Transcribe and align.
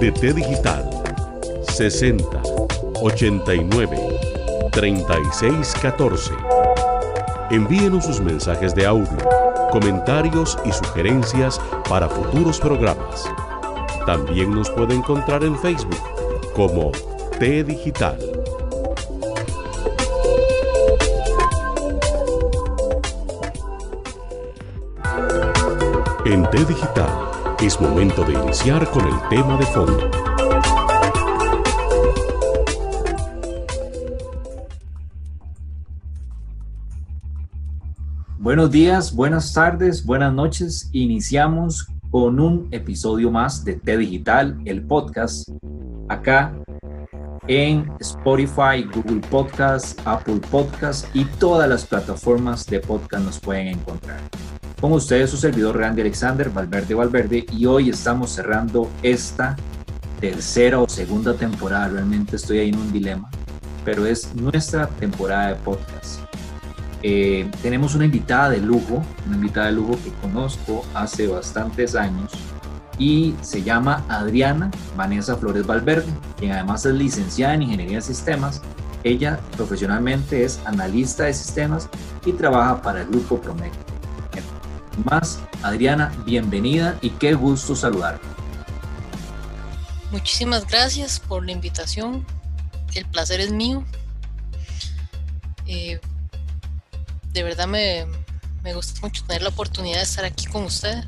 De 0.00 0.10
T 0.12 0.32
Digital 0.32 0.88
60 1.68 2.24
89 3.02 3.98
36 4.72 5.74
14. 5.82 6.32
Envíenos 7.50 8.06
sus 8.06 8.20
mensajes 8.20 8.74
de 8.74 8.86
audio, 8.86 9.18
comentarios 9.70 10.56
y 10.64 10.72
sugerencias 10.72 11.60
para 11.86 12.08
futuros 12.08 12.58
programas. 12.58 13.30
También 14.06 14.52
nos 14.54 14.70
puede 14.70 14.94
encontrar 14.94 15.44
en 15.44 15.58
Facebook 15.58 16.02
como 16.54 16.92
T 17.38 17.62
Digital. 17.64 18.18
En 26.24 26.48
T 26.50 26.64
Digital 26.64 27.29
es 27.62 27.78
momento 27.78 28.24
de 28.24 28.32
iniciar 28.32 28.90
con 28.90 29.06
el 29.06 29.28
tema 29.28 29.58
de 29.58 29.66
fondo. 29.66 30.10
Buenos 38.38 38.70
días, 38.70 39.14
buenas 39.14 39.52
tardes, 39.52 40.04
buenas 40.06 40.32
noches. 40.32 40.88
Iniciamos 40.92 41.86
con 42.10 42.40
un 42.40 42.68
episodio 42.70 43.30
más 43.30 43.62
de 43.62 43.74
T 43.74 43.98
Digital, 43.98 44.58
el 44.64 44.82
podcast, 44.82 45.46
acá 46.08 46.54
en 47.46 47.92
Spotify, 48.00 48.84
Google 48.94 49.20
Podcast, 49.28 50.00
Apple 50.06 50.40
Podcast 50.50 51.04
y 51.14 51.24
todas 51.24 51.68
las 51.68 51.84
plataformas 51.84 52.64
de 52.66 52.80
podcast 52.80 53.24
nos 53.24 53.38
pueden 53.38 53.68
encontrar. 53.68 54.20
Con 54.80 54.92
ustedes 54.92 55.28
su 55.28 55.36
servidor 55.36 55.76
Randy 55.76 56.00
Alexander 56.00 56.48
Valverde 56.48 56.94
Valverde 56.94 57.44
y 57.52 57.66
hoy 57.66 57.90
estamos 57.90 58.30
cerrando 58.30 58.88
esta 59.02 59.54
tercera 60.20 60.78
o 60.78 60.88
segunda 60.88 61.34
temporada. 61.34 61.88
Realmente 61.88 62.36
estoy 62.36 62.60
ahí 62.60 62.70
en 62.70 62.78
un 62.78 62.90
dilema, 62.90 63.28
pero 63.84 64.06
es 64.06 64.34
nuestra 64.34 64.86
temporada 64.86 65.48
de 65.48 65.56
podcast. 65.56 66.20
Eh, 67.02 67.50
tenemos 67.60 67.94
una 67.94 68.06
invitada 68.06 68.48
de 68.48 68.58
lujo, 68.58 69.04
una 69.26 69.36
invitada 69.36 69.66
de 69.66 69.72
lujo 69.72 69.98
que 70.02 70.12
conozco 70.22 70.82
hace 70.94 71.26
bastantes 71.26 71.94
años 71.94 72.32
y 72.98 73.34
se 73.42 73.62
llama 73.62 74.02
Adriana 74.08 74.70
Vanessa 74.96 75.36
Flores 75.36 75.66
Valverde, 75.66 76.10
quien 76.38 76.52
además 76.52 76.86
es 76.86 76.94
licenciada 76.94 77.52
en 77.52 77.62
Ingeniería 77.62 77.96
de 77.96 78.02
Sistemas. 78.02 78.62
Ella 79.04 79.40
profesionalmente 79.58 80.42
es 80.42 80.58
analista 80.64 81.24
de 81.24 81.34
sistemas 81.34 81.90
y 82.24 82.32
trabaja 82.32 82.80
para 82.80 83.02
el 83.02 83.08
Grupo 83.08 83.38
Promedio 83.38 83.89
más. 85.04 85.40
Adriana, 85.62 86.12
bienvenida 86.24 86.98
y 87.00 87.10
qué 87.10 87.34
gusto 87.34 87.74
saludar. 87.74 88.20
Muchísimas 90.10 90.66
gracias 90.66 91.20
por 91.20 91.44
la 91.44 91.52
invitación. 91.52 92.26
El 92.94 93.06
placer 93.06 93.40
es 93.40 93.52
mío. 93.52 93.84
Eh, 95.66 96.00
de 97.32 97.42
verdad 97.42 97.68
me, 97.68 98.06
me 98.62 98.74
gusta 98.74 99.00
mucho 99.02 99.24
tener 99.24 99.42
la 99.42 99.50
oportunidad 99.50 99.98
de 99.98 100.02
estar 100.02 100.24
aquí 100.24 100.46
con 100.46 100.64
usted. 100.64 101.04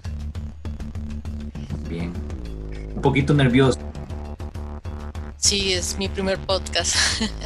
Bien. 1.89 2.13
Un 2.95 3.03
poquito 3.03 3.35
nervioso. 3.35 3.79
Sí, 5.37 5.73
es 5.73 5.99
mi 5.99 6.09
primer 6.09 6.39
podcast. 6.39 6.95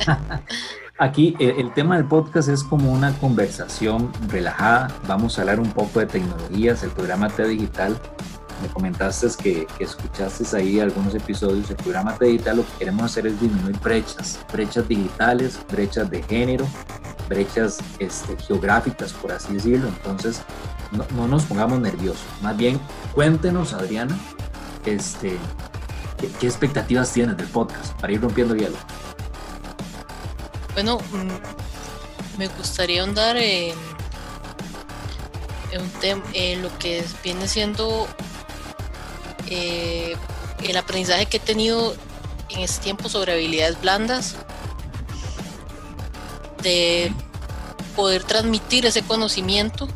Aquí 0.99 1.37
eh, 1.39 1.57
el 1.59 1.75
tema 1.75 1.97
del 1.97 2.07
podcast 2.07 2.49
es 2.49 2.65
como 2.65 2.91
una 2.91 3.13
conversación 3.19 4.11
relajada. 4.29 4.89
Vamos 5.07 5.37
a 5.37 5.43
hablar 5.43 5.61
un 5.61 5.71
poco 5.71 6.01
de 6.01 6.07
tecnologías, 6.07 6.83
el 6.85 6.91
programa 6.91 7.29
T 7.29 7.47
Digital. 7.47 8.01
Me 8.63 8.69
comentaste 8.69 9.27
que, 9.43 9.67
escuchaste 9.79 10.57
ahí 10.57 10.81
algunos 10.81 11.15
episodios. 11.15 11.69
El 11.69 11.77
programa 11.77 12.15
T 12.17 12.25
Digital 12.25 12.57
lo 12.57 12.63
que 12.65 12.73
queremos 12.79 13.05
hacer 13.05 13.27
es 13.27 13.39
disminuir 13.39 13.79
brechas, 13.81 14.41
brechas 14.51 14.89
digitales, 14.89 15.61
brechas 15.71 16.11
de 16.11 16.23
género, 16.23 16.67
brechas 17.29 17.77
este, 17.99 18.35
geográficas, 18.39 19.13
por 19.13 19.33
así 19.33 19.53
decirlo. 19.53 19.89
Entonces, 19.89 20.41
no, 20.93 21.05
no, 21.15 21.29
nos 21.29 21.45
pongamos 21.45 21.79
nerviosos. 21.79 22.25
Más 22.41 22.57
bien, 22.57 22.81
cuéntenos, 23.15 23.75
Adriana, 23.75 24.17
este, 24.87 25.37
¿qué, 26.17 26.29
qué 26.41 26.47
expectativas 26.47 27.13
tienes 27.13 27.37
del 27.37 27.49
podcast 27.49 27.93
para 28.01 28.15
ir 28.15 28.23
rompiendo 28.23 28.55
hielo. 28.55 28.77
Bueno, 30.77 30.99
mm, 30.99 32.39
me 32.39 32.49
gustaría 32.49 33.03
andar 33.03 33.39
en, 33.39 33.73
lo 36.61 36.79
que 36.79 37.03
viene 37.25 37.49
siendo 37.49 38.07
eh, 39.49 40.15
el 40.63 40.77
aprendizaje 40.77 41.25
que 41.25 41.39
he 41.39 41.41
tenido 41.41 41.97
en 42.51 42.61
este 42.61 42.83
tiempo 42.85 43.09
sobre 43.09 43.33
habilidades 43.33 43.81
blandas, 43.81 44.37
de 46.63 47.11
poder 47.97 48.25
transmitir 48.25 48.85
ese 48.85 49.01
conocimiento 49.01 49.89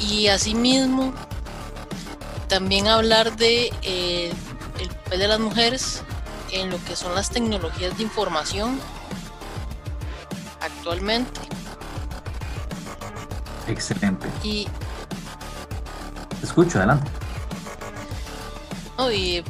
y 0.00 0.28
asimismo 0.28 1.12
también 2.48 2.86
hablar 2.86 3.36
de 3.36 3.70
eh, 3.82 4.32
el 4.80 4.88
papel 4.88 5.18
de 5.18 5.28
las 5.28 5.40
mujeres 5.40 6.02
en 6.52 6.70
lo 6.70 6.82
que 6.84 6.96
son 6.96 7.14
las 7.14 7.30
tecnologías 7.30 7.96
de 7.96 8.02
información 8.04 8.78
actualmente. 10.60 11.40
Excelente. 13.66 14.28
Y 14.42 14.66
escucho, 16.42 16.78
adelante. 16.78 17.10
No, 18.96 19.12
y 19.12 19.44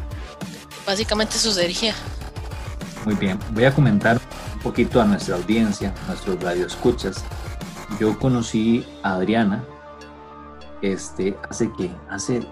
básicamente 0.87 1.37
eso 1.37 1.53
sería. 1.53 1.95
Muy 3.05 3.15
bien, 3.15 3.39
voy 3.53 3.65
a 3.65 3.75
comentar 3.75 4.21
un 4.55 4.61
poquito 4.61 5.01
a 5.01 5.05
nuestra 5.05 5.37
audiencia, 5.37 5.95
a 6.05 6.09
nuestros 6.09 6.43
radioescuchas. 6.43 7.25
Yo 7.99 8.19
conocí 8.19 8.87
a 9.03 9.15
Adriana 9.15 9.65
este, 10.83 11.37
hace 11.49 11.73
que, 11.73 11.91
hace 12.11 12.47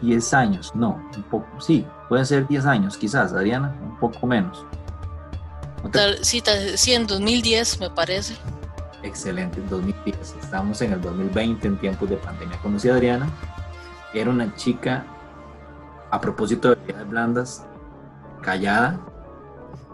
10 0.00 0.34
años, 0.34 0.74
no, 0.74 1.02
un 1.14 1.22
poco, 1.24 1.46
sí, 1.60 1.86
puede 2.10 2.24
ser 2.24 2.48
10 2.48 2.66
años 2.66 2.96
quizás, 2.96 3.32
Adriana, 3.32 3.72
un 3.80 3.96
poco 3.96 4.26
menos. 4.26 4.66
sí, 6.22 6.42
sí, 6.74 6.92
en 6.92 7.06
2010 7.06 7.78
me 7.78 7.88
parece. 7.88 8.34
Excelente, 9.04 9.60
en 9.60 9.68
2010. 9.68 10.34
Estamos 10.42 10.82
en 10.82 10.92
el 10.92 11.00
2020 11.00 11.68
en 11.68 11.76
tiempos 11.78 12.10
de 12.10 12.16
pandemia. 12.16 12.58
Conocí 12.58 12.88
a 12.88 12.94
Adriana, 12.94 13.28
era 14.12 14.28
una 14.28 14.52
chica, 14.56 15.06
a 16.10 16.20
propósito 16.20 16.70
de 16.70 16.74
habilidades 16.74 17.08
blandas, 17.08 17.66
callada, 18.42 18.98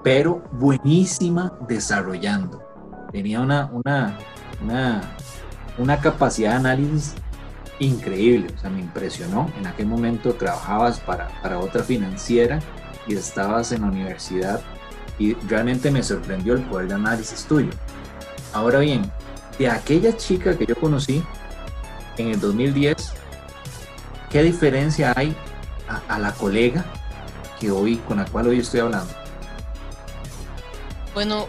pero 0.03 0.43
buenísima 0.53 1.53
desarrollando. 1.69 2.63
Tenía 3.13 3.43
una, 3.43 3.67
una, 3.67 4.17
una, 4.63 5.03
una 5.77 6.01
capacidad 6.01 6.53
de 6.53 6.57
análisis 6.57 7.15
increíble, 7.79 8.53
o 8.57 8.61
sea, 8.61 8.71
me 8.71 8.81
impresionó. 8.81 9.51
En 9.59 9.67
aquel 9.67 9.87
momento 9.87 10.35
trabajabas 10.35 11.01
para, 11.01 11.29
para 11.43 11.59
otra 11.59 11.83
financiera 11.83 12.61
y 13.07 13.15
estabas 13.15 13.73
en 13.73 13.83
la 13.83 13.89
universidad 13.89 14.61
y 15.19 15.35
realmente 15.35 15.91
me 15.91 16.03
sorprendió 16.03 16.55
el 16.55 16.63
poder 16.63 16.89
de 16.89 16.95
análisis 16.95 17.45
tuyo. 17.45 17.71
Ahora 18.53 18.81
bien, 18.81 19.11
de 19.59 19.69
aquella 19.69 20.17
chica 20.17 20.57
que 20.57 20.67
yo 20.67 20.75
conocí 20.77 21.23
en 22.17 22.29
el 22.29 22.41
2010, 22.41 22.97
¿qué 24.31 24.43
diferencia 24.43 25.13
hay 25.17 25.35
a, 25.89 26.15
a 26.15 26.19
la 26.19 26.33
colega 26.33 26.85
que 27.61 27.71
hoy, 27.71 27.97
con 28.09 28.19
la 28.19 28.25
cual 28.27 28.49
hoy 28.49 28.61
estoy 28.61 28.81
hablando? 28.81 29.13
Bueno, 31.15 31.47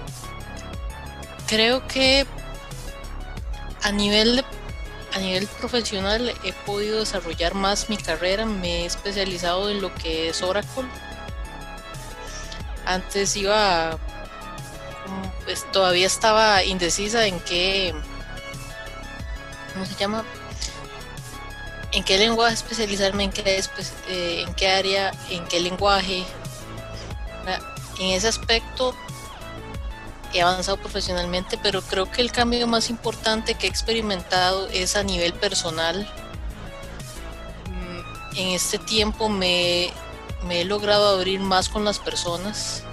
creo 1.48 1.86
que 1.88 2.26
a 3.84 3.92
nivel 3.92 4.38
de 4.38 4.57
a 5.18 5.20
nivel 5.20 5.48
profesional 5.48 6.32
he 6.44 6.54
podido 6.54 7.00
desarrollar 7.00 7.56
más 7.56 7.90
mi 7.90 7.98
carrera, 7.98 8.46
me 8.46 8.84
he 8.84 8.86
especializado 8.86 9.70
en 9.72 9.82
lo 9.82 9.94
que 9.96 10.30
es 10.30 10.44
Oracle. 10.44 10.86
Antes 12.86 13.36
iba, 13.36 13.98
pues 15.44 15.70
todavía 15.72 16.06
estaba 16.06 16.64
indecisa 16.64 17.26
en 17.26 17.40
qué, 17.40 17.96
¿cómo 19.74 19.86
se 19.86 19.96
llama? 19.96 20.24
En 21.92 22.04
qué 22.04 22.20
lenguaje 22.20 22.54
especializarme, 22.54 23.24
en 23.24 23.32
qué, 23.32 23.64
eh, 24.10 24.44
en 24.48 24.54
qué 24.54 24.70
área, 24.70 25.12
en 25.32 25.46
qué 25.46 25.60
lenguaje. 25.60 26.24
En 28.00 28.12
ese 28.12 28.28
aspecto 28.28 28.96
he 30.34 30.42
avanzado 30.42 30.78
profesionalmente, 30.78 31.58
pero 31.58 31.82
creo 31.82 32.10
que 32.12 32.22
el 32.22 32.32
cambio 32.32 32.68
más 32.68 32.90
importante 32.90 33.56
que 33.56 33.68
he 33.68 33.70
experimentado 33.70 34.68
es 34.68 34.96
a 34.96 35.04
nivel 35.04 35.34
personal. 35.34 36.08
Mm, 37.70 38.38
en 38.38 38.48
este 38.50 38.78
tiempo 38.78 39.30
me, 39.30 39.92
he 40.50 40.66
logrado 40.66 41.10
abrir 41.10 41.40
más 41.40 41.70
con 41.70 41.86
las 41.86 42.00
personas. 42.00 42.84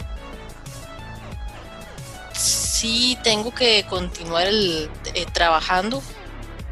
Sí 2.32 3.18
tengo 3.22 3.54
que 3.54 3.84
continuar 3.88 4.46
eh, 4.48 4.88
trabajando 5.32 6.02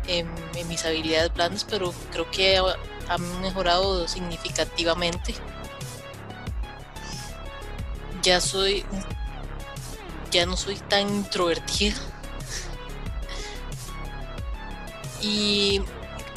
en, 0.07 0.29
mis 0.69 0.85
habilidades 0.85 1.33
blandas, 1.33 1.65
pero 1.65 1.93
creo 2.11 2.31
que 2.31 2.61
han 3.09 3.41
mejorado 3.41 4.07
significativamente. 4.09 5.35
Ya 8.23 8.41
soy 8.41 8.85
un 8.93 9.03
ya 10.33 10.47
no 10.47 10.57
soy 10.57 10.77
tan 10.77 11.09
introvertida. 11.09 11.95
Y 15.21 15.81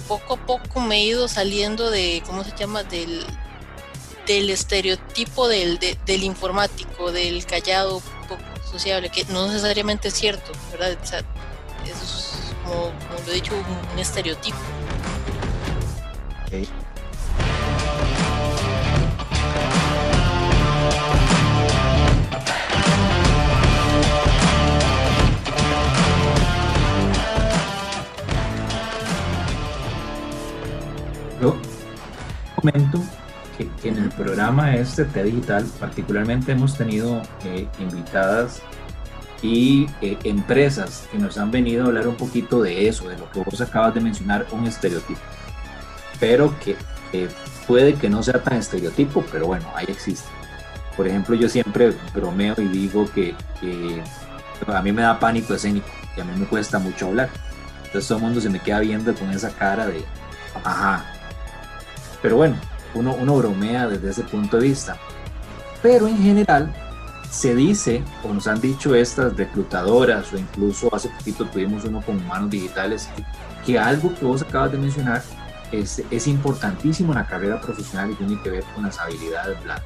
poco 0.08 0.36
a 0.36 0.46
poco 0.46 0.80
me 0.82 0.98
he 0.98 1.04
ido 1.06 1.28
saliendo 1.28 1.90
de, 1.90 2.22
¿cómo 2.28 2.44
se 2.44 2.56
llama? 2.56 2.84
Del, 2.84 3.26
del 4.28 4.50
estereotipo 4.50 5.48
del, 5.48 5.80
informático, 6.08 7.12
del 7.12 7.46
callado, 7.46 8.02
poco 8.28 8.44
sociable, 8.70 9.10
que 9.10 9.26
no 9.26 9.48
necesariamente 9.48 10.10
es 10.10 10.14
cierto, 10.14 10.52
¿verdad? 10.72 10.98
eso 11.02 12.04
es, 12.04 12.54
como, 12.64 12.92
lo 13.26 13.32
he 13.32 13.36
dicho, 13.36 13.54
un, 13.56 14.00
estereotipo. 14.00 14.58
Comento 32.66 33.04
que, 33.58 33.90
en 33.90 33.98
el 33.98 34.10
programa 34.10 34.76
este 34.76 35.06
T 35.06 35.24
Digital 35.24 35.66
particularmente 35.80 36.52
hemos 36.52 36.78
tenido 36.78 37.22
eh, 37.46 37.68
invitadas 37.80 38.62
y 39.42 39.88
eh, 40.02 40.18
empresas 40.24 41.08
que 41.12 41.18
nos 41.18 41.38
han 41.38 41.52
venido 41.52 41.84
a 41.84 41.88
hablar 41.88 42.08
un 42.08 42.16
poquito 42.16 42.62
de 42.62 42.88
eso, 42.88 43.08
de 43.08 43.18
lo 43.18 43.30
que 43.32 43.40
vos 43.40 43.62
acabas 43.62 43.94
de 43.94 44.02
mencionar, 44.02 44.48
un 44.52 44.66
estereotipo. 44.66 45.20
Pero 46.20 46.58
que 46.60 46.76
puede 47.68 47.94
que 47.94 48.10
no 48.10 48.24
sea 48.24 48.42
tan 48.42 48.58
estereotipo, 48.58 49.24
pero 49.32 49.48
bueno, 49.48 49.68
ahí 49.76 49.86
existe. 49.88 50.28
Por 50.98 51.08
ejemplo, 51.08 51.36
yo 51.36 51.48
siempre 51.48 51.94
bromeo 52.14 52.56
y 52.58 52.68
digo 52.68 53.06
que, 53.14 53.36
que 53.62 54.02
a 54.68 54.82
mí 54.82 54.92
me 54.92 55.04
da 55.04 55.20
pánico 55.20 55.54
escénico 55.54 55.88
y 56.18 56.22
a 56.22 56.24
mí 56.24 56.32
me 56.38 56.46
cuesta 56.46 56.80
mucho 56.80 57.08
hablar. 57.08 57.30
Entonces 57.86 58.08
todo 58.08 58.18
el 58.18 58.24
mundo 58.24 58.42
se 58.42 58.50
me 58.50 58.60
queda 58.60 58.80
viendo 58.80 59.14
con 59.14 59.30
esa 59.30 59.52
cara 59.52 59.86
de, 59.88 60.04
ajá, 60.64 61.15
pero 62.26 62.38
bueno, 62.38 62.56
uno, 62.96 63.14
uno 63.14 63.38
bromea 63.38 63.88
desde 63.88 64.10
ese 64.10 64.24
punto 64.24 64.58
de 64.58 64.70
vista. 64.70 64.98
Pero 65.84 66.08
en 66.08 66.18
general 66.18 66.74
se 67.30 67.54
dice, 67.54 68.04
o 68.24 68.34
nos 68.34 68.48
han 68.48 68.60
dicho 68.60 68.96
estas 68.96 69.38
reclutadoras, 69.38 70.34
o 70.34 70.38
incluso 70.40 70.90
hace 70.96 71.10
poquito 71.10 71.46
tuvimos 71.46 71.86
uno 71.86 72.02
con 72.02 72.18
humanos 72.18 72.50
digitales, 72.50 73.10
que, 73.64 73.78
algo 73.78 74.12
que 74.16 74.26
vos 74.26 74.42
acabas 74.42 74.72
de 74.72 74.80
mencionar 74.80 75.22
es, 75.72 76.02
es 76.10 76.26
importantísimo 76.26 77.12
en 77.12 77.20
la 77.20 77.28
carrera 77.28 77.62
profesional 77.62 78.10
y 78.10 78.16
tiene 78.16 78.42
que 78.42 78.50
ver 78.50 78.64
con 78.74 78.86
las 78.86 78.98
habilidades 78.98 79.64
blandas. 79.64 79.86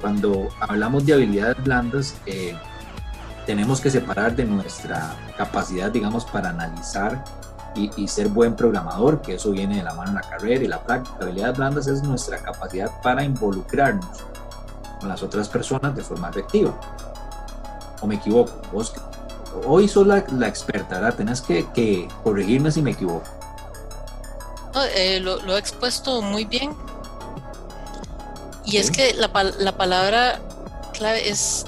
Cuando 0.00 0.50
hablamos 0.60 1.04
de 1.04 1.14
habilidades 1.14 1.64
blandas, 1.64 2.14
eh, 2.26 2.54
tenemos 3.44 3.80
que 3.80 3.90
separar 3.90 4.36
de 4.36 4.44
nuestra 4.44 5.16
capacidad, 5.36 5.90
digamos, 5.90 6.24
para 6.26 6.50
analizar 6.50 7.24
y, 7.74 8.08
ser 8.08 8.28
buen 8.28 8.56
programador, 8.56 9.22
que 9.22 9.34
eso 9.34 9.50
viene 9.52 9.76
de 9.76 9.82
la 9.82 9.94
mano 9.94 10.10
en 10.10 10.14
la 10.16 10.22
carrera 10.22 10.64
y 10.64 10.68
la 10.68 10.82
práctica. 10.82 11.16
Habilidades 11.20 11.56
blandas 11.56 11.86
es 11.86 12.02
nuestra 12.02 12.38
capacidad 12.38 12.90
para 13.02 13.22
involucrarnos 13.22 14.24
con 14.98 15.08
las 15.08 15.22
otras 15.22 15.48
personas 15.48 15.94
de 15.94 16.02
forma 16.02 16.30
efectiva. 16.30 16.74
¿O 18.00 18.06
me 18.06 18.16
equivoco? 18.16 18.52
Vos, 18.72 18.92
hoy 19.66 19.88
sos 19.88 20.06
la, 20.06 20.18
experta, 20.18 20.96
¿verdad? 20.96 21.14
Tenés 21.14 21.40
que, 21.40 22.08
corregirme 22.24 22.70
si 22.70 22.82
me 22.82 22.92
equivoco. 22.92 23.24
Eh, 24.96 25.20
lo, 25.20 25.38
he 25.54 25.58
expuesto 25.58 26.22
muy 26.22 26.44
bien. 26.44 26.74
Y 28.64 28.76
es 28.76 28.90
que 28.90 29.14
la, 29.14 29.30
la 29.58 29.76
palabra 29.76 30.40
clave 30.92 31.28
es, 31.28 31.66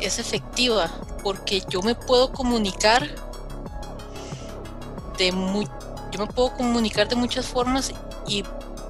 es 0.00 0.18
efectiva, 0.18 0.90
porque 1.22 1.62
yo 1.68 1.82
me 1.82 1.94
puedo 1.94 2.32
comunicar 2.32 3.08
yo 5.30 6.18
me 6.18 6.26
puedo 6.26 6.54
comunicar 6.56 7.08
de 7.08 7.16
muchas 7.16 7.46
formas 7.46 7.92
y 8.26 8.44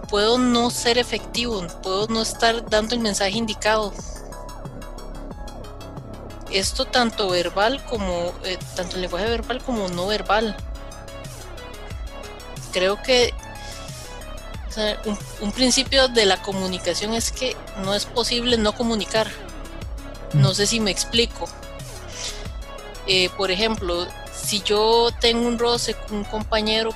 puedo 0.09 0.39
no 0.39 0.71
ser 0.71 0.99
efectivo, 0.99 1.67
puedo 1.83 2.07
no 2.09 2.23
estar 2.23 2.69
dando 2.69 2.95
el 2.95 3.01
mensaje 3.01 3.33
indicado. 3.33 3.93
Esto 6.51 6.85
tanto 6.85 7.31
verbal 7.31 7.83
como, 7.87 8.33
eh, 8.45 8.59
tanto 8.77 8.97
el 8.97 9.03
lenguaje 9.03 9.27
verbal 9.27 9.63
como 9.63 9.89
no 9.89 10.07
verbal. 10.07 10.55
Creo 12.73 13.03
que 13.03 13.33
un, 15.41 15.53
principio 15.53 16.09
de 16.09 16.27
la 16.27 16.41
comunicación 16.43 17.15
es 17.15 17.33
que 17.33 17.57
no 17.85 17.95
es 17.95 18.07
posible 18.07 18.57
no 18.57 18.73
comunicar. 18.75 19.31
No 20.33 20.51
mm. 20.51 20.55
sé 20.55 20.67
si 20.67 20.81
me 20.81 20.91
explico. 20.91 21.49
Eh, 23.07 23.31
por 23.37 23.51
ejemplo, 23.51 24.07
si 24.53 24.61
yo 24.61 25.09
tengo 25.19 25.49
un 25.49 25.59
roce 25.59 25.95
con 25.95 26.19
un 26.19 26.25
compañero 26.25 26.91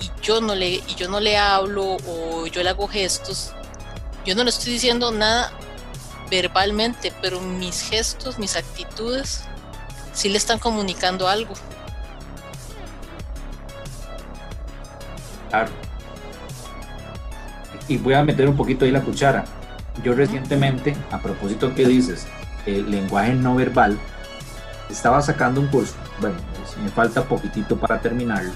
y 0.00 0.10
yo 0.22 0.40
no 0.40 0.54
le 0.54 0.76
y 0.76 0.94
yo 0.96 1.10
no 1.10 1.20
le 1.20 1.36
hablo 1.36 1.98
o 2.08 2.46
yo 2.46 2.62
le 2.62 2.70
hago 2.70 2.88
gestos, 2.88 3.52
yo 4.24 4.34
no 4.34 4.44
le 4.44 4.48
estoy 4.48 4.72
diciendo 4.72 5.12
nada 5.12 5.52
verbalmente, 6.30 7.12
pero 7.20 7.38
mis 7.38 7.82
gestos, 7.82 8.38
mis 8.38 8.56
actitudes 8.56 9.42
sí 10.14 10.30
le 10.30 10.38
están 10.38 10.58
comunicando 10.58 11.28
algo. 11.28 11.52
Claro. 15.50 15.70
Y 17.88 17.98
voy 17.98 18.14
a 18.14 18.24
meter 18.24 18.48
un 18.48 18.56
poquito 18.56 18.86
ahí 18.86 18.90
la 18.90 19.02
cuchara. 19.02 19.44
Yo 20.02 20.14
recientemente, 20.14 20.96
a 21.10 21.18
propósito 21.18 21.74
que 21.74 21.86
dices, 21.86 22.26
el 22.64 22.90
lenguaje 22.90 23.34
no 23.34 23.54
verbal, 23.54 23.98
estaba 24.90 25.20
sacando 25.22 25.60
un 25.60 25.68
curso, 25.68 25.94
bueno, 26.20 26.36
pues, 26.56 26.76
me 26.78 26.90
falta 26.90 27.24
poquitito 27.24 27.76
para 27.78 28.00
terminarlo, 28.00 28.52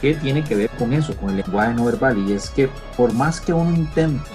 que 0.00 0.14
tiene 0.14 0.44
que 0.44 0.54
ver 0.54 0.70
con 0.70 0.92
eso, 0.92 1.16
con 1.16 1.30
el 1.30 1.36
lenguaje 1.36 1.74
no 1.74 1.84
verbal, 1.84 2.18
y 2.18 2.32
es 2.32 2.50
que 2.50 2.68
por 2.96 3.12
más 3.12 3.40
que 3.40 3.52
uno 3.52 3.70
intente 3.70 4.28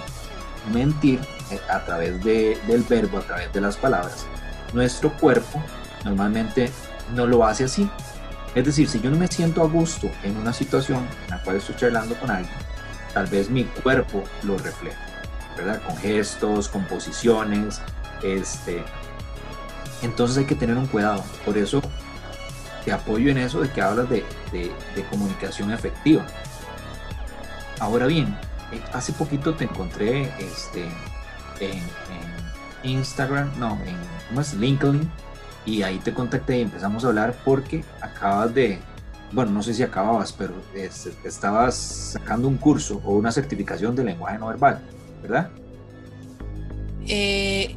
mentir 0.72 1.20
eh, 1.50 1.60
a 1.70 1.84
través 1.84 2.22
de, 2.24 2.58
del 2.66 2.82
verbo, 2.82 3.18
a 3.18 3.22
través 3.22 3.52
de 3.52 3.60
las 3.60 3.76
palabras, 3.76 4.26
nuestro 4.72 5.12
cuerpo 5.12 5.62
normalmente 6.04 6.70
no 7.14 7.26
lo 7.26 7.44
hace 7.44 7.64
así. 7.64 7.88
Es 8.54 8.64
decir, 8.64 8.88
si 8.88 9.00
yo 9.00 9.10
no 9.10 9.16
me 9.16 9.26
siento 9.26 9.62
a 9.62 9.66
gusto 9.66 10.08
en 10.22 10.36
una 10.36 10.52
situación 10.52 11.06
en 11.24 11.30
la 11.30 11.42
cual 11.42 11.56
estoy 11.56 11.74
charlando 11.76 12.14
con 12.16 12.30
alguien, 12.30 12.54
tal 13.12 13.26
vez 13.26 13.50
mi 13.50 13.64
cuerpo 13.64 14.22
lo 14.42 14.56
refleja, 14.58 14.98
¿verdad? 15.56 15.82
Con 15.82 15.96
gestos, 15.96 16.68
con 16.68 16.84
posiciones, 16.84 17.80
este, 18.22 18.84
entonces 20.04 20.38
hay 20.38 20.44
que 20.44 20.54
tener 20.54 20.76
un 20.76 20.86
cuidado. 20.86 21.24
Por 21.44 21.58
eso 21.58 21.82
te 22.84 22.92
apoyo 22.92 23.30
en 23.30 23.38
eso 23.38 23.60
de 23.60 23.70
que 23.70 23.80
hablas 23.80 24.08
de, 24.08 24.24
comunicación 25.10 25.72
efectiva. 25.72 26.24
Ahora 27.80 28.06
bien, 28.06 28.36
eh, 28.72 28.80
hace 28.92 29.12
poquito 29.12 29.54
te 29.54 29.64
encontré 29.64 30.32
este, 30.38 30.84
en, 31.60 31.82
Instagram, 32.84 33.50
no, 33.58 33.78
en 33.86 33.96
¿cómo 34.28 34.42
es? 34.42 34.52
LinkedIn, 34.52 35.10
y 35.64 35.82
ahí 35.82 35.98
te 35.98 36.12
contacté 36.12 36.58
y 36.58 36.60
empezamos 36.60 37.02
a 37.04 37.08
hablar 37.08 37.34
porque 37.42 37.82
acabas 38.02 38.54
de, 38.54 38.78
bueno, 39.32 39.52
no 39.52 39.62
sé 39.62 39.72
si 39.72 39.82
acababas, 39.82 40.32
pero 40.32 40.52
este, 40.74 41.14
estabas 41.24 41.74
sacando 41.74 42.46
un 42.46 42.58
curso 42.58 43.00
o 43.04 43.14
una 43.14 43.32
certificación 43.32 43.96
de 43.96 44.04
lenguaje 44.04 44.38
no 44.38 44.48
verbal, 44.48 44.82
¿verdad? 45.22 45.48
Eh, 47.06 47.74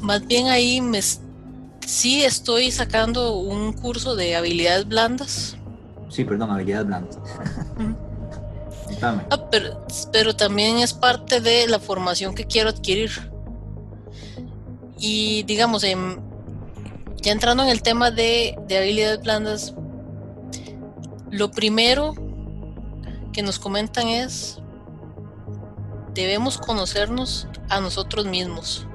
más 0.00 0.24
bien 0.24 0.46
ahí 0.46 0.80
me, 0.80 1.00
Sí, 1.90 2.24
estoy 2.24 2.70
sacando 2.70 3.36
un 3.36 3.72
curso 3.72 4.14
de 4.14 4.36
habilidades 4.36 4.86
blandas 4.86 5.56
sí, 6.10 6.24
perdón, 6.24 6.50
habilidades 6.50 6.86
blandas. 6.86 7.18
Ah, 9.02 9.48
pero, 9.50 9.86
pero 10.12 10.36
también 10.36 10.78
es 10.78 10.92
parte 10.92 11.40
de 11.40 11.66
la 11.68 11.78
formación 11.78 12.34
que 12.34 12.44
quiero 12.44 12.68
adquirir. 12.68 13.10
Y 14.98 15.44
digamos, 15.44 15.84
en, 15.84 16.20
ya 17.22 17.32
entrando 17.32 17.62
en 17.62 17.70
el 17.70 17.80
tema 17.80 18.10
de, 18.10 18.58
de 18.66 18.76
habilidades 18.76 19.22
blandas, 19.22 19.74
lo 21.30 21.50
primero 21.50 22.12
que 23.32 23.42
nos 23.42 23.58
comentan 23.58 24.08
es, 24.08 24.58
debemos 26.12 26.58
conocernos 26.58 27.48
a 27.70 27.80
nosotros 27.80 28.26
mismos. 28.26 28.86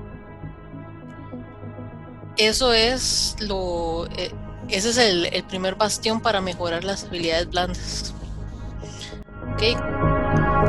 Eso 2.38 2.74
es 2.74 3.38
lo, 3.40 4.08
eh, 4.08 4.32
ese 4.68 4.90
es 4.90 4.98
el, 4.98 5.26
el, 5.28 5.44
primer 5.44 5.76
bastión 5.76 6.20
para 6.22 6.42
mejorar 6.42 6.84
las 6.84 7.06
habilidades 7.06 7.50
blandas. 7.50 8.14
¿Okay? 9.54 9.76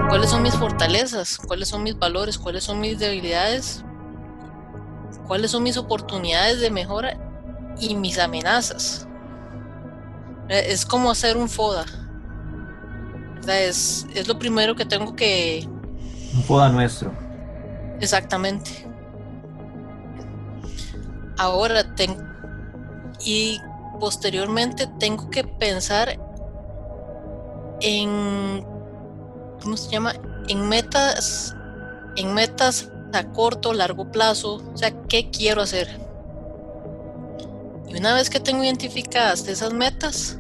¿Cuáles 0.09 0.31
son 0.31 0.43
mis 0.43 0.55
fortalezas? 0.55 1.39
¿Cuáles 1.39 1.69
son 1.69 1.83
mis 1.83 1.99
valores? 1.99 2.39
¿Cuáles 2.39 2.63
son 2.63 2.81
mis 2.81 2.99
debilidades? 2.99 3.85
¿Cuáles 5.27 5.51
son 5.51 5.65
mis 5.65 5.77
oportunidades 5.77 6.61
de 6.61 6.71
mejora 6.71 7.19
y 7.81 7.97
mis 7.97 8.19
amenazas? 8.19 9.09
Eh, 10.49 10.67
es 10.69 10.87
como 10.87 11.11
hacer 11.11 11.37
un 11.37 11.49
FODA. 11.49 11.85
Es, 13.49 14.07
es 14.15 14.29
lo 14.29 14.39
primero 14.39 14.77
que 14.77 14.85
tengo 14.85 15.17
que... 15.17 15.69
Un 16.35 16.43
FODA 16.45 16.69
nuestro. 16.69 17.13
Exactamente. 18.01 18.87
Ahora 21.39 21.95
tengo... 21.95 22.23
Y 23.25 23.61
posteriormente 23.99 24.87
tengo 24.99 25.31
que 25.31 25.43
pensar 25.43 26.19
en 27.81 28.65
¿cómo 29.63 29.77
se 29.77 29.91
llama? 29.91 30.15
En 30.49 30.69
metas, 30.69 31.57
en 32.17 32.35
metas 32.35 32.91
a 33.13 33.25
corto, 33.33 33.73
largo 33.73 34.11
plazo, 34.11 34.63
o 34.73 34.77
sea, 34.77 34.93
¿qué 35.09 35.31
quiero 35.31 35.63
hacer? 35.63 35.89
Y 37.89 37.97
una 37.97 38.15
vez 38.15 38.31
que 38.31 38.41
tengo 38.41 38.63
identificadas 38.63 39.47
esas 39.49 39.73
metas, 39.73 40.39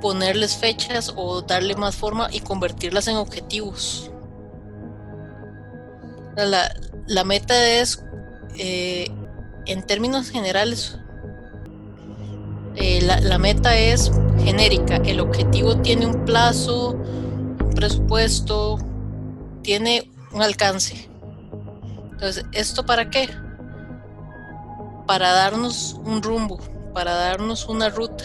ponerles 0.00 0.56
fechas 0.56 1.12
o 1.16 1.42
darle 1.42 1.74
más 1.76 1.96
forma 1.96 2.28
y 2.30 2.40
convertirlas 2.40 3.08
en 3.08 3.16
objetivos. 3.16 4.10
La, 6.36 6.74
la 7.06 7.24
meta 7.24 7.54
es, 7.66 8.04
eh, 8.56 9.10
en 9.66 9.82
términos 9.86 10.30
generales, 10.30 10.98
eh, 12.76 13.00
la, 13.02 13.38
meta 13.38 13.76
es 13.76 14.10
genérica, 14.42 14.96
el 14.96 15.20
objetivo 15.20 15.76
tiene 15.78 16.06
un 16.06 16.24
plazo, 16.24 16.90
un 16.90 17.70
presupuesto, 17.74 18.78
tiene 19.62 20.10
un 20.32 20.42
alcance. 20.42 21.08
Entonces, 22.12 22.44
¿esto 22.52 22.84
para 22.84 23.10
qué? 23.10 23.28
Para 25.06 25.32
darnos 25.32 25.96
un 26.04 26.22
rumbo, 26.22 26.58
para 26.92 27.14
darnos 27.14 27.68
una 27.68 27.88
ruta. 27.90 28.24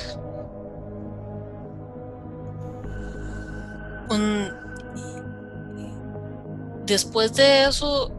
después 6.89 7.33
de 7.35 7.65
eso, 7.65 8.11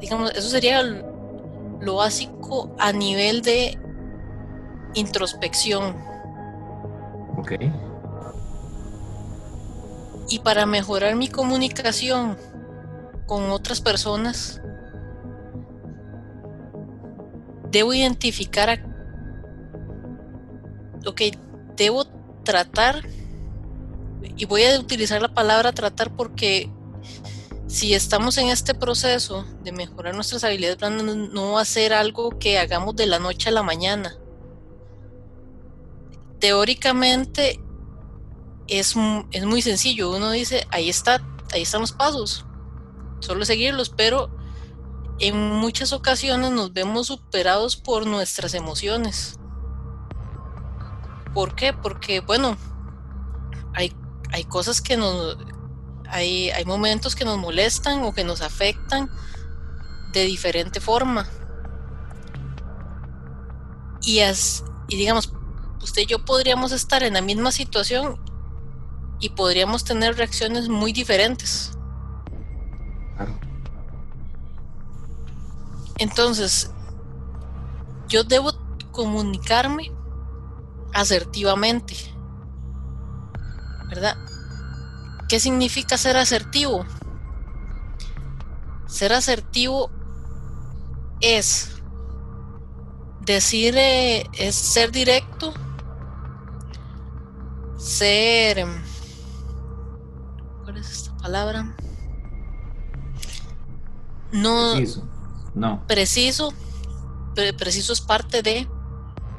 digamos, 0.00 0.30
eso 0.30 0.48
sería 0.48 0.82
lo 1.80 1.96
básico 1.96 2.74
a 2.78 2.92
nivel 2.92 3.42
de 3.42 3.78
introspección. 4.94 5.96
Ok. 7.36 7.52
Y 10.28 10.40
para 10.40 10.66
mejorar 10.66 11.14
mi 11.16 11.28
comunicación 11.28 12.36
con 13.26 13.50
otras 13.50 13.80
personas, 13.80 14.60
debo 17.70 17.94
identificar 17.94 18.70
a, 18.70 18.74
ok, 21.06 21.20
debo 21.76 22.04
tratar, 22.44 23.02
y 24.36 24.44
voy 24.46 24.64
a 24.64 24.78
utilizar 24.78 25.22
la 25.22 25.28
palabra 25.28 25.72
tratar 25.72 26.14
porque 26.14 26.70
si 27.68 27.94
estamos 27.94 28.36
en 28.38 28.48
este 28.48 28.74
proceso 28.74 29.44
de 29.62 29.70
mejorar 29.72 30.14
nuestras 30.14 30.42
habilidades 30.42 30.78
blandas, 30.78 31.16
no 31.16 31.52
va 31.52 31.60
a 31.60 31.64
ser 31.64 31.92
algo 31.92 32.38
que 32.38 32.58
hagamos 32.58 32.96
de 32.96 33.06
la 33.06 33.18
noche 33.18 33.50
a 33.50 33.52
la 33.52 33.62
mañana 33.62 34.18
teóricamente 36.38 37.60
es, 38.66 38.94
es, 39.30 39.44
muy 39.44 39.62
sencillo. 39.62 40.10
Uno 40.10 40.30
dice, 40.30 40.66
ahí 40.70 40.88
está, 40.88 41.22
ahí 41.52 41.62
están 41.62 41.80
los 41.80 41.92
pasos. 41.92 42.44
Solo 43.20 43.44
seguirlos, 43.44 43.90
pero 43.90 44.30
en 45.18 45.36
muchas 45.36 45.92
ocasiones 45.92 46.52
nos 46.52 46.72
vemos 46.72 47.08
superados 47.08 47.76
por 47.76 48.06
nuestras 48.06 48.54
emociones. 48.54 49.38
¿Por 51.34 51.54
qué? 51.54 51.72
Porque, 51.72 52.20
bueno, 52.20 52.56
hay, 53.74 53.94
hay 54.32 54.44
cosas 54.44 54.80
que 54.80 54.96
nos... 54.96 55.36
Hay, 56.10 56.50
hay 56.50 56.64
momentos 56.64 57.14
que 57.14 57.24
nos 57.24 57.38
molestan 57.38 58.02
o 58.02 58.12
que 58.12 58.24
nos 58.24 58.40
afectan 58.40 59.10
de 60.12 60.24
diferente 60.24 60.80
forma. 60.80 61.28
Y, 64.02 64.20
as, 64.20 64.64
y 64.88 64.96
digamos, 64.96 65.32
usted 65.82 66.02
y 66.02 66.06
yo 66.06 66.24
podríamos 66.24 66.72
estar 66.72 67.02
en 67.02 67.14
la 67.14 67.20
misma 67.20 67.52
situación 67.52 68.18
y 69.20 69.30
podríamos 69.30 69.84
tener 69.84 70.16
reacciones 70.16 70.68
muy 70.68 70.92
diferentes. 70.92 71.72
Entonces, 75.98 76.70
yo 78.08 78.24
debo 78.24 78.52
comunicarme 78.92 79.92
asertivamente. 80.94 81.94
¿Verdad? 83.88 84.16
¿Qué 85.28 85.40
significa 85.40 85.98
ser 85.98 86.16
asertivo? 86.16 86.84
Ser 88.86 89.12
asertivo 89.12 89.90
es 91.20 91.70
decir, 93.26 93.74
eh, 93.76 94.26
es 94.32 94.54
ser 94.54 94.90
directo 94.90 95.52
ser... 97.78 98.58
Em, 98.58 98.82
¿Cuál 100.64 100.76
es 100.76 100.90
esta 100.90 101.16
palabra? 101.16 101.74
No... 104.32 104.74
Preciso. 104.74 105.08
No. 105.54 105.84
Preciso. 105.86 106.52
preciso 107.56 107.92
es 107.92 108.00
parte 108.00 108.42
de... 108.42 108.68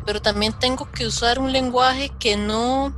Pero 0.05 0.21
también 0.21 0.53
tengo 0.57 0.89
que 0.91 1.05
usar 1.05 1.39
un 1.39 1.51
lenguaje 1.51 2.09
que 2.19 2.35
no... 2.35 2.93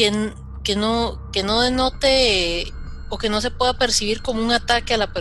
Que, 0.00 0.32
que 0.64 0.76
no, 0.76 1.30
que 1.30 1.42
no 1.42 1.60
denote 1.60 2.72
o 3.10 3.18
que 3.18 3.28
no 3.28 3.42
se 3.42 3.50
pueda 3.50 3.74
percibir 3.74 4.22
como 4.22 4.42
un 4.42 4.50
ataque 4.50 4.94
a 4.94 4.96
la 4.96 5.12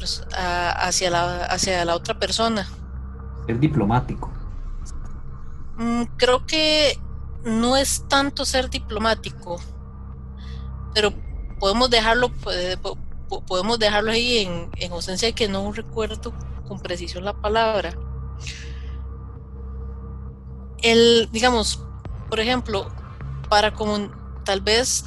hacia, 0.77 1.09
la, 1.09 1.43
hacia 1.43 1.83
la 1.83 1.95
otra 1.95 2.17
persona. 2.17 2.65
Ser 3.45 3.59
diplomático. 3.59 4.31
Mm, 5.75 6.03
creo 6.15 6.45
que 6.45 6.97
no 7.43 7.75
es 7.75 8.07
tanto 8.07 8.45
ser 8.45 8.69
diplomático, 8.69 9.59
pero 10.93 11.11
podemos 11.59 11.89
dejarlo, 11.89 12.31
podemos 13.47 13.79
dejarlo 13.79 14.11
ahí 14.11 14.37
en, 14.37 14.69
en 14.77 14.93
ausencia 14.93 15.27
de 15.27 15.33
que 15.33 15.49
no 15.49 15.73
recuerdo 15.73 16.33
con 16.69 16.79
precisión 16.79 17.25
la 17.25 17.33
palabra. 17.33 17.97
El, 20.81 21.27
digamos, 21.33 21.83
por 22.29 22.39
ejemplo, 22.39 22.87
para 23.49 23.73
como 23.73 24.17
tal 24.49 24.61
vez 24.61 25.05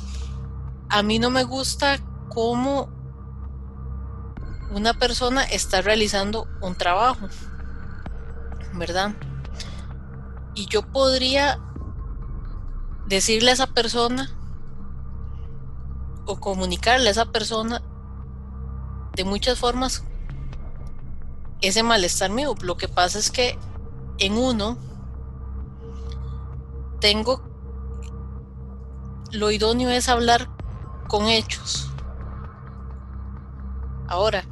a 0.88 1.02
mí 1.02 1.18
no 1.18 1.28
me 1.28 1.42
gusta 1.42 1.99
cómo 2.28 2.88
una 4.70 4.94
persona 4.94 5.42
está 5.42 5.82
realizando 5.82 6.46
un 6.61 6.76
trabajo, 6.76 7.26
¿verdad? 8.75 9.16
Y 10.54 10.66
yo 10.66 10.82
podría 10.82 11.58
decirle 13.08 13.50
a 13.50 13.54
esa 13.54 13.66
persona 13.66 14.30
o 16.25 16.38
comunicarle 16.38 17.08
a 17.08 17.11
esa 17.11 17.32
persona 17.32 17.82
de 19.16 19.25
muchas 19.25 19.58
formas 19.58 20.04
ese 21.62 21.82
malestar 21.82 22.30
mío. 22.30 22.54
Lo 22.62 22.76
que 22.76 22.87
pasa 22.87 23.18
es 23.18 23.32
que 23.32 23.58
en 24.18 24.34
uno 24.34 24.78
tengo 27.00 27.51
lo 29.32 29.50
idóneo 29.50 29.90
es 29.90 30.08
hablar 30.08 30.48
con 31.08 31.26
hechos. 31.28 31.90
Ahora, 34.06 34.44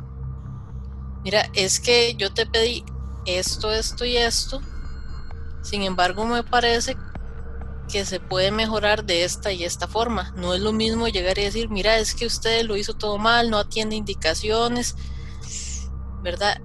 mira, 1.22 1.49
es 1.52 1.80
que 1.80 2.14
yo 2.16 2.32
te 2.32 2.46
pedí 2.46 2.84
esto, 3.26 3.70
esto 3.72 4.06
y 4.06 4.16
esto 4.16 4.60
Sin 5.62 5.82
embargo, 5.82 6.25
me 6.25 6.42
parece 6.42 6.96
que 7.92 8.06
se 8.06 8.20
puede 8.20 8.50
mejorar 8.50 9.04
de 9.04 9.25
esta 9.25 9.52
y 9.52 9.64
esta 9.64 9.87
forma. 9.87 10.32
No 10.37 10.54
es 10.54 10.60
lo 10.60 10.72
mismo 10.72 11.08
llegar 11.08 11.38
y 11.38 11.44
decir, 11.44 11.68
mira, 11.68 11.99
es 11.99 12.14
que 12.14 12.25
usted 12.25 12.64
lo 12.64 12.76
hizo 12.76 12.94
todo 12.94 13.18
mal, 13.18 13.50
no 13.50 13.58
atiende 13.58 13.96
indicaciones, 13.96 14.96
¿verdad? 16.22 16.62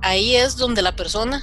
Ahí 0.00 0.36
es 0.36 0.56
donde 0.56 0.82
la 0.82 0.94
persona, 0.94 1.42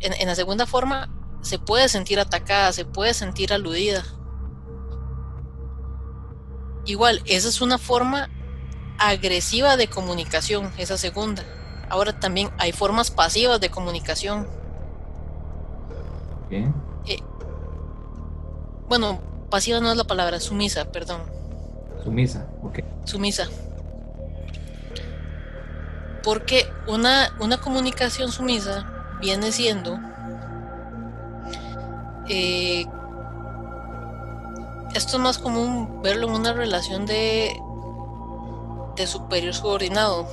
en, 0.00 0.14
en 0.14 0.28
la 0.28 0.34
segunda 0.34 0.64
forma, 0.64 1.12
se 1.42 1.58
puede 1.58 1.88
sentir 1.88 2.18
atacada, 2.18 2.72
se 2.72 2.86
puede 2.86 3.12
sentir 3.12 3.52
aludida. 3.52 4.04
Igual, 6.86 7.20
esa 7.26 7.48
es 7.48 7.60
una 7.60 7.78
forma 7.78 8.30
agresiva 8.98 9.76
de 9.76 9.88
comunicación, 9.88 10.72
esa 10.78 10.96
segunda. 10.96 11.42
Ahora 11.88 12.18
también 12.18 12.50
hay 12.58 12.72
formas 12.72 13.10
pasivas 13.10 13.60
de 13.60 13.70
comunicación. 13.70 14.46
¿Qué? 16.48 16.68
Eh, 17.06 17.18
bueno, 18.88 19.20
pasiva 19.50 19.80
no 19.80 19.90
es 19.90 19.96
la 19.96 20.04
palabra, 20.04 20.38
sumisa, 20.40 20.84
perdón. 20.92 21.22
Sumisa, 22.04 22.46
ok. 22.62 22.78
Sumisa. 23.04 23.48
Porque 26.22 26.68
una, 26.86 27.32
una 27.40 27.58
comunicación 27.58 28.30
sumisa 28.30 29.18
viene 29.20 29.50
siendo 29.50 29.98
eh, 32.28 32.84
esto 34.96 35.16
es 35.16 35.22
más 35.22 35.38
común 35.38 36.00
verlo 36.02 36.26
en 36.28 36.34
una 36.34 36.52
relación 36.52 37.04
de, 37.06 37.60
de 38.96 39.06
superior 39.06 39.52
subordinado 39.52 40.26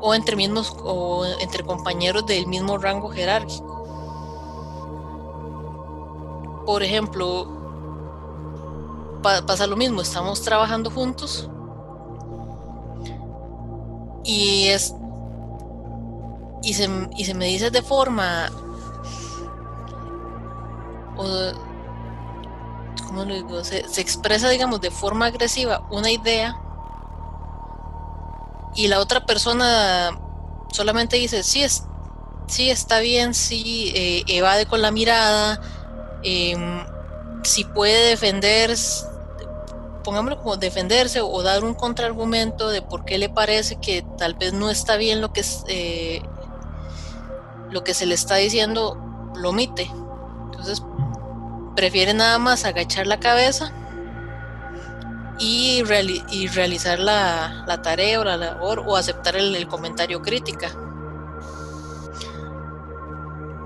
o 0.00 0.14
entre 0.14 0.34
mismos 0.34 0.76
o 0.82 1.24
entre 1.40 1.64
compañeros 1.64 2.26
del 2.26 2.46
mismo 2.46 2.78
rango 2.78 3.08
jerárquico. 3.10 3.84
Por 6.66 6.82
ejemplo, 6.82 7.46
pa- 9.22 9.42
pasa 9.46 9.66
lo 9.66 9.76
mismo, 9.76 10.00
estamos 10.00 10.40
trabajando 10.42 10.90
juntos 10.90 11.48
y 14.24 14.66
es 14.68 14.94
y 16.62 16.74
se, 16.74 16.88
y 17.16 17.24
se 17.24 17.34
me 17.34 17.46
dice 17.46 17.70
de 17.70 17.82
forma 17.82 18.50
¿cómo 23.10 23.24
lo 23.24 23.34
digo? 23.34 23.64
Se, 23.64 23.80
expresa 24.00 24.48
digamos 24.48 24.80
de 24.80 24.92
forma 24.92 25.26
agresiva 25.26 25.82
una 25.90 26.12
idea 26.12 26.56
y 28.76 28.86
la 28.86 29.00
otra 29.00 29.26
persona 29.26 30.16
solamente 30.72 31.16
dice 31.16 31.42
sí 31.42 31.64
es 31.64 31.82
sí 32.46 32.70
está 32.70 33.00
bien 33.00 33.34
sí 33.34 33.92
eh, 33.96 34.22
evade 34.28 34.66
con 34.66 34.80
la 34.80 34.92
mirada 34.92 35.60
em, 36.22 36.86
si 37.42 37.64
puede 37.64 38.10
defender 38.10 38.76
pongámoslo 40.04 40.38
como 40.38 40.56
defenderse 40.56 41.20
o 41.20 41.42
dar 41.42 41.64
un 41.64 41.74
contraargumento 41.74 42.68
de 42.68 42.80
por 42.80 43.04
qué 43.04 43.18
le 43.18 43.28
parece 43.28 43.80
que 43.80 44.04
tal 44.18 44.34
vez 44.34 44.52
no 44.52 44.70
está 44.70 44.94
bien 44.94 45.20
lo 45.20 45.32
que 45.32 45.44
eh, 45.66 46.22
lo 47.70 47.82
que 47.82 47.92
se 47.92 48.06
le 48.06 48.14
está 48.14 48.36
diciendo 48.36 48.96
lo 49.34 49.50
omite 49.50 49.90
entonces 50.44 50.80
prefiere 51.76 52.14
nada 52.14 52.38
más 52.38 52.64
agachar 52.64 53.06
la 53.06 53.20
cabeza 53.20 53.72
y, 55.38 55.82
y 56.30 56.48
realizar 56.48 56.98
la, 56.98 57.64
la 57.66 57.82
tarea 57.82 58.20
o 58.20 58.24
la 58.24 58.36
labor 58.36 58.84
o 58.86 58.96
aceptar 58.96 59.36
el, 59.36 59.54
el 59.56 59.66
comentario 59.66 60.20
crítica. 60.20 60.68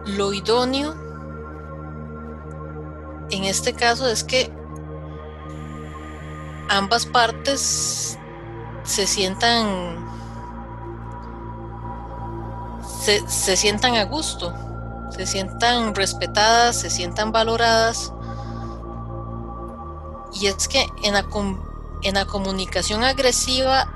Lo 0.06 0.32
idóneo 0.32 0.94
en 3.30 3.44
este 3.44 3.72
caso 3.72 4.06
es 4.08 4.22
que 4.22 4.52
ambas 6.68 7.06
partes 7.06 8.18
se 8.84 9.06
sientan 9.06 10.04
se, 13.00 13.26
se 13.28 13.56
sientan 13.56 13.96
a 13.96 14.04
gusto 14.04 14.52
se 15.14 15.26
sientan 15.26 15.94
respetadas, 15.94 16.76
se 16.76 16.90
sientan 16.90 17.30
valoradas. 17.30 18.12
Y 20.34 20.46
es 20.46 20.66
que 20.66 20.86
en 21.04 21.14
la, 21.14 21.24
en 22.02 22.14
la 22.14 22.26
comunicación 22.26 23.04
agresiva, 23.04 23.88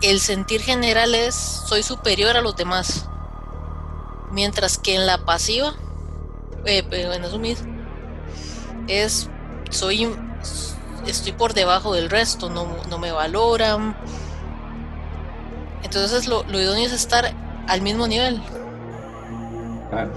el 0.00 0.20
sentir 0.20 0.60
general 0.60 1.14
es 1.14 1.34
soy 1.34 1.82
superior 1.82 2.36
a 2.36 2.40
los 2.40 2.54
demás. 2.56 3.08
Mientras 4.30 4.78
que 4.78 4.94
en 4.94 5.06
la 5.06 5.18
pasiva, 5.24 5.74
eh, 6.64 6.86
en 6.90 7.40
mismo, 7.40 7.66
es 8.86 9.28
soy 9.70 10.14
estoy 11.06 11.32
por 11.32 11.54
debajo 11.54 11.94
del 11.94 12.10
resto, 12.10 12.50
no, 12.50 12.66
no 12.88 12.98
me 12.98 13.10
valoran. 13.10 13.96
Entonces 15.82 16.28
lo, 16.28 16.44
lo 16.44 16.60
idóneo 16.60 16.86
es 16.86 16.92
estar 16.92 17.34
al 17.66 17.82
mismo 17.82 18.06
nivel. 18.06 18.40
Claro. 19.90 20.10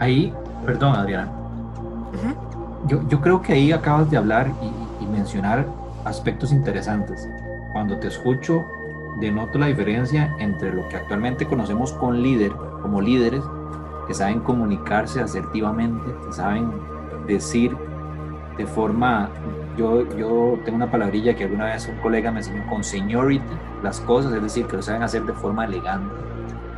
Ahí, 0.00 0.34
perdón 0.64 0.94
Adriana, 0.94 1.30
yo, 2.86 3.00
yo 3.08 3.20
creo 3.20 3.40
que 3.40 3.54
ahí 3.54 3.72
acabas 3.72 4.10
de 4.10 4.16
hablar 4.16 4.50
y, 4.62 5.04
y 5.04 5.06
mencionar 5.06 5.66
aspectos 6.04 6.52
interesantes. 6.52 7.28
Cuando 7.72 7.98
te 7.98 8.08
escucho, 8.08 8.64
denoto 9.20 9.58
la 9.58 9.66
diferencia 9.66 10.34
entre 10.38 10.72
lo 10.72 10.88
que 10.88 10.96
actualmente 10.96 11.46
conocemos 11.46 11.92
con 11.92 12.22
líder, 12.22 12.52
como 12.82 13.00
líderes, 13.00 13.42
que 14.06 14.14
saben 14.14 14.40
comunicarse 14.40 15.20
asertivamente, 15.20 16.14
que 16.26 16.32
saben 16.32 16.70
decir 17.26 17.76
de 18.56 18.66
forma, 18.66 19.28
yo, 19.76 20.08
yo 20.16 20.58
tengo 20.64 20.76
una 20.76 20.90
palabrilla 20.90 21.34
que 21.34 21.44
alguna 21.44 21.66
vez 21.66 21.88
un 21.88 21.96
colega 21.96 22.30
me 22.30 22.38
enseñó 22.38 22.66
con 22.68 22.82
seniority, 22.82 23.44
las 23.82 24.00
cosas, 24.00 24.32
es 24.32 24.42
decir, 24.42 24.66
que 24.66 24.76
lo 24.76 24.82
saben 24.82 25.02
hacer 25.02 25.24
de 25.24 25.32
forma 25.34 25.64
elegante, 25.66 26.14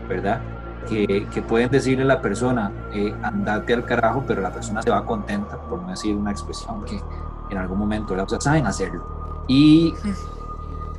¿verdad? 0.09 0.41
Que, 0.89 1.43
pueden 1.47 1.71
decirle 1.71 2.05
a 2.05 2.07
la 2.07 2.23
persona, 2.23 2.73
eh, 2.93 3.15
andate 3.23 3.75
al 3.75 3.85
carajo, 3.85 4.25
pero 4.27 4.41
la 4.41 4.51
persona 4.51 4.83
se 4.83 4.91
va 4.91 5.05
contenta, 5.05 5.57
por 5.57 5.83
no 5.83 5.89
decir 5.89 6.17
una 6.17 6.31
expresión 6.31 6.85
que 6.85 7.01
en 7.51 7.59
algún 7.59 7.79
momento. 7.79 8.15
O 8.15 8.29
sea, 8.29 8.41
saben 8.41 8.67
hacerlo. 8.67 9.05
Y 9.47 9.95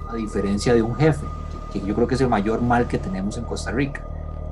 a 0.08 0.16
diferencia 0.16 0.74
de 0.74 0.82
un 0.82 0.96
jefe, 0.96 1.26
que, 1.74 1.80
que 1.80 1.86
yo 1.86 1.96
creo 1.96 2.08
que 2.08 2.16
es 2.16 2.22
el 2.22 2.30
mayor 2.30 2.62
mal 2.62 2.88
que 2.88 2.98
tenemos 2.98 3.38
en 3.38 3.46
Costa 3.46 3.72
Rica, 3.72 4.02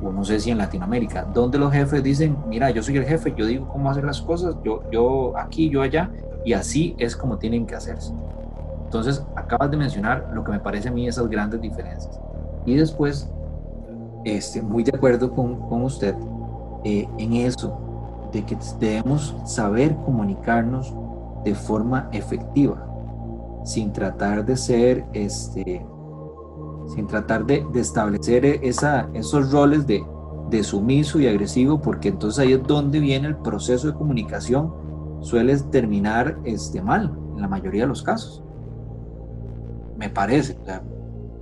o 0.01 0.11
no 0.11 0.23
sé 0.23 0.39
si 0.39 0.51
en 0.51 0.57
Latinoamérica, 0.57 1.23
donde 1.23 1.57
los 1.57 1.71
jefes 1.71 2.03
dicen, 2.03 2.37
mira, 2.47 2.69
yo 2.69 2.83
soy 2.83 2.97
el 2.97 3.05
jefe, 3.05 3.33
yo 3.35 3.45
digo 3.45 3.67
cómo 3.67 3.89
hacer 3.89 4.03
las 4.03 4.21
cosas, 4.21 4.55
yo, 4.63 4.83
yo 4.91 5.37
aquí, 5.37 5.69
yo 5.69 5.81
allá, 5.81 6.09
y 6.45 6.53
así 6.53 6.95
es 6.97 7.15
como 7.15 7.37
tienen 7.37 7.65
que 7.65 7.75
hacerse. 7.75 8.13
Entonces, 8.85 9.23
acabas 9.35 9.69
de 9.69 9.77
mencionar 9.77 10.29
lo 10.33 10.43
que 10.43 10.51
me 10.51 10.59
parece 10.59 10.89
a 10.89 10.91
mí 10.91 11.07
esas 11.07 11.27
grandes 11.29 11.59
diferencias. 11.59 12.19
Y 12.65 12.75
después, 12.75 13.29
este, 14.35 14.61
muy 14.61 14.83
de 14.83 14.91
acuerdo 14.95 15.31
con, 15.31 15.55
con 15.69 15.83
usted 15.83 16.15
eh, 16.83 17.07
en 17.17 17.33
eso, 17.33 18.29
de 18.31 18.43
que 18.43 18.57
debemos 18.79 19.35
saber 19.45 19.95
comunicarnos 20.05 20.93
de 21.43 21.55
forma 21.55 22.09
efectiva, 22.11 22.85
sin 23.63 23.93
tratar 23.93 24.45
de 24.45 24.57
ser, 24.57 25.05
este, 25.13 25.85
sin 26.93 27.07
tratar 27.07 27.45
de, 27.45 27.65
establecer 27.75 28.45
esa, 28.45 29.09
esos 29.13 29.51
roles 29.51 29.87
de, 29.87 30.03
de 30.49 30.63
sumiso 30.63 31.19
y 31.19 31.27
agresivo, 31.27 31.79
porque 31.81 32.09
entonces 32.09 32.39
ahí 32.39 32.53
es 32.53 32.63
donde 32.63 32.99
viene 32.99 33.27
el 33.27 33.37
proceso 33.37 33.87
de 33.87 33.93
comunicación, 33.93 34.73
suele 35.21 35.57
terminar 35.71 36.37
este, 36.43 36.81
mal 36.81 37.17
en 37.35 37.41
la 37.41 37.47
mayoría 37.47 37.83
de 37.83 37.87
los 37.87 38.03
casos. 38.03 38.43
Me 39.97 40.09
parece, 40.09 40.57
o 40.61 40.65
sea, 40.65 40.83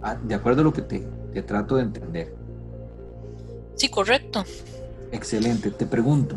a- 0.02 0.16
de 0.16 0.36
acuerdo 0.36 0.62
a 0.62 0.64
lo 0.64 0.74
que 0.74 0.82
te, 0.82 1.00
te 1.34 1.42
trato 1.42 1.76
de 1.78 1.84
entender. 1.84 2.45
Sí, 3.76 3.90
correcto. 3.90 4.44
Excelente, 5.12 5.72
te 5.72 5.86
pregunto, 5.86 6.36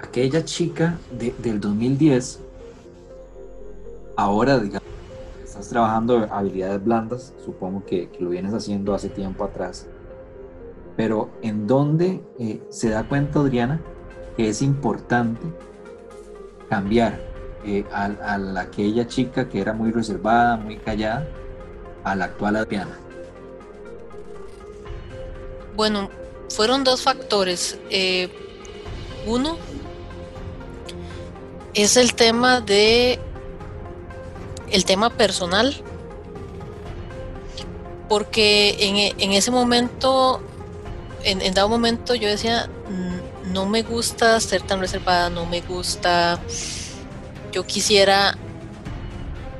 aquella 0.00 0.44
chica 0.44 0.98
de- 1.10 1.34
del 1.38 1.60
2010, 1.60 2.40
ahora, 4.16 4.58
digamos, 4.58 4.82
estás 5.44 5.68
trabajando 5.68 6.26
habilidades 6.30 6.82
blandas, 6.84 7.32
supongo 7.44 7.84
que, 7.84 8.08
que 8.10 8.22
lo 8.22 8.30
vienes 8.30 8.54
haciendo 8.54 8.94
hace 8.94 9.08
tiempo 9.08 9.44
atrás, 9.44 9.86
pero 10.96 11.30
¿en 11.42 11.66
dónde 11.66 12.20
eh, 12.38 12.60
se 12.70 12.90
da 12.90 13.04
cuenta 13.08 13.40
Adriana 13.40 13.80
que 14.36 14.48
es 14.48 14.62
importante 14.62 15.46
cambiar 16.68 17.18
eh, 17.64 17.84
a, 17.92 18.04
a 18.04 18.38
la- 18.38 18.62
aquella 18.62 19.06
chica 19.06 19.48
que 19.48 19.60
era 19.60 19.72
muy 19.72 19.90
reservada, 19.90 20.56
muy 20.56 20.76
callada, 20.78 21.26
a 22.04 22.14
la 22.14 22.26
actual 22.26 22.56
Adriana? 22.56 22.98
Bueno, 25.74 26.10
fueron 26.50 26.84
dos 26.84 27.02
factores. 27.02 27.78
Eh, 27.90 28.28
uno 29.26 29.56
es 31.74 31.96
el 31.96 32.14
tema 32.14 32.60
de 32.60 33.18
el 34.70 34.84
tema 34.84 35.10
personal, 35.10 35.76
porque 38.08 38.76
en, 38.80 38.96
e- 38.96 39.14
en 39.18 39.32
ese 39.32 39.50
momento 39.50 40.40
en, 41.24 41.54
dado 41.54 41.68
momento 41.68 42.14
yo 42.14 42.28
decía, 42.28 42.68
no 43.52 43.66
me 43.66 43.82
gusta 43.82 44.38
ser 44.40 44.62
tan 44.62 44.80
reservada, 44.80 45.30
no 45.30 45.46
me 45.46 45.60
gusta, 45.60 46.38
yo 47.52 47.64
quisiera 47.64 48.36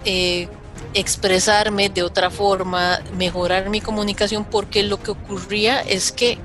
eh, 0.04 0.48
expresarme 0.94 1.88
de 1.88 2.02
otra 2.02 2.30
forma, 2.30 3.00
mejorar 3.16 3.70
mi 3.70 3.80
comunicación, 3.80 4.44
porque 4.44 4.82
lo 4.82 5.02
que 5.02 5.12
ocurría 5.12 5.80
es 5.80 6.12
que 6.12 6.38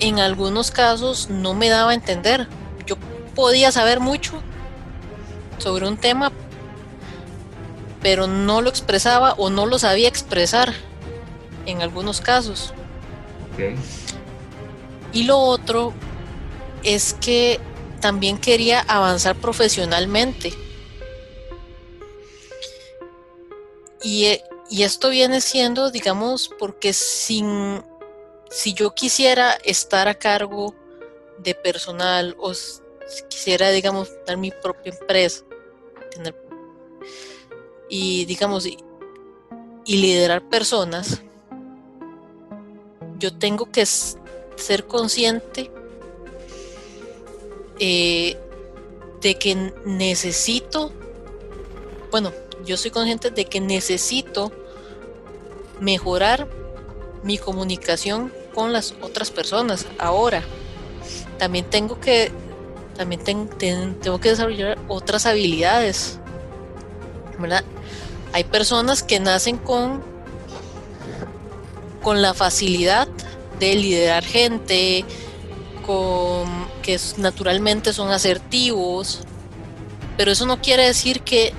en 0.00 0.18
algunos 0.18 0.70
casos 0.70 1.28
no 1.28 1.54
me 1.54 1.68
daba 1.68 1.90
a 1.90 1.94
entender. 1.94 2.48
Yo 2.86 2.96
podía 3.34 3.72
saber 3.72 4.00
mucho 4.00 4.34
sobre 5.58 5.86
un 5.86 5.96
tema, 5.96 6.32
pero 8.00 8.26
no 8.26 8.62
lo 8.62 8.70
expresaba 8.70 9.34
o 9.34 9.50
no 9.50 9.66
lo 9.66 9.78
sabía 9.78 10.08
expresar 10.08 10.72
en 11.66 11.82
algunos 11.82 12.20
casos. 12.20 12.72
Y 15.12 15.24
lo 15.24 15.38
otro 15.38 15.92
es 16.84 17.14
que 17.14 17.60
también 18.00 18.38
quería 18.38 18.80
avanzar 18.86 19.36
profesionalmente. 19.36 20.52
Y, 24.02 24.40
esto 24.70 25.08
viene 25.08 25.40
siendo, 25.40 25.90
digamos, 25.90 26.50
porque 26.58 26.92
sin, 26.92 27.82
si 28.50 28.74
yo 28.74 28.94
quisiera 28.94 29.52
estar 29.64 30.08
a 30.08 30.14
cargo 30.14 30.74
de 31.38 31.54
personal 31.54 32.36
o 32.38 32.52
si 32.52 32.82
quisiera, 33.28 33.70
digamos, 33.70 34.10
dar 34.26 34.36
mi 34.36 34.50
propia 34.50 34.92
empresa, 34.92 35.44
y, 37.88 38.24
digamos, 38.26 38.66
y, 38.66 38.76
liderar 39.86 40.46
personas, 40.48 41.22
yo 43.18 43.36
tengo 43.36 43.72
que 43.72 43.86
ser 43.86 44.86
consciente 44.86 45.70
eh, 47.78 48.36
de 49.22 49.34
que 49.38 49.72
necesito, 49.86 50.92
bueno, 52.10 52.32
yo 52.64 52.76
soy 52.76 52.90
consciente 52.90 53.30
de 53.30 53.44
que 53.44 53.60
necesito 53.60 54.52
mejorar 55.80 56.48
mi 57.22 57.38
comunicación 57.38 58.32
con 58.54 58.72
las 58.72 58.94
otras 59.00 59.30
personas. 59.30 59.86
Ahora, 59.98 60.42
también 61.38 61.64
tengo 61.64 62.00
que 62.00 62.30
también 62.96 63.22
tengo 63.22 64.20
que 64.20 64.30
desarrollar 64.30 64.78
otras 64.88 65.24
habilidades. 65.26 66.18
Hay 68.32 68.44
personas 68.44 69.02
que 69.02 69.20
nacen 69.20 69.56
con 69.56 70.02
con 72.02 72.22
la 72.22 72.34
facilidad 72.34 73.08
de 73.58 73.74
liderar 73.74 74.24
gente, 74.24 75.04
con 75.84 76.48
que 76.82 76.98
naturalmente 77.16 77.92
son 77.92 78.10
asertivos, 78.10 79.20
pero 80.16 80.30
eso 80.32 80.46
no 80.46 80.60
quiere 80.60 80.84
decir 80.84 81.22
que 81.22 81.52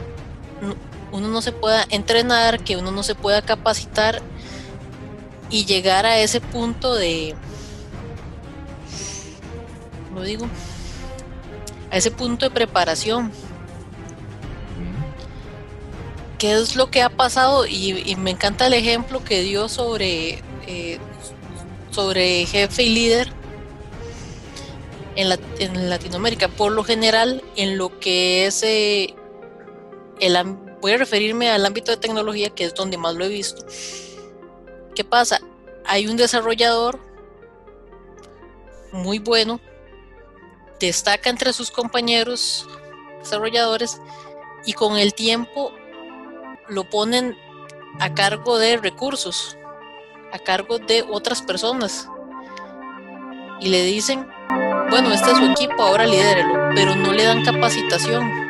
uno 1.12 1.28
no 1.28 1.42
se 1.42 1.52
pueda 1.52 1.86
entrenar, 1.90 2.64
que 2.64 2.78
uno 2.78 2.92
no 2.92 3.04
se 3.04 3.16
pueda 3.16 3.42
capacitar 3.42 4.22
y 5.50 5.66
llegar 5.66 6.06
a 6.06 6.20
ese 6.20 6.42
punto 6.42 6.94
de, 6.96 7.36
lo 10.14 10.22
digo, 10.22 10.48
a 11.92 11.98
ese 11.98 12.12
punto 12.12 12.46
de 12.46 12.52
preparación. 12.52 13.32
¿Qué 16.38 16.54
es 16.54 16.76
lo 16.76 16.90
que 16.90 17.02
ha 17.02 17.10
pasado? 17.10 17.66
Y, 17.66 18.16
me 18.16 18.32
encanta 18.32 18.68
el 18.68 18.74
ejemplo 18.74 19.24
que 19.24 19.42
dio 19.42 19.68
sobre, 19.68 20.42
eh, 20.68 20.98
sobre 21.92 22.46
jefe 22.46 22.84
y 22.84 22.90
líder 22.90 23.34
en, 25.18 25.38
en, 25.60 25.90
Latinoamérica. 25.90 26.48
Por 26.48 26.72
lo 26.72 26.86
general, 26.86 27.44
en 27.58 27.78
lo 27.78 28.00
que 28.00 28.46
es 28.46 28.64
eh, 28.64 29.16
el, 30.22 30.38
voy 30.82 30.94
a 30.94 30.98
referirme 30.98 31.50
al 31.50 31.66
ámbito 31.66 31.92
de 31.92 31.98
tecnología, 31.98 32.50
que 32.50 32.64
es 32.64 32.74
donde 32.74 32.98
más 32.98 33.16
lo 33.16 33.26
he 33.26 33.30
visto. 33.30 33.66
¿Qué 34.96 35.04
pasa? 35.04 35.40
Hay 35.86 36.08
un 36.08 36.18
desarrollador 36.18 37.00
muy 38.92 39.20
bueno, 39.20 39.60
destaca 40.80 41.30
entre 41.30 41.54
sus 41.54 41.72
compañeros 41.72 42.68
desarrolladores 43.20 44.02
y 44.66 44.74
con 44.74 44.98
el 44.98 45.14
tiempo 45.14 45.72
lo 46.68 46.90
ponen 46.90 47.38
a 48.00 48.14
cargo 48.14 48.58
de 48.58 48.78
recursos, 48.78 49.58
a 50.32 50.40
cargo 50.40 50.80
de 50.80 51.04
otras 51.10 51.42
personas. 51.42 52.08
Y 53.60 53.70
le 53.70 53.84
dicen, 53.84 54.28
bueno, 54.90 55.12
este 55.12 55.32
es 55.32 55.38
su 55.38 55.46
equipo, 55.46 55.82
ahora 55.82 56.06
lidérelo, 56.06 56.70
pero 56.76 56.96
no 56.96 57.12
le 57.12 57.24
dan 57.24 57.44
capacitación 57.44 58.49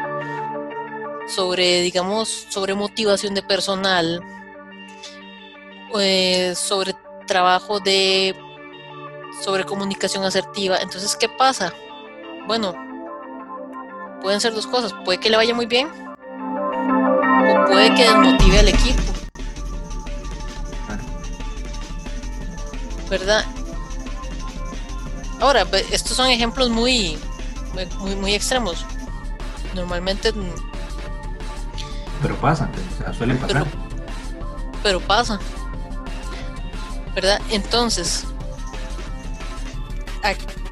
sobre, 1.30 1.82
digamos, 1.82 2.48
sobre 2.50 2.74
motivación 2.74 3.34
de 3.34 3.44
personal, 3.44 4.22
eh, 6.00 6.54
sobre 6.56 6.96
trabajo 7.28 7.80
de, 7.80 8.36
sobre 9.42 9.64
comunicación 9.64 10.24
asertiva. 10.24 10.78
Entonces, 10.78 11.16
¿qué 11.16 11.30
pasa? 11.30 11.74
Bueno, 12.48 12.74
pueden 14.22 14.42
ser 14.42 14.54
dos 14.54 14.68
cosas. 14.68 14.94
Puede 15.06 15.20
que 15.20 15.30
le 15.30 15.38
vaya 15.38 15.54
muy 15.54 15.66
bien 15.68 15.88
o 15.88 17.66
puede 17.68 17.94
que 17.94 18.04
desmotive 18.04 18.60
al 18.60 18.68
equipo. 18.68 19.04
¿Verdad? 23.10 23.46
Ahora, 25.40 25.66
estos 25.92 26.18
son 26.18 26.28
ejemplos 26.28 26.70
muy, 26.70 27.18
muy, 28.00 28.16
muy 28.16 28.34
extremos. 28.36 28.86
Normalmente 29.74 30.34
pero 32.22 32.36
pasa, 32.36 32.70
suelen 33.18 33.38
pasar. 33.38 33.66
Pero, 34.84 35.00
pasa. 35.00 35.40
¿Verdad? 37.16 37.42
Entonces, 37.50 38.26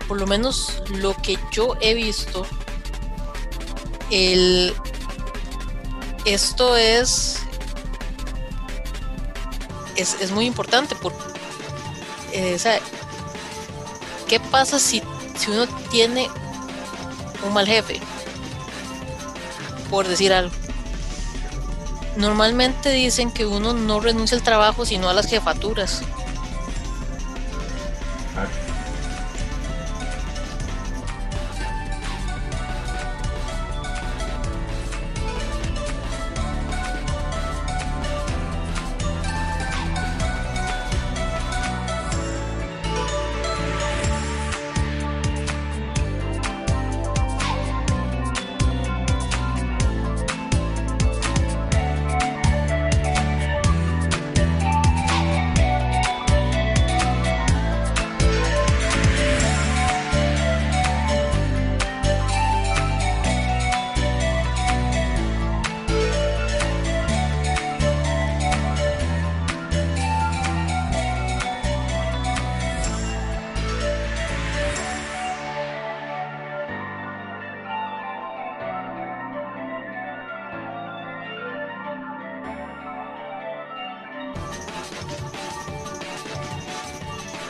por 0.07 0.19
lo 0.19 0.27
menos 0.27 0.81
lo 0.89 1.13
que 1.15 1.37
yo 1.51 1.75
he 1.81 1.93
visto, 1.93 2.45
el, 4.09 4.73
esto 6.25 6.77
es, 6.77 7.41
es, 9.95 10.31
muy 10.31 10.45
importante 10.45 10.95
porque, 10.95 11.19
eh, 12.31 12.57
¿qué 14.27 14.39
pasa 14.39 14.79
si, 14.79 15.01
si 15.37 15.51
uno 15.51 15.67
tiene 15.89 16.29
un 17.45 17.53
mal 17.53 17.67
jefe? 17.67 17.99
Por 19.89 20.07
decir 20.07 20.31
algo 20.33 20.53
Normalmente 22.17 22.89
dicen 22.89 23.31
que 23.31 23.45
uno 23.45 23.73
no 23.73 23.99
renuncia 23.99 24.35
al 24.35 24.43
trabajo 24.43 24.85
sino 24.85 25.07
a 25.07 25.13
las 25.13 25.27
jefaturas. 25.27 26.01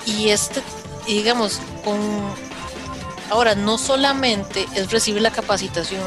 Y 0.08 0.30
este, 0.30 0.63
digamos, 1.06 1.60
con 1.84 2.00
ahora 3.30 3.56
no 3.56 3.78
solamente 3.78 4.65
es 4.74 4.89
recibir 4.89 5.22
la 5.22 5.32
capacitación, 5.32 6.02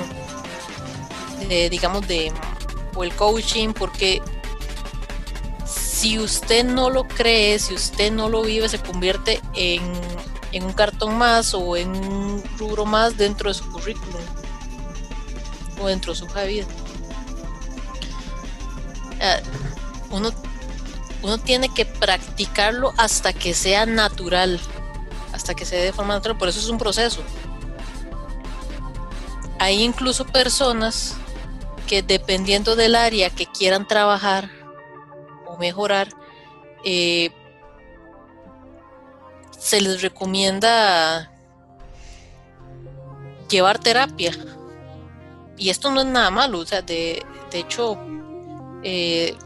de, 1.48 1.68
digamos, 1.68 2.08
de 2.08 2.32
o 2.94 3.04
el 3.04 3.14
coaching, 3.14 3.72
porque 3.72 4.22
si 5.66 6.18
usted 6.18 6.64
no 6.64 6.88
lo 6.88 7.06
cree, 7.06 7.58
si 7.58 7.74
usted 7.74 8.10
no 8.10 8.30
lo 8.30 8.42
vive, 8.42 8.68
se 8.68 8.78
convierte 8.78 9.40
en, 9.54 9.82
en 10.52 10.64
un 10.64 10.72
cartón 10.72 11.18
más 11.18 11.52
o 11.52 11.76
en 11.76 11.90
un 11.90 12.42
rubro 12.58 12.86
más 12.86 13.18
dentro 13.18 13.50
de 13.50 13.54
su 13.54 13.70
currículum 13.70 14.22
o 15.78 15.86
dentro 15.86 16.14
de 16.14 16.18
su 16.18 16.26
vida. 16.26 16.66
Eh, 19.20 19.42
uno, 20.10 20.32
uno 21.22 21.38
tiene 21.38 21.68
que 21.68 21.84
practicarlo 21.84 22.92
hasta 22.96 23.32
que 23.32 23.54
sea 23.54 23.86
natural, 23.86 24.60
hasta 25.32 25.54
que 25.54 25.64
se 25.64 25.76
dé 25.76 25.84
de 25.84 25.92
forma 25.92 26.14
natural, 26.14 26.38
por 26.38 26.48
eso 26.48 26.60
es 26.60 26.68
un 26.68 26.78
proceso. 26.78 27.22
Hay 29.58 29.82
incluso 29.82 30.24
personas 30.26 31.16
que 31.86 32.02
dependiendo 32.02 32.76
del 32.76 32.94
área 32.94 33.30
que 33.30 33.46
quieran 33.46 33.86
trabajar 33.86 34.50
o 35.46 35.58
mejorar, 35.58 36.08
eh, 36.84 37.30
se 39.58 39.80
les 39.80 40.00
recomienda 40.00 41.30
llevar 43.50 43.78
terapia. 43.78 44.32
Y 45.58 45.68
esto 45.68 45.90
no 45.90 46.00
es 46.00 46.06
nada 46.06 46.30
malo, 46.30 46.60
o 46.60 46.64
sea, 46.64 46.80
de, 46.80 47.22
de 47.50 47.58
hecho, 47.58 47.98
eh, 48.82 49.36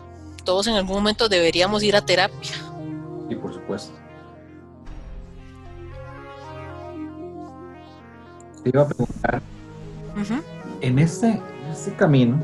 todos 0.45 0.67
en 0.67 0.75
algún 0.75 0.97
momento 0.97 1.29
deberíamos 1.29 1.83
ir 1.83 1.97
a 1.97 2.05
terapia. 2.05 2.53
Sí, 3.29 3.35
por 3.35 3.53
supuesto. 3.53 3.95
Te 8.63 8.71
iba 8.71 8.83
a 8.83 8.89
preguntar, 8.89 9.43
en, 10.81 10.99
este, 10.99 11.41
este 11.71 11.95
camino, 11.97 12.43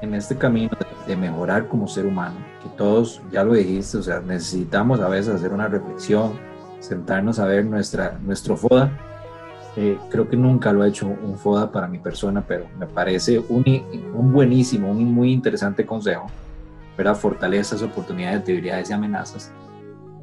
en 0.00 0.14
este 0.14 0.36
camino 0.36 0.70
de, 1.06 1.16
mejorar 1.16 1.66
como 1.66 1.88
ser 1.88 2.06
humano, 2.06 2.36
que 2.62 2.68
todos, 2.76 3.20
ya 3.32 3.42
lo 3.42 3.54
dijiste, 3.54 3.98
o 3.98 4.02
sea, 4.02 4.20
necesitamos 4.20 5.00
a 5.00 5.08
veces 5.08 5.34
hacer 5.34 5.52
una 5.52 5.66
reflexión, 5.66 6.38
sentarnos 6.78 7.40
a 7.40 7.46
ver 7.46 7.64
nuestra, 7.64 8.16
nuestro 8.22 8.56
FODA, 8.56 8.92
eh, 9.76 9.98
creo 10.10 10.28
que 10.28 10.36
nunca 10.36 10.72
lo 10.72 10.82
ha 10.82 10.88
hecho 10.88 11.06
un 11.06 11.36
FODA 11.36 11.72
para 11.72 11.88
mi 11.88 11.98
persona, 11.98 12.44
pero 12.46 12.66
me 12.78 12.86
parece 12.86 13.40
un, 13.40 13.64
un 14.14 14.32
buenísimo, 14.32 14.90
un 14.90 15.12
muy 15.12 15.32
interesante 15.32 15.84
consejo. 15.84 16.30
Para 16.96 17.14
Fortalezas, 17.14 17.82
oportunidades, 17.82 18.44
debilidades 18.44 18.90
y 18.90 18.92
amenazas. 18.92 19.52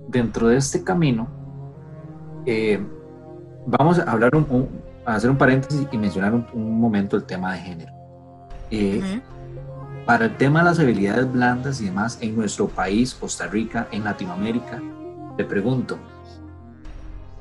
Dentro 0.08 0.48
de 0.48 0.58
este 0.58 0.84
camino, 0.84 1.28
eh, 2.46 2.80
vamos 3.66 4.00
a 4.00 4.04
hablar 4.04 4.36
un, 4.36 4.70
a 5.06 5.16
hacer 5.16 5.30
un 5.30 5.38
paréntesis 5.38 5.88
y 5.92 5.98
mencionar 5.98 6.34
un, 6.34 6.80
momento 6.80 7.16
el 7.16 7.24
tema 7.24 7.54
de 7.54 7.60
género. 7.60 7.94
Eh, 8.72 9.22
para 10.06 10.26
el 10.26 10.38
tema 10.38 10.60
de 10.60 10.66
las 10.66 10.80
habilidades 10.80 11.32
blandas 11.32 11.82
y 11.82 11.86
demás, 11.86 12.18
en 12.22 12.36
nuestro 12.36 12.68
país, 12.68 13.14
Costa 13.14 13.48
Rica, 13.48 13.88
en 13.92 14.04
Latinoamérica, 14.04 14.82
te 15.38 15.44
pregunto, 15.44 15.98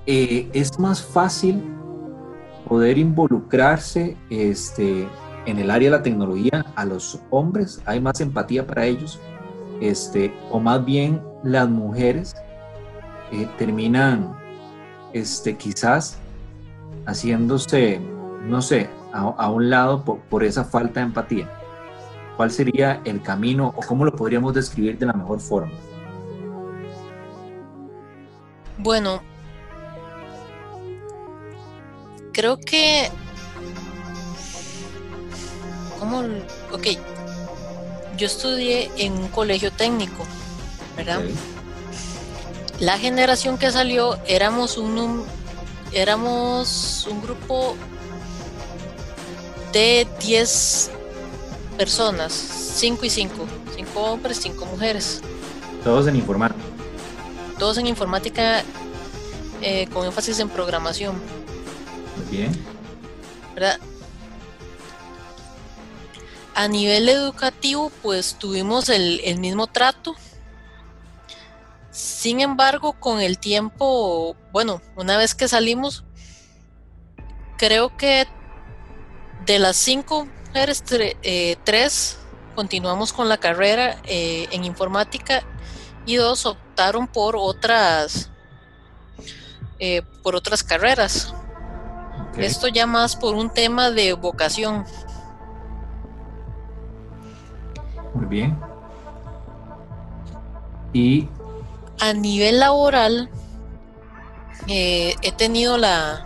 ¿es 0.07 0.79
más 0.79 1.03
fácil 1.03 1.63
poder 2.69 2.99
involucrarse 2.99 4.17
este, 4.29 5.09
en 5.49 5.59
el 5.59 5.71
área 5.71 5.91
de 5.91 5.97
la 5.97 6.03
tecnología 6.03 6.67
a 6.77 6.85
los 6.85 7.19
hombres, 7.31 7.81
hay 7.87 8.03
más 8.03 8.21
empatía 8.21 8.67
para 8.67 8.85
ellos, 8.85 9.19
este, 9.81 10.35
o 10.51 10.61
más 10.61 10.85
bien 10.85 11.23
las 11.43 11.67
mujeres 11.71 12.37
eh, 13.33 13.49
terminan 13.57 14.37
este, 15.15 15.57
quizás 15.57 16.19
haciéndose, 17.07 17.99
no 18.45 18.61
sé, 18.61 18.91
a, 19.15 19.51
un 19.51 19.71
lado 19.71 20.05
por, 20.05 20.19
por, 20.21 20.45
esa 20.45 20.65
falta 20.65 21.01
de 21.01 21.07
empatía. 21.07 21.51
¿Cuál 22.37 22.51
sería 22.51 23.01
el 23.07 23.23
camino 23.23 23.73
o 23.75 23.81
cómo 23.81 24.05
lo 24.05 24.15
podríamos 24.15 24.53
describir 24.53 24.99
de 24.99 25.07
la 25.07 25.15
mejor 25.15 25.41
forma? 25.41 25.73
Bueno, 28.77 29.23
creo 32.35 32.59
que... 32.59 33.09
¿Cómo? 35.99 36.21
Ok, 36.73 36.87
yo 38.17 38.27
estudié 38.27 38.91
en 38.97 39.13
un 39.15 39.29
colegio 39.29 39.73
técnico, 39.73 40.25
¿verdad? 40.97 41.21
La 42.81 42.99
generación 42.99 43.59
que 43.59 43.71
salió 43.71 44.19
éramos 44.27 44.79
un, 44.79 45.25
éramos 45.93 47.07
un 47.11 47.23
grupo 47.23 47.77
de 49.73 50.07
10 50.21 50.91
personas, 51.77 52.33
5 52.33 53.05
y 53.05 53.11
5, 53.11 53.47
5 53.77 54.01
hombres, 54.01 54.39
5 54.43 54.67
mujeres. 54.67 55.21
Todos 55.85 56.07
en 56.07 56.17
informática. 56.17 56.65
Todos 57.59 57.79
en 57.79 57.87
informática 57.87 58.63
eh, 59.63 59.89
con 59.93 60.07
énfasis 60.07 60.39
en 60.39 60.49
programación. 60.49 61.17
Bien. 62.31 62.53
¿Verdad? 63.55 63.81
A 66.59 66.67
nivel 66.67 67.09
educativo, 67.09 67.93
pues 68.03 68.35
tuvimos 68.35 68.89
el, 68.89 69.39
mismo 69.39 69.69
trato. 69.69 70.17
Sin 71.93 72.41
embargo, 72.41 72.95
con 72.95 73.21
el 73.21 73.39
tiempo, 73.39 74.35
bueno, 74.51 74.83
una 74.97 75.17
vez 75.17 75.37
que 75.37 75.47
salimos, 75.47 76.03
creo 77.59 77.97
que 77.97 78.27
de 79.47 79.61
las 79.61 79.77
cinco 79.77 80.27
mujeres, 80.49 80.83
eh, 80.91 81.55
tres 81.63 82.19
continuamos 82.57 83.13
con 83.13 83.29
la 83.29 83.39
carrera 83.39 84.03
eh, 84.03 84.49
en 84.51 84.65
informática 84.65 85.45
y 86.07 86.17
dos 86.17 86.45
optaron 86.45 87.07
por 87.07 87.37
otras 87.37 88.31
eh, 89.79 90.03
por 90.25 90.35
otras 90.35 90.65
carreras. 90.65 91.33
Esto 92.37 92.67
ya 92.67 92.85
más 92.85 93.15
por 93.15 93.37
un 93.37 93.49
tema 93.49 93.93
de 93.93 94.15
vocación. 94.15 94.85
Muy 98.19 98.27
bien. 98.27 98.59
Y 100.93 101.29
a 102.01 102.13
nivel 102.13 102.59
laboral 102.59 103.31
eh, 104.67 105.15
he 105.23 105.33
tenido 105.33 105.79
la 105.79 106.25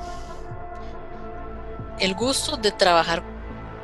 el 1.99 2.15
gusto 2.15 2.57
de 2.57 2.73
trabajar 2.73 3.23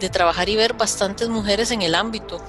de 0.00 0.08
trabajar 0.08 0.48
y 0.48 0.56
ver 0.56 0.72
bastantes 0.74 1.28
mujeres 1.28 1.70
en 1.70 1.82
el 1.82 1.94
ámbito. 1.94 2.40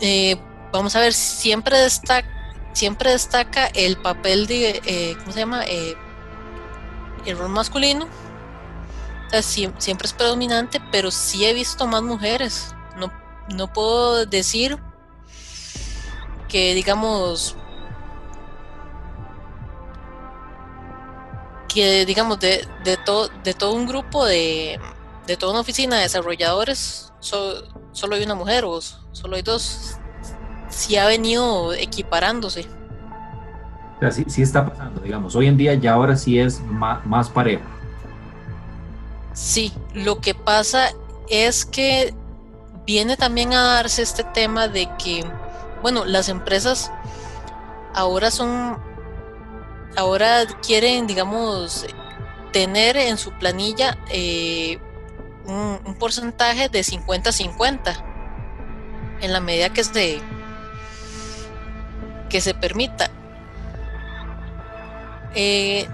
Eh, 0.00 0.36
vamos 0.72 0.94
a 0.94 1.00
ver, 1.00 1.14
siempre 1.14 1.78
destaca 1.78 2.28
siempre 2.74 3.10
destaca 3.10 3.66
el 3.68 3.96
papel 3.96 4.46
de, 4.46 4.82
eh, 4.84 5.16
¿cómo 5.20 5.32
se 5.32 5.40
llama? 5.40 5.64
El 5.64 7.38
rol 7.38 7.48
masculino. 7.48 8.06
Siempre 9.42 10.06
es 10.06 10.12
predominante, 10.12 10.80
pero 10.90 11.10
sí 11.10 11.44
he 11.44 11.54
visto 11.54 11.86
más 11.86 12.02
mujeres. 12.02 12.74
No, 12.96 13.12
no 13.54 13.72
puedo 13.72 14.26
decir 14.26 14.78
que, 16.48 16.74
digamos, 16.74 17.56
que, 21.68 22.06
digamos, 22.06 22.40
de, 22.40 22.66
de, 22.84 22.98
de 23.44 23.54
todo 23.54 23.72
un 23.74 23.86
grupo 23.86 24.24
de, 24.24 24.80
de 25.26 25.36
toda 25.36 25.52
una 25.52 25.60
oficina 25.60 25.96
de 25.96 26.02
desarrolladores, 26.02 27.12
solo 27.20 28.16
hay 28.16 28.22
una 28.22 28.34
mujer 28.34 28.64
o 28.64 28.80
solo 28.80 29.36
hay 29.36 29.42
dos 29.42 29.98
sí 30.68 30.96
ha 30.96 31.06
venido 31.06 31.72
equiparándose. 31.72 32.66
O 34.00 34.10
sí, 34.10 34.42
está 34.42 34.64
pasando, 34.64 35.00
digamos. 35.00 35.34
Hoy 35.34 35.48
en 35.48 35.56
día 35.56 35.74
ya 35.74 35.94
ahora 35.94 36.16
sí 36.16 36.38
es 36.38 36.60
más, 36.60 37.04
más 37.04 37.28
parejo. 37.28 37.64
Sí, 39.38 39.72
lo 39.94 40.20
que 40.20 40.34
pasa 40.34 40.92
es 41.28 41.64
que 41.64 42.12
viene 42.84 43.16
también 43.16 43.52
a 43.52 43.62
darse 43.74 44.02
este 44.02 44.24
tema 44.24 44.66
de 44.66 44.88
que, 44.98 45.24
bueno, 45.80 46.04
las 46.04 46.28
empresas 46.28 46.90
ahora 47.94 48.32
son, 48.32 48.76
ahora 49.96 50.44
quieren, 50.60 51.06
digamos, 51.06 51.86
tener 52.52 52.96
en 52.96 53.16
su 53.16 53.30
planilla 53.30 53.96
eh, 54.10 54.80
un, 55.46 55.94
porcentaje 56.00 56.68
de 56.68 56.80
50-50 56.80 58.04
en 59.20 59.32
la 59.32 59.38
medida 59.38 59.72
que 59.72 59.84
se, 59.84 60.20
que 62.28 62.40
se 62.40 62.54
permita. 62.54 63.08
Eh, 65.36 65.86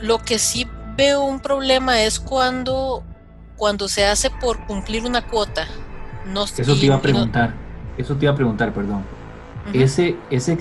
lo 0.00 0.18
que 0.18 0.38
sí 0.38 0.66
veo 0.96 1.24
un 1.24 1.40
problema 1.40 2.00
es 2.02 2.18
cuando, 2.18 3.02
cuando 3.56 3.88
se 3.88 4.06
hace 4.06 4.30
por 4.30 4.66
cumplir 4.66 5.04
una 5.04 5.22
cuota. 5.22 5.66
No, 6.26 6.44
eso 6.44 6.74
te 6.74 6.86
iba 6.86 6.96
a 6.96 7.00
preguntar, 7.00 7.54
eso 7.96 8.16
te 8.16 8.24
iba 8.24 8.32
a 8.32 8.36
preguntar, 8.36 8.72
perdón. 8.72 9.04
Ese, 9.72 10.16
ese, 10.30 10.58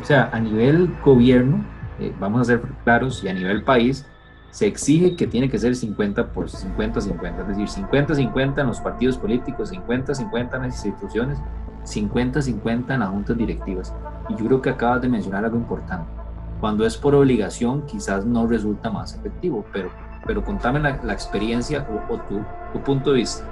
o 0.00 0.04
sea, 0.04 0.28
a 0.32 0.40
nivel 0.40 0.92
gobierno, 1.04 1.64
eh, 1.98 2.12
vamos 2.18 2.42
a 2.42 2.44
ser 2.44 2.60
claros, 2.84 3.22
y 3.24 3.28
a 3.28 3.32
nivel 3.32 3.62
país, 3.62 4.06
se 4.50 4.66
exige 4.66 5.14
que 5.14 5.26
tiene 5.26 5.48
que 5.48 5.58
ser 5.58 5.76
50 5.76 6.32
por 6.32 6.48
50-50, 6.48 7.40
es 7.42 7.56
decir, 7.56 7.84
50-50 7.86 8.60
en 8.60 8.66
los 8.66 8.80
partidos 8.80 9.16
políticos, 9.16 9.72
50-50 9.72 10.56
en 10.56 10.62
las 10.62 10.84
instituciones, 10.84 11.38
50-50 11.84 12.94
en 12.94 13.00
las 13.00 13.08
juntas 13.08 13.36
directivas. 13.36 13.94
Y 14.28 14.36
yo 14.36 14.46
creo 14.46 14.62
que 14.62 14.70
acabas 14.70 15.02
de 15.02 15.08
mencionar 15.08 15.44
algo 15.44 15.56
importante. 15.56 16.19
Cuando 16.60 16.86
es 16.86 16.96
por 16.96 17.14
obligación, 17.14 17.86
quizás 17.86 18.26
no 18.26 18.46
resulta 18.46 18.90
más 18.90 19.14
efectivo, 19.14 19.64
pero, 19.72 19.90
pero 20.26 20.44
contame 20.44 20.78
la, 20.80 21.12
experiencia 21.12 21.86
o, 22.10 22.18
tu, 22.18 22.44
tu, 22.72 22.82
punto 22.82 23.10
de 23.10 23.16
vista. 23.16 23.44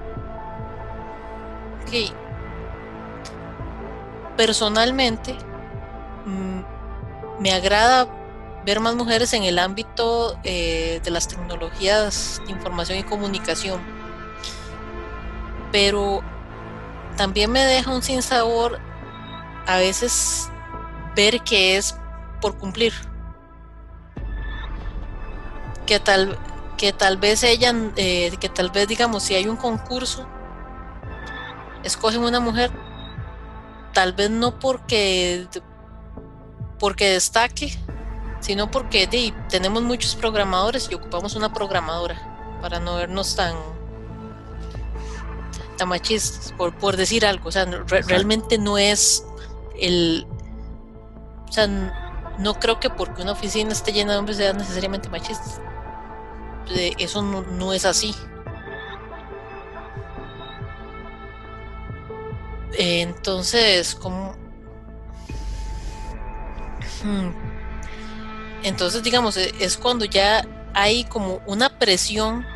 Ok. 1.83 2.13
Personalmente, 4.37 5.35
mm, 6.27 7.43
me 7.43 7.53
agrada 7.53 8.09
ver 8.67 8.81
más 8.81 8.95
mujeres 8.95 9.33
en 9.33 9.45
el 9.45 9.59
ámbito 9.59 10.39
eh, 10.45 11.01
de 11.03 11.11
las 11.11 11.27
tecnologías 11.27 12.43
de 12.45 12.53
información 12.53 12.99
y 12.99 13.03
comunicación. 13.03 13.81
Pero 15.73 16.21
también 17.17 17.51
me 17.51 17.61
deja 17.61 17.91
un 17.91 18.03
sinsabor 18.03 18.79
a 19.67 19.79
veces 19.79 20.51
ver 21.17 21.41
que 21.41 21.77
es 21.77 21.97
por 22.41 22.57
cumplir. 22.59 22.93
Que 25.87 26.01
tal, 26.01 26.39
que 26.77 26.93
tal 26.93 27.17
vez 27.17 27.43
ella, 27.43 27.73
eh, 27.97 28.37
que 28.39 28.49
tal 28.49 28.71
vez 28.71 28.89
digamos, 28.89 29.23
si 29.23 29.35
hay 29.35 29.47
un 29.49 29.57
concurso, 29.57 30.27
escogen 31.83 32.23
una 32.23 32.41
mujer, 32.41 32.71
tal 33.95 34.13
vez 34.13 34.31
no 34.31 34.59
porque, 34.59 35.47
porque 36.79 37.11
destaque, 37.11 37.73
sino 38.41 38.71
porque 38.71 39.33
tenemos 39.49 39.83
muchos 39.83 40.15
programadores 40.15 40.89
y 40.91 40.95
ocupamos 40.95 41.35
una 41.35 41.53
programadora 41.53 42.59
para 42.61 42.81
no 42.81 42.97
vernos 42.97 43.35
tan 43.35 43.55
tan 45.79 45.89
machistas, 45.89 46.53
por, 46.59 46.75
por 46.75 46.97
decir 46.97 47.25
algo. 47.25 47.49
O 47.49 47.53
sea, 47.53 47.65
realmente 47.65 48.59
no 48.59 48.77
es 48.77 49.25
el. 49.81 50.27
O 51.49 51.53
sea, 51.53 52.08
no 52.39 52.55
creo 52.55 52.79
que 52.79 52.89
porque 52.89 53.23
una 53.23 53.33
oficina 53.33 53.73
esté 53.73 53.93
llena 53.93 54.13
de 54.13 54.19
hombres 54.19 54.37
sea 54.37 54.53
necesariamente 54.53 55.09
machistas. 55.09 55.61
Eso 56.99 57.23
no, 57.23 57.73
es 57.73 57.85
así. 57.85 58.15
Entonces, 62.77 63.95
como. 63.95 64.37
Hmm, 67.03 67.31
entonces, 68.63 69.03
digamos, 69.03 69.37
e, 69.37 69.55
es 69.61 69.77
cuando 69.77 70.05
ya 70.05 70.47
hay 70.75 71.05
como 71.05 71.41
una 71.47 71.79
presión 71.79 72.47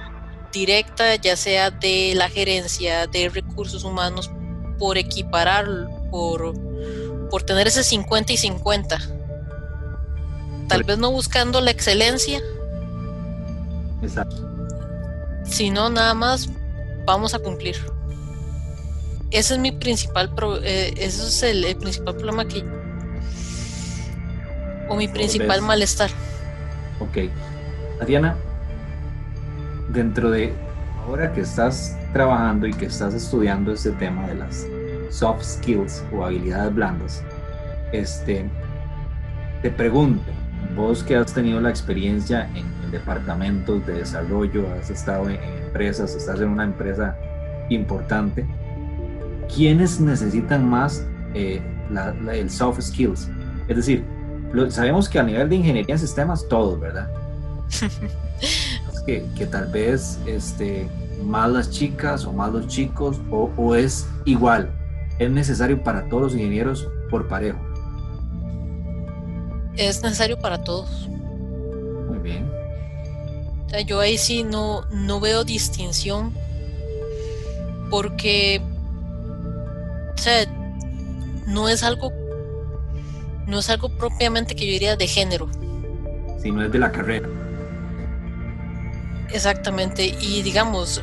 directa, 0.52 1.16
ya 1.16 1.36
sea 1.36 1.70
de 1.70 2.12
la 2.14 2.28
gerencia, 2.28 3.06
de 3.06 3.30
recursos 3.30 3.82
humanos, 3.82 4.30
por 4.78 4.98
equiparar, 4.98 5.66
por, 6.10 6.54
por 7.30 7.42
tener 7.42 7.66
ese 7.66 7.82
50 7.82 8.34
y 8.34 8.36
50. 8.36 9.21
Tal 10.68 10.84
vez 10.84 10.98
no 10.98 11.10
buscando 11.10 11.60
la 11.60 11.70
excelencia. 11.70 12.40
Exacto. 14.02 14.48
Sino 15.44 15.90
nada 15.90 16.14
más 16.14 16.48
vamos 17.04 17.34
a 17.34 17.38
cumplir. 17.38 17.76
Ese 19.30 19.54
es 19.54 19.60
mi 19.60 19.72
principal, 19.72 20.30
eh, 20.62 20.94
ese 20.96 21.26
es 21.26 21.42
el 21.42 21.76
principal 21.76 22.14
problema 22.14 22.46
que 22.46 22.64
o 24.88 24.96
mi 24.96 25.08
principal 25.08 25.62
malestar. 25.62 26.10
Ok. 27.00 27.30
Adriana, 28.00 28.36
dentro 29.88 30.30
de 30.30 30.52
ahora 31.06 31.32
que 31.32 31.40
estás 31.40 31.96
trabajando 32.12 32.66
y 32.66 32.74
que 32.74 32.86
estás 32.86 33.14
estudiando 33.14 33.72
este 33.72 33.90
tema 33.92 34.26
de 34.26 34.34
las 34.34 34.66
soft 35.10 35.44
skills 35.44 36.04
o 36.12 36.24
habilidades 36.24 36.74
blandas, 36.74 37.22
este, 37.92 38.48
te 39.62 39.70
pregunto, 39.70 40.30
vos 40.74 41.02
que 41.02 41.16
has 41.16 41.32
tenido 41.32 41.60
la 41.60 41.70
experiencia 41.70 42.50
en, 42.54 42.82
departamentos 42.90 43.86
de 43.86 43.94
desarrollo, 43.94 44.66
has 44.74 44.90
estado 44.90 45.30
en, 45.30 45.40
empresas, 45.64 46.14
estás 46.14 46.40
en 46.40 46.48
una 46.50 46.64
empresa 46.64 47.16
importante, 47.70 48.46
¿quiénes 49.54 49.98
necesitan 49.98 50.68
más 50.68 51.06
eh, 51.32 51.62
el 52.30 52.50
soft 52.50 52.82
skills? 52.82 53.30
Es 53.68 53.76
decir, 53.76 54.04
sabemos 54.68 55.08
que 55.08 55.18
a 55.18 55.22
nivel 55.22 55.48
de 55.48 55.56
ingeniería 55.56 55.94
en 55.94 55.98
sistemas, 55.98 56.46
todos, 56.48 56.78
¿verdad? 56.78 57.10
que, 59.06 59.24
que, 59.34 59.46
tal 59.46 59.72
vez 59.72 60.18
este, 60.26 60.86
más 61.24 61.50
las 61.50 61.70
chicas 61.70 62.24
o 62.24 62.32
más 62.32 62.52
los 62.52 62.66
chicos, 62.68 63.20
o, 63.30 63.74
es 63.74 64.06
igual, 64.24 64.70
es 65.18 65.30
necesario 65.30 65.82
para 65.82 66.08
todos 66.08 66.24
los 66.24 66.34
ingenieros 66.34 66.88
por 67.10 67.28
parejo. 67.28 67.58
Es 69.76 70.02
necesario 70.02 70.38
para 70.38 70.62
todos. 70.62 71.08
Muy 71.08 72.18
bien. 72.18 72.50
yo 73.86 74.00
ahí 74.00 74.18
sí 74.18 74.42
no, 74.42 74.84
no 74.90 75.20
veo 75.20 75.44
distinción 75.44 76.34
porque 77.90 78.60
o 80.14 80.18
sea, 80.18 80.46
no 81.46 81.68
es 81.68 81.82
algo 81.82 82.12
no 83.46 83.58
es 83.58 83.68
algo 83.70 83.88
propiamente 83.88 84.54
que 84.54 84.66
yo 84.66 84.72
diría 84.72 84.96
de 84.96 85.06
género. 85.06 85.48
Sino 86.40 86.64
es 86.64 86.72
de 86.72 86.78
la 86.78 86.90
carrera. 86.90 87.28
Exactamente, 89.30 90.16
y 90.20 90.42
digamos, 90.42 91.02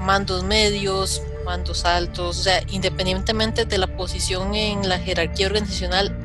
mandos 0.00 0.44
medios, 0.44 1.22
mandos 1.44 1.84
altos, 1.84 2.38
o 2.38 2.42
sea, 2.42 2.62
independientemente 2.68 3.64
de 3.64 3.78
la 3.78 3.86
posición 3.86 4.54
en 4.54 4.88
la 4.88 4.98
jerarquía 4.98 5.46
organizacional, 5.46 6.16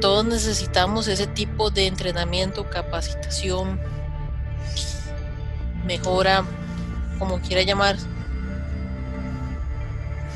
todos 0.00 0.24
necesitamos 0.24 1.08
ese 1.08 1.26
tipo 1.26 1.70
de 1.70 1.86
entrenamiento, 1.86 2.68
capacitación, 2.68 3.80
mejora, 5.84 6.44
como 7.18 7.40
quiera 7.40 7.62
llamar. 7.62 7.96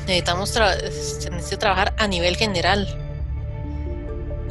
Necesitamos 0.07 0.51
trabajar 1.59 1.93
a 1.97 2.07
nivel 2.07 2.35
general 2.35 2.87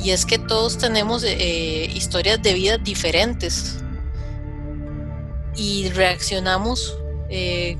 y 0.02 0.10
es 0.10 0.26
que 0.26 0.38
todos 0.38 0.78
tenemos 0.78 1.22
eh, 1.24 1.90
historias 1.94 2.42
de 2.42 2.54
vida 2.54 2.78
diferentes 2.78 3.82
y 5.54 5.90
reaccionamos 5.90 6.98
eh, 7.28 7.76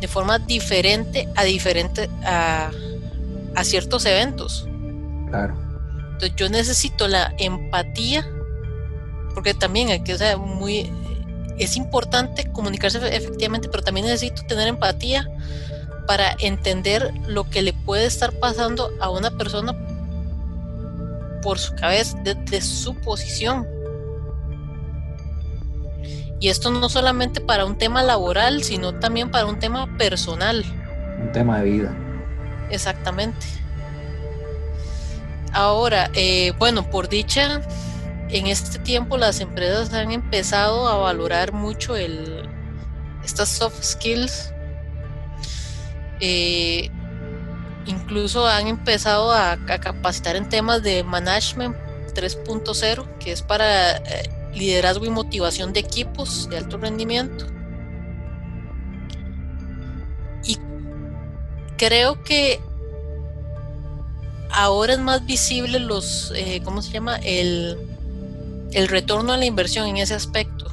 de 0.00 0.08
forma 0.08 0.38
diferente 0.38 1.28
a 1.36 1.44
diferente 1.44 2.08
a, 2.24 2.70
ciertos 3.62 4.06
eventos. 4.06 4.66
Claro. 5.28 5.69
Entonces 6.20 6.36
yo 6.36 6.50
necesito 6.50 7.08
la 7.08 7.34
empatía 7.38 8.28
porque 9.32 9.54
también 9.54 9.88
hay 9.88 10.00
que, 10.00 10.14
o 10.34 10.38
muy 10.38 10.92
es 11.58 11.76
importante 11.76 12.50
comunicarse 12.52 12.98
efectivamente, 13.14 13.68
pero 13.70 13.82
también 13.82 14.06
necesito 14.06 14.42
tener 14.46 14.68
empatía 14.68 15.26
para 16.06 16.36
entender 16.38 17.10
lo 17.26 17.48
que 17.48 17.62
le 17.62 17.72
puede 17.72 18.04
estar 18.04 18.32
pasando 18.32 18.90
a 19.00 19.08
una 19.08 19.30
persona 19.30 19.74
por 21.42 21.58
su 21.58 21.74
cabeza, 21.74 22.18
desde 22.22 22.60
su 22.60 22.94
posición. 22.96 23.66
Y 26.38 26.48
esto 26.48 26.70
no 26.70 26.88
solamente 26.90 27.40
para 27.40 27.64
un 27.64 27.78
tema 27.78 28.02
laboral, 28.02 28.62
sino 28.62 28.98
también 28.98 29.30
para 29.30 29.46
un 29.46 29.58
tema 29.58 29.96
personal. 29.96 30.64
Un 31.22 31.32
tema 31.32 31.60
de 31.60 31.70
vida. 31.70 31.96
Exactamente. 32.70 33.59
Ahora, 35.52 36.10
eh, 36.14 36.52
bueno, 36.58 36.88
por 36.88 37.08
dicha, 37.08 37.60
en 38.28 38.46
este 38.46 38.78
tiempo 38.78 39.16
las 39.16 39.40
empresas 39.40 39.92
han 39.92 40.12
empezado 40.12 40.88
a 40.88 40.96
valorar 40.96 41.52
mucho 41.52 41.96
el, 41.96 42.48
estas 43.24 43.48
soft 43.48 43.82
skills. 43.82 44.52
Eh, 46.20 46.90
Incluso 47.86 48.46
han 48.46 48.66
empezado 48.66 49.32
a, 49.32 49.56
capacitar 49.66 50.36
en 50.36 50.48
temas 50.48 50.82
de 50.82 51.02
management 51.02 51.76
3.0, 52.14 53.18
que 53.18 53.32
es 53.32 53.42
para 53.42 53.96
eh, 53.96 54.30
liderazgo 54.54 55.06
y 55.06 55.10
motivación 55.10 55.72
de 55.72 55.80
equipos 55.80 56.48
de 56.50 56.58
alto 56.58 56.76
rendimiento. 56.76 57.46
Y 60.44 60.58
creo 61.78 62.22
que 62.22 62.60
ahora 64.52 64.94
es 64.94 64.98
más 64.98 65.24
visible 65.24 65.78
los, 65.78 66.32
eh, 66.34 66.60
¿cómo 66.64 66.82
se 66.82 66.92
llama? 66.92 67.16
El, 67.16 67.78
el 68.72 68.88
retorno 68.88 69.32
a 69.32 69.36
la 69.36 69.44
inversión 69.44 69.86
en 69.86 69.96
ese 69.98 70.14
aspecto. 70.14 70.70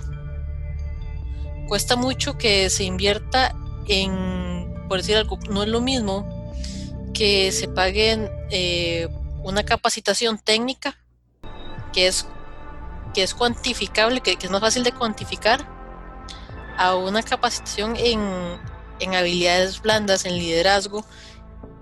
Cuesta 1.68 1.96
mucho 1.96 2.38
que 2.38 2.70
se 2.70 2.84
invierta 2.84 3.56
en, 3.88 4.74
por 4.88 4.98
decir 5.00 5.18
algo, 5.18 5.38
no 5.50 5.64
es 5.64 5.70
lo 5.70 5.82
mismo 5.82 6.54
que 7.14 7.52
se 7.52 7.68
paguen 7.68 8.30
eh, 8.52 9.10
una 9.44 9.64
capacitación 9.64 10.38
técnica, 10.38 10.98
que 11.94 12.08
es 12.08 12.26
que 13.14 13.24
es 13.24 13.34
cuantificable, 13.34 14.22
que, 14.22 14.38
es 14.40 14.52
más 14.52 14.62
fácil 14.62 14.84
de 14.84 14.92
cuantificar, 14.92 15.68
a 16.78 16.96
una 16.96 17.24
capacitación 17.24 17.96
en, 17.98 18.22
en 19.00 19.16
habilidades 19.16 19.82
blandas, 19.82 20.26
en 20.26 20.38
liderazgo, 20.38 21.04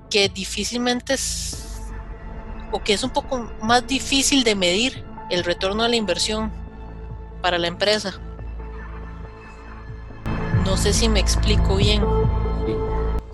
que 0.10 0.30
difícilmente 0.30 1.18
o 2.76 2.84
que 2.84 2.92
es 2.92 3.06
un 3.06 3.10
poco 3.10 3.50
más 3.64 3.88
difícil 3.88 4.44
de 4.44 4.54
medir 4.54 5.06
el 5.30 5.46
retorno 5.46 5.84
a 5.84 5.88
la 5.88 5.96
inversión 5.96 6.52
para 7.42 7.58
la 7.58 7.68
empresa. 7.68 8.16
No 10.66 10.76
sé 10.76 10.92
si 10.92 11.08
me 11.08 11.22
explico 11.22 11.78
bien. 11.78 12.04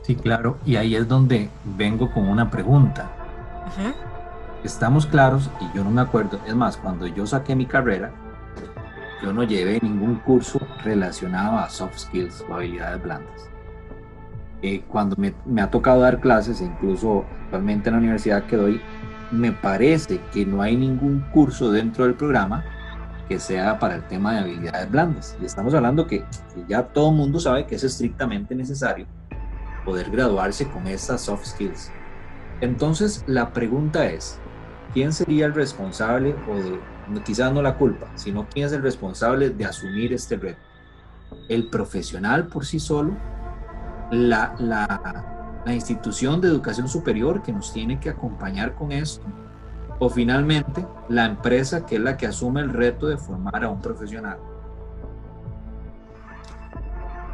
Sí, 0.04 0.16
claro. 0.16 0.60
Y 0.64 0.76
ahí 0.76 0.96
es 0.96 1.08
donde 1.08 1.50
vengo 1.64 2.12
con 2.12 2.30
una 2.30 2.52
pregunta. 2.52 3.10
Estamos 4.64 5.08
claros, 5.08 5.50
y 5.60 5.76
yo 5.76 5.84
no 5.84 5.90
me 5.90 6.02
acuerdo, 6.02 6.40
es 6.46 6.54
más, 6.54 6.78
cuando 6.78 7.08
yo 7.08 7.26
saqué 7.26 7.56
mi 7.56 7.66
carrera, 7.66 8.12
yo 9.24 9.34
no 9.34 9.42
llevé 9.42 9.80
ningún 9.82 10.18
curso 10.18 10.60
relacionado 10.84 11.58
a 11.58 11.68
soft 11.68 11.98
skills 11.98 12.46
o 12.48 12.54
habilidades 12.54 13.02
blandas. 13.02 13.50
Eh, 14.62 14.84
cuando 14.88 15.16
me, 15.18 15.34
me, 15.48 15.64
ha 15.64 15.72
tocado 15.72 16.02
dar 16.02 16.20
clases, 16.20 16.62
incluso 16.62 17.26
actualmente 17.46 17.90
en 17.90 17.96
la 17.96 18.00
universidad 18.00 18.44
que 18.44 18.56
doy, 18.56 18.82
me 19.32 19.52
parece 19.52 20.20
que 20.34 20.46
no 20.46 20.62
hay 20.62 20.76
ningún 20.76 21.22
curso 21.34 21.72
dentro 21.72 22.06
del 22.06 22.16
programa 22.16 22.64
que 23.28 23.40
sea 23.40 23.80
para 23.80 23.96
el 23.96 24.04
tema 24.08 24.34
de 24.34 24.40
habilidades 24.40 24.92
blandas. 24.92 25.38
Y 25.42 25.46
estamos 25.46 25.74
hablando 25.74 26.06
que, 26.06 26.26
ya 26.68 26.84
todo 26.84 27.12
el 27.12 27.16
mundo 27.16 27.40
sabe 27.40 27.66
que 27.66 27.76
es 27.76 27.84
estrictamente 27.84 28.54
necesario 28.56 29.06
poder 29.86 30.12
graduarse 30.12 30.68
con 30.68 30.86
estas 30.88 31.22
soft 31.22 31.46
skills. 31.46 31.92
Entonces, 32.60 33.24
la 33.28 33.54
pregunta 33.54 34.06
es, 34.06 34.38
¿quién 34.94 35.14
sería 35.14 35.46
el 35.46 35.54
responsable 35.54 36.36
o 36.50 36.56
de, 36.56 37.24
quizás 37.24 37.54
no 37.54 37.62
la 37.62 37.76
culpa, 37.76 38.08
sino 38.16 38.48
quién 38.54 38.68
es 38.68 38.74
el 38.74 38.82
responsable 38.82 39.50
de 39.50 39.66
asumir 39.66 40.14
este 40.14 40.36
reto? 40.36 40.60
¿El 41.48 41.70
profesional 41.70 42.48
por 42.48 42.66
sí 42.66 42.80
solo? 42.80 43.16
¿La, 44.12 44.54
la, 44.60 45.41
la 45.66 45.74
institución 45.74 46.42
de 46.42 46.48
educación 46.48 46.88
superior 46.88 47.42
que 47.42 47.52
nos 47.52 47.72
tiene 47.74 48.00
que 48.00 48.10
acompañar 48.10 48.76
con 48.76 48.92
esto? 48.92 49.26
o 50.04 50.10
finalmente 50.10 50.84
la 51.10 51.26
empresa 51.26 51.86
que 51.86 51.98
es 51.98 52.02
la 52.02 52.18
que 52.18 52.26
asume 52.26 52.62
el 52.62 52.74
reto 52.74 53.06
de 53.06 53.18
formar 53.18 53.64
a 53.64 53.70
un 53.70 53.80
profesional? 53.80 54.40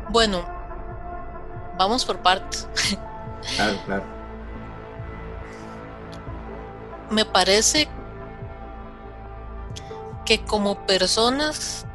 Bueno, 0.10 0.44
vamos 1.78 2.04
por 2.04 2.20
partes. 2.20 2.68
Claro, 3.56 3.78
claro. 3.86 4.04
Me 7.10 7.24
parece 7.24 7.88
que 10.26 10.44
como 10.44 10.86
personas 10.86 11.86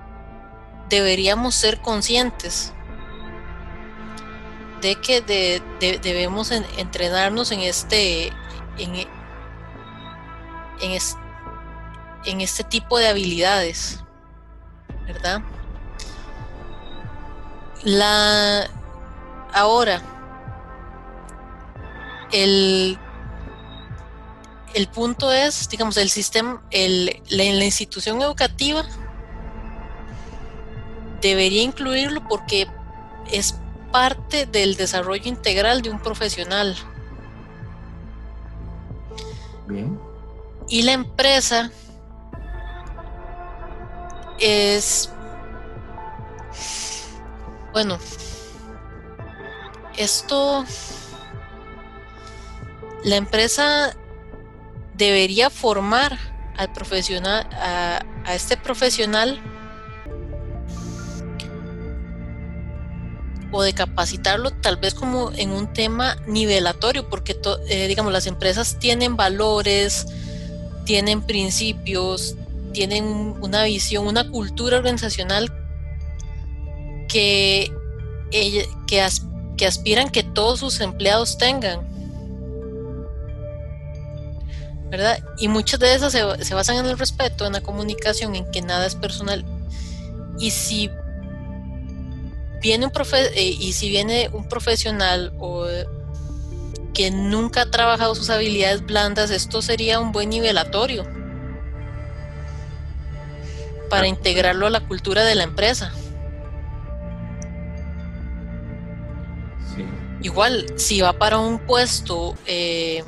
deberíamos 0.88 1.54
ser 1.54 1.82
conscientes 1.82 2.72
de 4.82 4.96
que 4.96 5.22
debemos 5.80 6.50
entrenarnos 6.50 7.52
en 7.52 7.60
este 7.60 8.32
en, 8.78 9.06
en, 10.80 12.40
este 12.40 12.64
tipo 12.64 12.98
de 12.98 13.06
habilidades, 13.08 14.00
¿verdad? 15.06 15.40
La 17.84 18.68
ahora 19.52 20.02
el, 22.32 22.98
el 24.74 24.88
punto 24.88 25.30
es, 25.32 25.68
digamos, 25.68 25.96
el 25.96 26.08
sistema, 26.10 26.62
el, 26.70 27.22
la 27.28 27.44
institución 27.44 28.20
educativa 28.20 28.84
debería 31.20 31.62
incluirlo 31.62 32.26
porque 32.26 32.66
es 33.30 33.54
parte 33.92 34.46
del 34.46 34.76
desarrollo 34.76 35.28
integral 35.28 35.82
de 35.82 35.90
un 35.90 36.00
profesional. 36.00 36.76
Bien. 39.68 39.98
Y 40.68 40.82
la 40.82 40.92
empresa 40.92 41.70
es, 44.40 45.10
bueno, 47.72 47.98
esto, 49.96 50.64
la 53.04 53.16
empresa 53.16 53.94
debería 54.94 55.50
formar 55.50 56.18
al 56.56 56.72
profesional, 56.72 57.48
a, 57.52 58.02
este 58.34 58.56
profesional 58.56 59.40
o 63.52 63.62
de 63.62 63.72
capacitarlo 63.74 64.50
tal 64.50 64.76
vez 64.76 64.94
como 64.94 65.30
en 65.32 65.50
un 65.50 65.72
tema 65.72 66.16
nivelatorio, 66.26 67.08
porque 67.08 67.38
eh, 67.68 67.86
digamos 67.86 68.12
las 68.12 68.26
empresas 68.26 68.78
tienen 68.78 69.16
valores, 69.16 70.06
tienen 70.84 71.22
principios, 71.22 72.34
tienen 72.72 73.04
una 73.40 73.64
visión, 73.64 74.06
una 74.06 74.28
cultura 74.28 74.78
organizacional 74.78 75.52
que, 77.08 77.70
que, 78.30 78.68
que 79.56 79.66
aspiran 79.66 80.08
que 80.08 80.22
todos 80.22 80.60
sus 80.60 80.80
empleados 80.80 81.38
tengan. 81.38 81.92
¿verdad? 84.92 85.18
Y 85.38 85.48
muchas 85.48 85.80
de 85.80 85.94
esas 85.94 86.12
se, 86.12 86.54
basan 86.54 86.76
en 86.76 86.84
el 86.84 86.98
respeto, 86.98 87.46
en 87.46 87.54
la 87.54 87.62
comunicación, 87.62 88.34
en 88.36 88.44
que 88.50 88.60
nada 88.60 88.84
es 88.84 88.94
personal. 88.94 89.42
Y 90.38 90.50
si 90.50 90.90
viene 92.62 92.86
un 92.86 92.92
profe 92.92 93.38
eh, 93.38 93.56
y 93.58 93.72
si 93.72 93.90
viene 93.90 94.30
un 94.32 94.48
profesional 94.48 95.32
o 95.38 95.66
que 96.94 97.10
nunca 97.10 97.62
ha 97.62 97.70
trabajado 97.70 98.14
sus 98.14 98.30
habilidades 98.30 98.86
blandas, 98.86 99.30
esto 99.30 99.60
sería 99.60 99.98
un 99.98 100.12
buen 100.12 100.30
nivelatorio 100.30 101.04
para 103.90 104.06
integrarlo 104.06 104.66
a 104.66 104.70
la 104.70 104.80
cultura 104.80 105.24
de 105.24 105.34
la 105.34 105.42
empresa. 105.42 105.92
Igual, 110.22 110.66
si 110.76 111.00
va 111.00 111.12
para 111.12 111.38
un 111.38 111.58
puesto, 111.58 112.36
eh, 112.46 113.02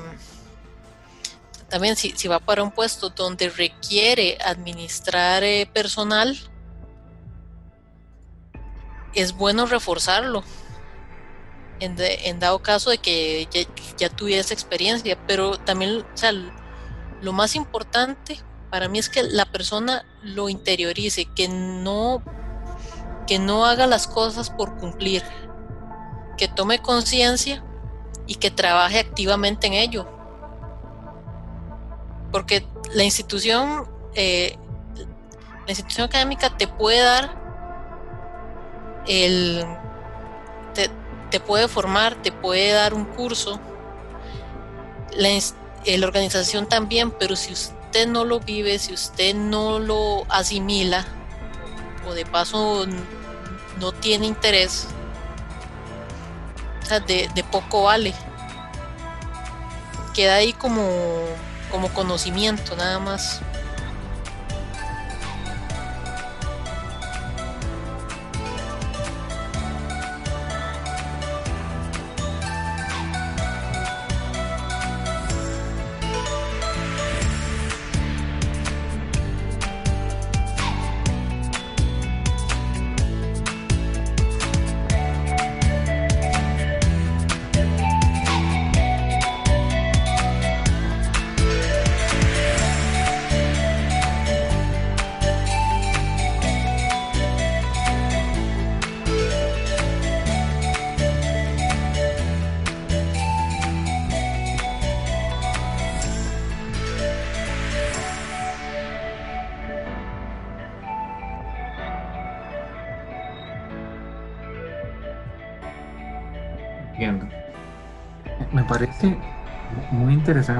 también 1.68 1.96
si, 1.96 2.28
va 2.28 2.40
para 2.40 2.62
un 2.62 2.72
puesto 2.72 3.11
donde 3.11 3.48
requiere 3.48 4.36
administrar 4.44 5.44
eh, 5.44 5.68
personal, 5.72 6.36
es 9.15 9.33
bueno 9.33 9.67
reforzarlo 9.67 10.45
en, 11.81 12.41
dado 12.41 12.61
caso 12.61 12.91
de 12.91 12.99
que 12.99 13.49
ya, 13.97 14.09
tuviese 14.09 14.55
experiencia, 14.55 15.19
pero 15.27 15.59
también, 15.59 16.05
lo 17.21 17.33
más 17.33 17.55
importante 17.55 18.41
para 18.71 18.89
mí 18.89 18.99
es 18.99 19.09
que 19.09 19.23
la 19.23 19.47
persona 19.47 20.05
lo 20.23 20.49
interiorice, 20.49 21.27
que 21.27 21.49
no, 21.49 22.23
que 23.27 23.39
no 23.39 23.65
haga 23.65 23.87
las 23.87 24.07
cosas 24.07 24.51
por 24.51 24.77
cumplir, 24.77 25.23
que 26.37 26.49
tome 26.49 26.81
conciencia 26.81 27.65
y 28.27 28.37
que 28.37 28.51
trabaje 28.51 28.99
activamente 28.99 29.67
en 29.67 29.75
ello. 29.75 30.09
Porque 32.33 32.67
la 32.93 33.05
institución, 33.05 33.89
eh, 34.15 34.59
la 35.67 35.71
institución 35.71 36.07
académica 36.07 36.57
te 36.57 36.67
puede 36.67 37.01
dar 37.01 37.43
el, 39.07 39.64
te 41.34 41.40
puede 41.40 41.66
formar, 41.66 42.14
te 42.22 42.30
puede 42.30 42.70
dar 42.70 42.94
un 42.94 43.05
curso, 43.05 43.59
la, 45.16 45.28
eh, 45.30 45.98
la 45.98 46.07
organización 46.07 46.68
también, 46.68 47.11
pero 47.11 47.34
si 47.34 47.52
usted 47.52 48.07
no 48.07 48.24
lo 48.24 48.38
vive, 48.38 48.78
si 48.78 48.92
usted 48.92 49.34
no 49.34 49.80
lo 49.80 50.24
asimila, 50.28 51.05
o 52.07 52.14
de 52.14 52.24
paso 52.24 52.86
no 53.80 53.90
tiene 53.90 54.26
interés, 54.26 54.86
o 56.84 56.86
sea, 56.86 57.00
de, 57.00 57.28
de, 57.34 57.42
poco 57.42 57.82
vale. 57.82 58.14
Queda 60.14 60.36
ahí 60.36 60.52
como, 60.52 60.86
como 61.72 61.88
conocimiento 61.88 62.76
nada 62.76 63.00
más. 63.00 63.40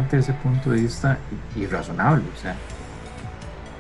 Interesante 0.05 0.19
ese 0.19 0.33
punto 0.35 0.71
de 0.71 0.81
vista 0.81 1.19
y, 1.57 1.67
razonable. 1.67 2.25
O 2.35 2.41
sea, 2.41 2.57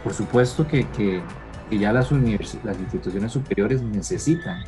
por 0.02 0.12
supuesto 0.12 0.66
que, 0.66 0.86
que, 0.88 1.22
ya 1.70 1.92
las, 1.92 2.12
las 2.12 2.78
instituciones 2.78 3.32
superiores 3.32 3.82
necesitan 3.82 4.62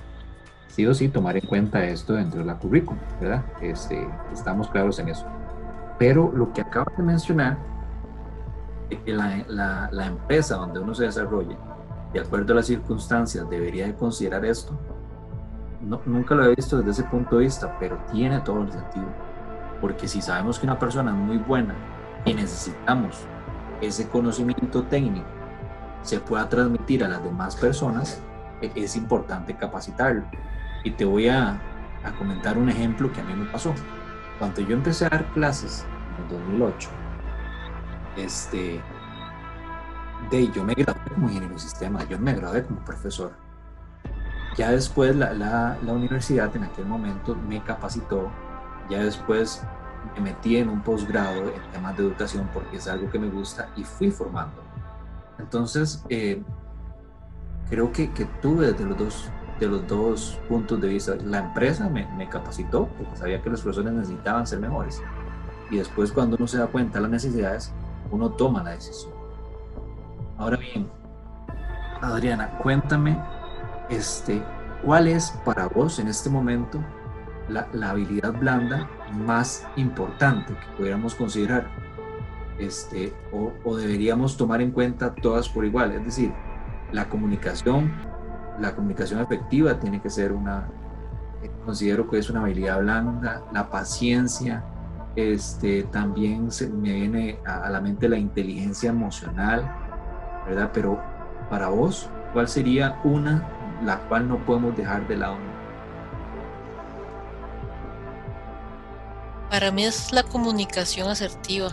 sí 0.68 0.84
o 0.86 0.94
sí 0.94 1.08
tomar 1.08 1.36
en 1.36 1.46
cuenta 1.46 1.84
esto 1.84 2.14
dentro 2.14 2.40
de 2.40 2.46
la 2.46 2.58
currícula, 2.58 2.98
¿verdad? 3.20 3.44
Este, 3.60 4.08
estamos 4.32 4.68
claros 4.68 4.98
en 4.98 5.08
eso. 5.08 5.26
Pero 5.98 6.32
lo 6.34 6.52
que 6.52 6.62
acabo 6.62 6.90
de 6.96 7.02
mencionar, 7.02 7.58
que 9.04 9.12
la, 9.12 9.44
la, 9.48 9.88
la 9.92 10.06
empresa 10.06 10.56
donde 10.56 10.80
uno 10.80 10.94
se 10.94 11.04
desarrolla, 11.04 11.56
de 12.12 12.20
acuerdo 12.20 12.52
a 12.52 12.56
las 12.56 12.66
circunstancias, 12.66 13.48
debería 13.48 13.86
de 13.86 13.94
considerar 13.94 14.44
esto. 14.44 14.78
No, 15.80 16.00
nunca 16.06 16.34
lo 16.34 16.44
he 16.44 16.54
visto 16.54 16.78
desde 16.78 16.90
ese 16.90 17.04
punto 17.04 17.36
de 17.38 17.44
vista, 17.44 17.76
pero 17.78 17.98
tiene 18.12 18.40
todo 18.40 18.62
el 18.62 18.72
sentido. 18.72 19.06
Porque 19.80 20.08
si 20.08 20.22
sabemos 20.22 20.58
que 20.58 20.66
una 20.66 20.78
persona 20.78 21.10
es 21.10 21.16
muy 21.16 21.38
buena 21.38 21.74
y 22.24 22.34
necesitamos 22.34 23.24
ese 23.80 24.08
conocimiento 24.08 24.82
técnico 24.84 25.26
se 26.06 26.20
pueda 26.20 26.48
transmitir 26.48 27.02
a 27.02 27.08
las 27.08 27.22
demás 27.22 27.56
personas, 27.56 28.22
e, 28.62 28.70
es 28.76 28.96
importante 28.96 29.54
capacitarlo. 29.56 30.22
Y 30.84 30.92
te 30.92 31.04
voy 31.04 31.28
a, 31.28 31.60
a 32.04 32.12
comentar 32.16 32.56
un 32.56 32.68
ejemplo 32.68 33.12
que 33.12 33.20
a 33.20 33.24
mí 33.24 33.34
me 33.34 33.46
pasó. 33.46 33.74
Cuando 34.38 34.60
yo 34.60 34.76
empecé 34.76 35.06
a 35.06 35.08
dar 35.08 35.26
clases 35.32 35.84
en 36.18 36.28
2008, 36.28 36.88
este, 38.16 38.80
de 40.30 40.50
yo 40.52 40.62
me 40.62 40.74
gradué 40.74 41.02
como 41.12 41.26
ingeniero 41.28 41.54
de 41.54 41.60
sistema, 41.60 42.04
yo 42.04 42.18
me 42.18 42.34
gradué 42.34 42.64
como 42.64 42.80
profesor. 42.84 43.32
Ya 44.56 44.70
después 44.70 45.14
la, 45.16 45.32
la, 45.32 45.76
la, 45.82 45.92
universidad 45.92 46.54
en 46.56 46.64
aquel 46.64 46.86
momento 46.86 47.34
me 47.34 47.62
capacitó, 47.62 48.30
ya 48.88 49.02
después 49.02 49.62
me 50.14 50.20
metí 50.20 50.56
en 50.56 50.68
un 50.68 50.82
posgrado 50.82 51.42
en 51.42 51.72
temas 51.72 51.96
de 51.96 52.04
educación 52.04 52.48
porque 52.52 52.76
es 52.76 52.88
algo 52.88 53.10
que 53.10 53.18
me 53.18 53.28
gusta 53.28 53.68
y 53.76 53.84
fui 53.84 54.10
formando. 54.10 54.62
Entonces, 55.38 56.04
eh, 56.08 56.42
creo 57.68 57.92
que, 57.92 58.10
que 58.12 58.24
tuve 58.40 58.72
desde 58.72 58.84
los 58.84 58.98
dos 58.98 59.30
de 59.60 59.68
los 59.68 59.86
dos 59.86 60.38
puntos 60.48 60.80
de 60.80 60.88
vista. 60.88 61.16
La 61.24 61.38
empresa 61.38 61.88
me, 61.88 62.06
me, 62.14 62.28
capacitó 62.28 62.88
porque 62.98 63.16
sabía 63.16 63.40
que 63.40 63.48
los 63.48 63.62
profesores 63.62 63.92
necesitaban 63.92 64.46
ser 64.46 64.60
mejores. 64.60 65.02
Y 65.70 65.78
después 65.78 66.12
cuando 66.12 66.36
uno 66.36 66.46
se 66.46 66.58
da 66.58 66.66
cuenta 66.66 66.98
de 66.98 67.02
las 67.02 67.10
necesidades, 67.10 67.72
uno 68.10 68.30
toma 68.30 68.62
la 68.62 68.70
decisión. 68.70 69.12
Ahora 70.38 70.58
bien, 70.58 70.86
Adriana, 72.02 72.58
cuéntame, 72.58 73.18
este, 73.88 74.42
¿cuál 74.84 75.08
es 75.08 75.30
para 75.44 75.66
vos 75.68 75.98
en 75.98 76.08
este 76.08 76.28
momento 76.28 76.78
la, 77.48 77.90
habilidad 77.90 78.32
blanda 78.32 78.88
más 79.12 79.66
importante 79.76 80.54
que 80.54 80.76
pudiéramos 80.76 81.14
considerar? 81.14 81.68
Este, 82.58 83.12
o, 83.32 83.52
o 83.64 83.76
deberíamos 83.76 84.36
tomar 84.36 84.62
en 84.62 84.70
cuenta 84.70 85.14
todas 85.14 85.48
por 85.48 85.64
igual, 85.64 85.92
es 85.92 86.04
decir, 86.04 86.32
la 86.92 87.08
comunicación 87.08 87.92
la 88.60 88.74
comunicación 88.74 89.20
efectiva 89.20 89.78
tiene 89.78 90.00
que 90.00 90.10
ser 90.10 90.32
una, 90.32 90.68
eh, 91.42 91.50
considero 91.64 92.08
que 92.08 92.18
es 92.18 92.30
una 92.30 92.40
habilidad 92.40 92.80
blanda, 92.80 93.42
la 93.52 93.70
paciencia, 93.70 94.64
este, 95.14 95.84
también 95.84 96.50
se 96.50 96.68
me 96.68 96.92
viene 96.92 97.38
a, 97.46 97.68
la 97.70 97.80
mente 97.80 98.08
la 98.08 98.18
inteligencia 98.18 98.90
emocional, 98.90 99.70
¿verdad? 100.46 100.70
Pero 100.72 101.00
para 101.50 101.68
vos, 101.68 102.10
¿cuál 102.32 102.48
sería 102.48 103.00
una 103.04 103.46
la 103.84 103.98
cual 104.08 104.28
no 104.28 104.38
podemos 104.38 104.76
dejar 104.76 105.06
de 105.08 105.16
lado? 105.16 105.36
Para 109.50 109.70
mí 109.70 109.84
es 109.84 110.12
la 110.12 110.22
comunicación 110.22 111.08
asertiva. 111.08 111.70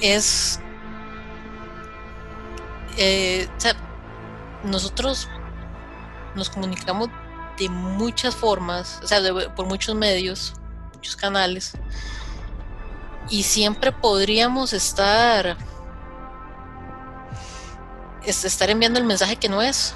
Es 0.00 0.60
eh, 2.96 3.48
nosotros 4.64 5.28
nos 6.34 6.50
comunicamos 6.50 7.08
de 7.58 7.68
muchas 7.68 8.34
formas, 8.34 9.00
o 9.02 9.06
sea, 9.06 9.20
por 9.54 9.66
muchos 9.66 9.94
medios, 9.94 10.54
muchos 10.94 11.16
canales, 11.16 11.72
y 13.28 13.42
siempre 13.42 13.92
podríamos 13.92 14.72
estar 14.72 15.56
estar 18.24 18.70
enviando 18.70 18.98
el 18.98 19.06
mensaje 19.06 19.36
que 19.36 19.48
no 19.48 19.62
es. 19.62 19.94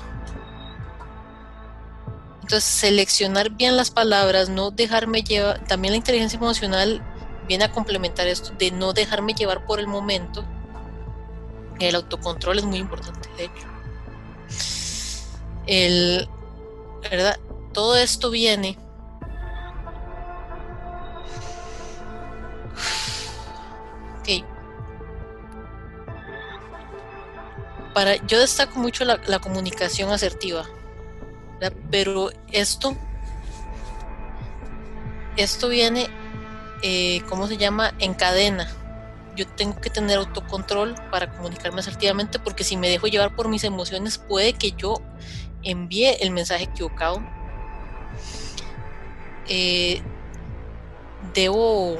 Entonces, 2.44 2.64
seleccionar 2.64 3.48
bien 3.48 3.74
las 3.74 3.90
palabras, 3.90 4.50
no 4.50 4.70
dejarme 4.70 5.22
llevar, 5.22 5.64
también 5.64 5.92
la 5.92 5.96
inteligencia 5.96 6.36
emocional 6.36 7.02
viene 7.48 7.64
a 7.64 7.72
complementar 7.72 8.26
esto, 8.26 8.52
de 8.58 8.70
no 8.70 8.92
dejarme 8.92 9.32
llevar 9.32 9.64
por 9.64 9.80
el 9.80 9.86
momento 9.86 10.44
el 11.80 11.94
autocontrol 11.94 12.58
es 12.58 12.64
muy 12.64 12.78
importante, 12.78 13.28
de 13.38 13.44
hecho. 13.44 13.66
El, 15.66 16.28
¿verdad? 17.10 17.38
Todo 17.72 17.96
esto 17.96 18.30
viene 18.30 18.78
Ok. 24.20 24.44
Para, 27.94 28.16
yo 28.26 28.38
destaco 28.40 28.78
mucho 28.78 29.04
la, 29.04 29.38
comunicación 29.38 30.10
asertiva, 30.10 30.66
pero 31.90 32.30
esto, 32.52 32.96
esto 35.36 35.68
viene, 35.68 36.08
eh, 36.82 37.22
¿cómo 37.28 37.46
se 37.46 37.56
llama? 37.56 37.94
En 37.98 38.14
cadena 38.14 38.68
yo 39.36 39.46
tengo 39.46 39.80
que 39.80 39.90
tener 39.90 40.18
autocontrol 40.18 40.94
para 41.10 41.30
comunicarme 41.32 41.80
asertivamente 41.80 42.38
porque 42.38 42.64
si 42.64 42.76
me 42.76 42.88
dejo 42.88 43.06
llevar 43.06 43.34
por 43.34 43.48
mis 43.48 43.64
emociones 43.64 44.18
puede 44.18 44.52
que 44.52 44.72
yo 44.72 44.94
envíe 45.62 46.16
el 46.20 46.30
mensaje 46.30 46.64
equivocado. 46.64 47.22
Eh, 49.48 50.02
debo 51.34 51.98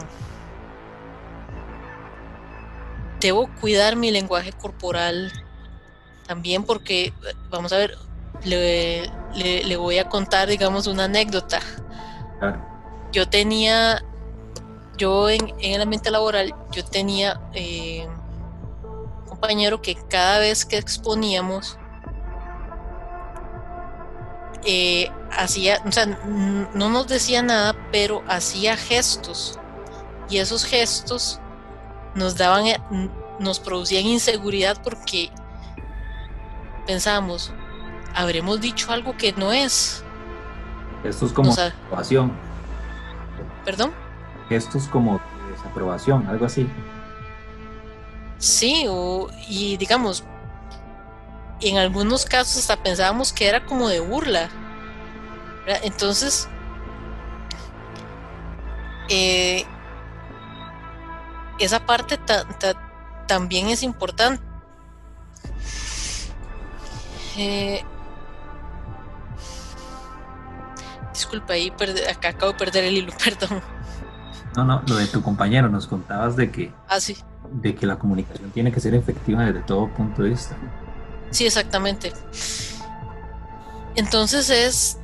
debo 3.21 3.49
cuidar 3.61 3.97
mi 3.97 4.11
lenguaje 4.11 4.53
corporal 4.53 5.33
también 6.27 6.65
porque 6.65 7.13
vamos 7.51 7.73
a 7.73 7.79
ver 7.79 7.99
le, 8.45 9.11
le 9.35 9.77
voy 9.77 9.99
a 9.99 10.09
contar 10.09 10.49
digamos 10.49 10.87
una 10.87 11.05
anécdota 11.05 11.61
yo 13.13 13.29
tenía 13.29 14.03
yo 14.97 15.29
en, 15.29 15.55
el 15.61 15.81
ambiente 15.81 16.11
laboral, 16.11 16.55
yo 16.71 16.85
tenía 16.85 17.41
eh, 17.53 18.07
un 18.85 19.27
compañero 19.27 19.83
que 19.83 19.95
cada 19.95 20.39
vez 20.39 20.65
que 20.65 20.77
exponíamos, 20.77 21.79
eh, 24.65 25.11
hacía, 25.31 25.83
o 25.87 25.93
sea, 25.93 26.07
no 26.07 26.89
nos 26.89 27.07
decía 27.09 27.43
nada, 27.43 27.75
pero 27.93 28.23
hacía 28.29 28.77
gestos. 28.77 29.59
Y 30.31 30.39
esos 30.39 30.65
gestos 30.65 31.41
nos 32.15 32.37
daban, 32.37 32.65
nos 33.39 33.61
producían 33.61 34.07
inseguridad 34.07 34.81
porque 34.83 35.31
pensábamos, 36.87 37.53
habremos 38.15 38.61
dicho 38.61 38.93
algo 38.93 39.17
que 39.17 39.33
no 39.33 39.53
es. 39.53 40.03
Esto 41.05 41.27
es 41.27 41.33
como 41.33 41.53
aprobación. 41.53 42.33
¿Perdón? 43.65 44.05
gestos 44.49 44.89
como 44.89 45.21
desaprobación, 45.51 46.27
algo 46.29 46.47
así. 46.47 46.69
Sí, 48.39 48.87
o, 48.89 49.29
y 49.49 49.77
digamos, 49.77 50.25
en 51.61 51.79
algunos 51.79 52.25
casos 52.25 52.59
hasta 52.59 52.83
pensábamos 52.83 53.33
que 53.33 53.49
era 53.49 53.65
como 53.65 53.89
de 53.89 54.01
burla. 54.01 54.51
Entonces, 55.83 56.49
eh, 59.09 59.65
esa 61.59 61.87
parte 61.87 62.19
también 63.27 63.69
es 63.69 63.83
importante. 63.83 64.43
Eh, 67.37 67.83
disculpa, 71.15 71.55
ahí 71.55 71.73
acá 72.11 72.31
acabo 72.31 72.53
de 72.53 72.59
perder 72.59 72.85
el 72.85 72.99
hilo, 72.99 73.13
perdón. 73.25 73.63
No, 74.57 74.65
no, 74.65 74.83
lo 74.87 74.97
de 74.97 75.07
tu 75.07 75.23
compañero, 75.23 75.69
nos 75.69 75.87
contabas 75.87 76.37
de 76.37 76.51
que, 76.51 76.73
ah, 76.89 77.01
sí. 77.01 77.17
de 77.51 77.75
que 77.75 77.87
la 77.87 77.99
comunicación 77.99 78.51
tiene 78.51 78.71
que 78.71 78.81
ser 78.81 78.95
efectiva 78.95 79.45
desde 79.45 79.61
todo 79.61 79.89
punto 79.89 80.23
de 80.23 80.31
vista. 80.31 80.55
Sí, 81.31 81.47
exactamente. 81.47 82.13
Entonces 83.97 84.51
es... 84.51 84.99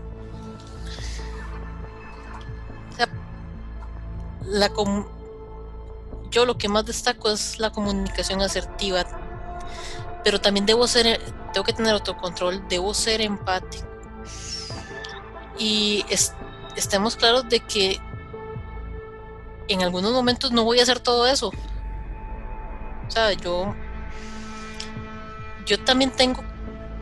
la 4.44 4.68
yo 6.32 6.44
lo 6.44 6.58
que 6.58 6.68
más 6.68 6.84
destaco 6.86 7.30
es 7.30 7.60
la 7.60 7.70
comunicación 7.70 8.40
asertiva, 8.40 9.04
pero 10.24 10.40
también 10.40 10.66
debo 10.66 10.86
ser, 10.86 11.20
tengo 11.52 11.64
que 11.64 11.72
tener 11.72 11.92
autocontrol, 11.92 12.62
debo 12.68 12.94
ser 12.94 13.20
empático 13.20 13.90
y 15.60 16.04
estemos 16.74 17.16
claros 17.16 17.48
de 17.48 17.60
que 17.60 18.00
en 19.68 19.82
algunos 19.82 20.12
momentos 20.12 20.50
no 20.50 20.64
voy 20.64 20.80
a 20.80 20.82
hacer 20.82 20.98
todo 20.98 21.26
eso. 21.26 21.52
O 23.06 23.10
sea, 23.10 23.32
yo, 23.34 23.74
yo 25.66 25.84
también 25.84 26.10
tengo 26.10 26.42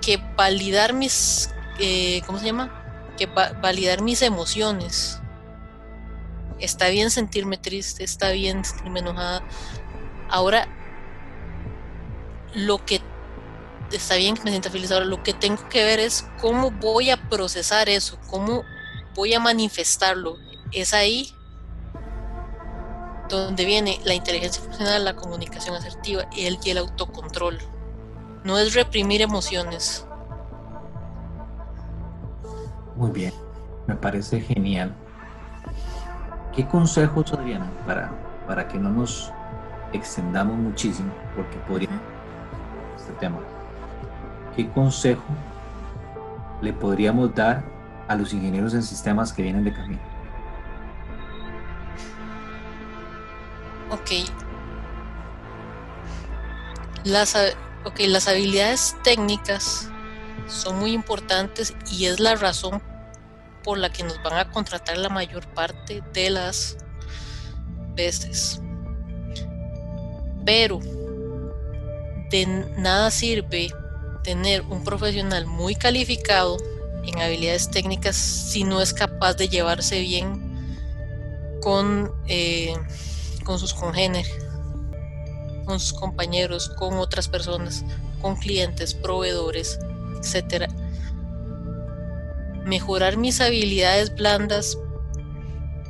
que 0.03 0.19
validar 0.37 0.93
mis, 0.93 1.55
eh, 1.79 2.21
¿cómo 2.27 2.39
se 2.41 2.47
llama? 2.47 3.15
Que 3.17 3.27
validar 3.27 4.03
mis 4.03 4.23
emociones. 4.23 5.21
Está 6.59 6.89
bien 6.89 7.11
sentirme 7.11 7.59
triste, 7.59 8.03
está 8.03 8.31
bien 8.31 8.65
sentirme 8.65 9.01
enojada. 9.01 9.43
Ahora, 10.29 10.67
lo 12.55 12.85
que 12.85 13.01
está 13.91 14.16
bien 14.16 14.36
que 14.36 14.43
me 14.43 14.51
sienta 14.51 14.70
feliz 14.70 14.91
ahora, 14.91 15.07
lo 15.07 15.22
que 15.22 15.32
tengo 15.32 15.68
que 15.68 15.84
ver 15.84 16.01
es 16.01 16.28
cómo 16.41 16.70
voy 16.70 17.11
a 17.11 17.28
procesar 17.28 17.89
eso, 17.89 18.18
cómo 18.28 18.64
voy 19.14 19.34
a 19.34 19.41
manifestarlo. 19.41 20.36
Es 20.72 20.93
ahí 20.93 21.34
donde 23.28 23.64
viene 23.64 24.01
la 24.05 24.14
inteligencia 24.14 24.62
emocional, 24.64 25.05
la 25.05 25.16
comunicación 25.16 25.74
asertiva 25.74 26.26
y 26.32 26.47
el, 26.47 26.59
y 26.64 26.70
el 26.70 26.78
autocontrol. 26.78 27.59
No 28.45 28.59
es 28.59 28.74
reprimir 28.74 29.22
emociones. 29.22 30.07
Muy 32.97 33.11
bien, 33.11 33.32
me 33.86 33.95
parece 33.95 34.41
genial. 34.41 34.95
¿Qué 36.55 36.66
consejos, 36.66 37.32
Adriana, 37.32 37.70
para, 37.86 38.11
para 38.47 38.66
que 38.66 38.78
no 38.78 38.91
nos 38.91 39.32
extendamos 39.93 40.57
muchísimo, 40.57 41.12
porque 41.36 41.57
podría 41.68 42.01
este 42.97 43.12
tema? 43.14 43.39
¿Qué 44.59 44.69
consejo 44.71 45.23
le 46.61 46.73
podríamos 46.73 47.33
dar 47.33 47.63
a 48.09 48.17
los 48.17 48.33
ingenieros 48.33 48.75
en 48.75 48.83
sistemas 48.83 49.33
que 49.33 49.43
vienen 49.43 49.63
de 49.63 49.73
camino? 49.73 50.01
Ok. 53.93 54.29
Las, 57.05 57.37
okay, 57.85 58.09
las 58.09 58.27
habilidades 58.27 58.97
técnicas 59.05 59.89
son 60.49 60.81
muy 60.81 60.91
importantes 60.91 61.77
y 61.93 62.07
es 62.07 62.19
la 62.19 62.35
razón 62.35 62.83
por 63.63 63.79
la 63.79 63.93
que 63.93 64.03
nos 64.03 64.21
van 64.25 64.39
a 64.39 64.51
contratar 64.51 64.99
la 64.99 65.09
mayor 65.09 65.47
parte 65.55 66.03
de 66.13 66.31
las 66.31 66.79
veces. 67.95 68.61
Pero 70.45 70.81
de 72.29 72.67
nada 72.77 73.13
sirve 73.13 73.71
tener 74.23 74.62
un 74.62 74.85
profesional 74.85 75.47
muy 75.47 75.75
calificado 75.75 76.57
en 77.05 77.19
habilidades 77.21 77.71
técnicas 77.71 78.16
si 78.16 78.64
no 78.64 78.81
es 78.81 78.93
capaz 78.93 79.35
de 79.35 79.49
llevarse 79.49 80.01
bien 80.01 80.49
con 81.62 82.12
eh, 82.27 82.75
con 83.45 83.59
sus 83.59 83.73
congéneres, 83.73 84.31
con 85.64 85.81
sus 85.81 85.99
compañeros, 85.99 86.69
con 86.69 86.95
otras 86.99 87.29
personas, 87.29 87.83
con 88.21 88.37
clientes, 88.37 88.93
proveedores, 88.93 89.79
etc. 90.23 90.71
Mejorar 92.66 93.16
mis 93.16 93.41
habilidades 93.41 94.14
blandas 94.14 94.77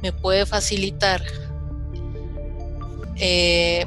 me 0.03 0.13
puede 0.13 0.47
facilitar 0.47 1.21
eh, 3.17 3.85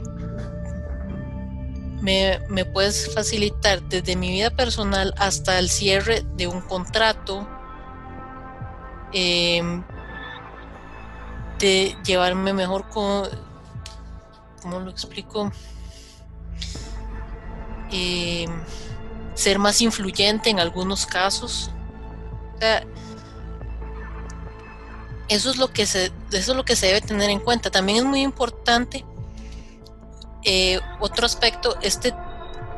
me, 2.01 2.39
me, 2.49 2.65
puedes 2.65 3.13
facilitar 3.13 3.81
desde 3.83 4.15
mi 4.15 4.31
vida 4.31 4.49
personal 4.49 5.13
hasta 5.17 5.59
el 5.59 5.69
cierre 5.69 6.25
de 6.35 6.47
un 6.47 6.61
contrato, 6.61 7.47
em, 9.13 9.83
de 11.59 11.95
llevarme 12.03 12.53
mejor 12.53 12.89
con, 12.89 13.29
¿cómo 14.61 14.79
lo 14.79 14.89
explico? 14.89 15.51
Eh, 17.91 18.47
ser 19.35 19.59
más 19.59 19.81
influyente 19.81 20.49
en 20.49 20.59
algunos 20.59 21.05
casos. 21.05 21.71
eso 25.27 25.49
es 25.49 25.57
lo 25.57 25.71
que 25.71 25.85
se, 25.85 26.11
eso 26.31 26.51
es 26.51 26.57
lo 26.57 26.65
que 26.65 26.75
se 26.75 26.87
debe 26.87 27.01
tener 27.01 27.29
en 27.29 27.39
cuenta. 27.39 27.71
También 27.71 27.99
es 27.99 28.05
muy 28.05 28.21
importante 28.21 29.05
eh, 30.43 30.79
otro 30.99 31.25
aspecto, 31.25 31.77
este 31.81 32.13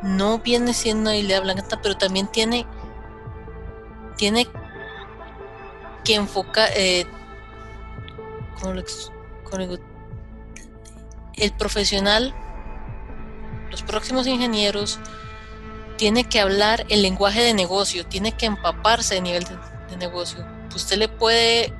no 0.01 0.39
viene 0.39 0.73
siendo 0.73 1.09
una 1.09 1.17
idea 1.17 1.39
blanca, 1.39 1.79
pero 1.81 1.97
también 1.97 2.27
tiene, 2.27 2.67
tiene 4.17 4.47
que 6.03 6.15
enfocar, 6.15 6.69
eh, 6.75 7.05
¿cómo 8.59 8.73
lo, 8.73 8.83
cómo 9.49 9.77
el 11.35 11.51
profesional, 11.53 12.33
los 13.71 13.81
próximos 13.81 14.27
ingenieros, 14.27 14.99
tiene 15.97 16.25
que 16.25 16.39
hablar 16.39 16.85
el 16.89 17.01
lenguaje 17.01 17.41
de 17.41 17.53
negocio, 17.53 18.05
tiene 18.05 18.31
que 18.33 18.45
empaparse 18.45 19.17
a 19.17 19.21
nivel 19.21 19.43
de, 19.45 19.73
negocio. 19.97 20.43
Usted 20.75 20.97
le 20.97 21.07
puede, 21.07 21.71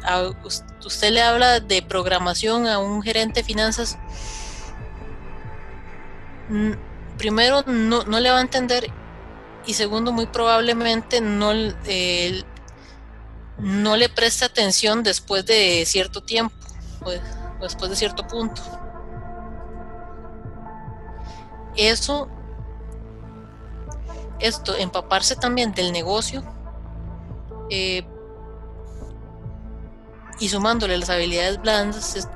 usted 0.86 1.12
le 1.12 1.24
habla 1.24 1.60
de 1.60 1.82
programación 1.82 2.68
a 2.68 2.78
un 2.78 3.02
gerente 3.02 3.40
de 3.40 3.44
finanzas, 3.44 3.98
primero 7.18 7.64
no, 7.64 8.04
le 8.04 8.30
va 8.30 8.38
a 8.38 8.42
entender 8.42 8.92
y 9.66 9.74
segundo 9.74 10.12
muy 10.12 10.26
probablemente 10.26 11.22
no, 11.22 11.54
no 13.58 13.98
le 13.98 14.10
preste 14.10 14.46
atención 14.46 15.04
después 15.04 15.46
de 15.46 15.84
cierto 15.86 16.22
tiempo, 16.22 16.56
pues, 17.00 17.22
después 17.62 17.90
de 17.90 17.96
cierto 17.96 18.28
punto 18.28 18.62
eso, 21.76 22.28
esto, 24.40 24.76
empaparse 24.76 25.36
también 25.36 25.74
del 25.74 25.92
negocio 25.92 26.44
eh, 27.70 28.06
y 30.40 30.50
sumándole 30.50 30.98
las 30.98 31.10
habilidades 31.10 31.60
blandas, 31.62 32.28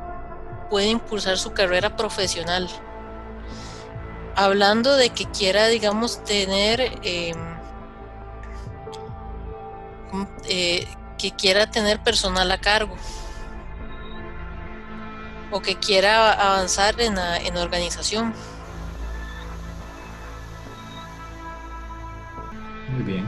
puede 0.70 0.88
impulsar 0.88 1.38
su 1.38 1.53
carrera 1.53 1.95
profesional. 1.95 2.68
Hablando 4.38 4.96
de 4.96 5.10
que 5.10 5.26
quiera, 5.26 5.68
digamos, 5.68 6.24
tener, 6.24 6.80
em, 7.02 7.36
eh, 10.48 10.88
que 11.18 11.32
quiera 11.32 11.72
tener 11.72 12.00
personal 12.04 12.52
a 12.52 12.60
cargo 12.60 12.96
o 15.50 15.60
que 15.60 15.76
quiera 15.76 16.34
avanzar 16.34 17.02
en 17.02 17.18
en 17.18 17.58
organización. 17.58 18.34
Muy 22.94 23.04
bien. 23.04 23.26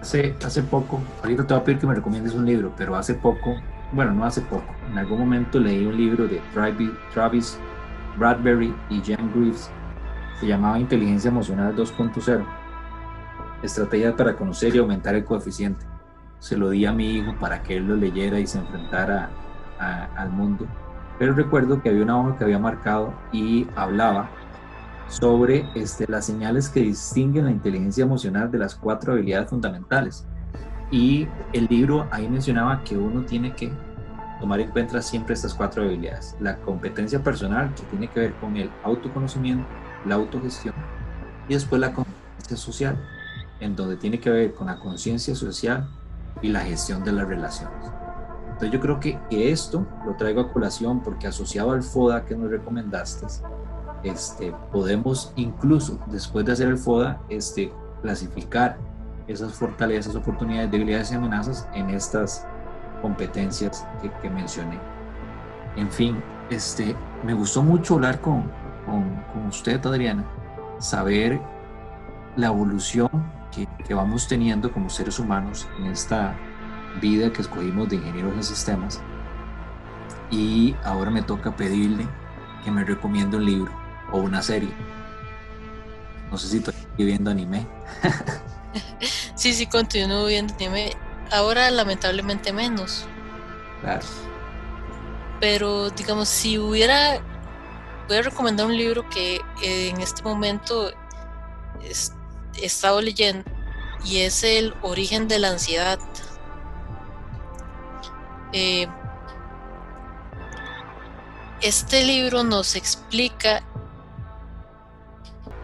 Hace, 0.00 0.34
hace 0.42 0.62
poco, 0.62 1.02
ahorita 1.22 1.46
te 1.46 1.52
voy 1.54 1.60
a 1.60 1.64
pedir 1.64 1.78
que 1.80 1.86
me 1.86 1.94
recomiendes 1.94 2.34
un 2.34 2.44
libro, 2.44 2.72
pero 2.76 2.96
hace 2.96 3.14
poco, 3.14 3.56
bueno, 3.92 4.12
no 4.12 4.24
hace 4.24 4.40
poco, 4.40 4.74
en 4.90 4.98
algún 4.98 5.18
momento 5.18 5.58
leí 5.58 5.84
un 5.86 5.96
libro 5.96 6.26
de 6.26 6.40
Travis 6.52 7.58
Bradbury 8.18 8.74
y 8.90 9.00
Jan 9.02 9.30
Greaves, 9.34 9.70
se 10.40 10.46
llamaba 10.46 10.78
Inteligencia 10.78 11.28
Emocional 11.28 11.74
2.0, 11.76 12.44
estrategias 13.62 14.14
para 14.14 14.36
conocer 14.36 14.74
y 14.74 14.78
aumentar 14.78 15.14
el 15.14 15.24
coeficiente. 15.24 15.86
Se 16.38 16.56
lo 16.56 16.70
di 16.70 16.84
a 16.84 16.92
mi 16.92 17.16
hijo 17.16 17.34
para 17.40 17.62
que 17.62 17.76
él 17.76 17.88
lo 17.88 17.96
leyera 17.96 18.38
y 18.38 18.46
se 18.46 18.58
enfrentara 18.58 19.30
al 19.78 20.30
mundo. 20.30 20.66
Pero 21.18 21.34
recuerdo 21.34 21.80
que 21.80 21.88
había 21.88 22.02
una 22.02 22.18
hoja 22.18 22.36
que 22.36 22.44
había 22.44 22.58
marcado 22.58 23.14
y 23.32 23.66
hablaba 23.76 24.28
sobre 25.08 25.68
este, 25.74 26.06
las 26.08 26.26
señales 26.26 26.68
que 26.68 26.80
distinguen 26.80 27.44
la 27.44 27.50
inteligencia 27.50 28.04
emocional 28.04 28.50
de 28.50 28.58
las 28.58 28.74
cuatro 28.74 29.12
habilidades 29.12 29.50
fundamentales. 29.50 30.26
Y 30.90 31.28
el 31.52 31.66
libro 31.66 32.06
ahí 32.10 32.28
mencionaba 32.28 32.82
que 32.84 32.96
uno 32.96 33.22
tiene 33.22 33.54
que 33.54 33.72
tomar 34.44 34.60
en 34.60 34.70
cuenta 34.72 35.00
siempre 35.00 35.32
estas 35.32 35.54
cuatro 35.54 35.84
habilidades. 35.84 36.36
La 36.38 36.58
competencia 36.58 37.18
personal, 37.22 37.74
que 37.74 37.82
tiene 37.84 38.08
que 38.08 38.20
ver 38.20 38.34
con 38.34 38.58
el 38.58 38.70
autoconocimiento, 38.82 39.64
la 40.04 40.16
autogestión, 40.16 40.74
y 41.48 41.54
después 41.54 41.80
la 41.80 41.94
competencia 41.94 42.58
social, 42.58 42.94
en 43.60 43.74
donde 43.74 43.96
tiene 43.96 44.20
que 44.20 44.28
ver 44.28 44.52
con 44.52 44.66
la 44.66 44.78
conciencia 44.78 45.34
social 45.34 45.88
y 46.42 46.48
la 46.48 46.60
gestión 46.60 47.02
de 47.04 47.12
las 47.12 47.26
relaciones. 47.26 47.90
Entonces 48.48 48.70
yo 48.70 48.80
creo 48.80 49.00
que, 49.00 49.18
esto 49.30 49.86
lo 50.04 50.14
traigo 50.16 50.42
a 50.42 50.52
colación 50.52 51.02
porque 51.02 51.26
asociado 51.26 51.72
al 51.72 51.82
FODA 51.82 52.26
que 52.26 52.36
nos 52.36 52.50
recomendaste, 52.50 53.24
este, 54.02 54.54
podemos 54.70 55.32
incluso 55.36 55.98
después 56.08 56.44
de 56.44 56.52
hacer 56.52 56.68
el 56.68 56.76
FODA 56.76 57.18
este, 57.30 57.72
clasificar 58.02 58.76
esas 59.26 59.54
fortalezas, 59.54 60.14
oportunidades, 60.14 60.70
debilidades 60.70 61.12
y 61.12 61.14
amenazas 61.14 61.66
en 61.72 61.88
estas 61.88 62.46
competencias 63.04 63.86
que, 64.22 64.30
mencioné. 64.30 64.80
En 65.76 65.92
fin, 65.92 66.22
este, 66.48 66.96
me 67.22 67.34
gustó 67.34 67.62
mucho 67.62 67.96
hablar 67.96 68.18
con, 68.18 68.50
con, 68.86 69.46
usted, 69.46 69.84
Adriana, 69.84 70.24
saber 70.78 71.38
la 72.36 72.46
evolución 72.46 73.10
que, 73.54 73.68
que, 73.86 73.92
vamos 73.92 74.26
teniendo 74.26 74.72
como 74.72 74.88
seres 74.88 75.18
humanos 75.18 75.68
en 75.78 75.88
esta 75.88 76.34
vida 77.02 77.30
que 77.30 77.42
escogimos 77.42 77.90
de 77.90 77.96
ingenieros 77.96 78.32
en 78.32 78.42
sistemas. 78.42 79.02
Y 80.30 80.74
ahora 80.82 81.10
me 81.10 81.20
toca 81.20 81.54
pedirle 81.54 82.08
que 82.64 82.70
me 82.70 82.84
recomiende 82.84 83.36
un 83.36 83.44
libro 83.44 83.72
o 84.12 84.18
una 84.20 84.40
serie. 84.40 84.72
No 86.30 86.38
sé 86.38 86.48
si 86.48 86.56
estoy 86.56 86.74
viendo 86.96 87.30
anime. 87.30 87.66
sí, 89.34 89.52
sí, 89.52 89.66
continúo 89.66 90.24
viendo 90.24 90.54
anime. 90.54 90.96
Ahora 91.34 91.68
lamentablemente 91.72 92.52
menos. 92.52 93.06
Claro. 93.80 94.06
Pero 95.40 95.90
digamos, 95.90 96.28
si 96.28 96.60
hubiera, 96.60 97.20
voy 98.06 98.18
a 98.18 98.22
recomendar 98.22 98.66
un 98.66 98.76
libro 98.76 99.08
que 99.10 99.40
en 99.60 100.00
este 100.00 100.22
momento 100.22 100.92
he 101.82 102.64
estado 102.64 103.02
leyendo 103.02 103.50
y 104.04 104.18
es 104.18 104.44
El 104.44 104.74
origen 104.82 105.26
de 105.26 105.40
la 105.40 105.48
ansiedad. 105.48 105.98
Eh, 108.52 108.86
este 111.62 112.04
libro 112.04 112.44
nos 112.44 112.76
explica, 112.76 113.64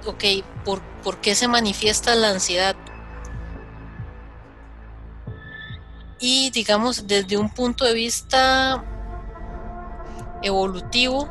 ok, 0.05 0.25
por, 0.65 0.83
por 1.05 1.21
qué 1.21 1.37
se 1.37 1.47
manifiesta 1.47 2.17
la 2.17 2.31
ansiedad. 2.31 2.75
Y 6.21 6.51
digamos, 6.51 7.07
desde 7.07 7.37
un 7.37 7.49
punto 7.49 7.85
de 7.85 7.95
vista 7.95 8.85
evolutivo, 10.43 11.29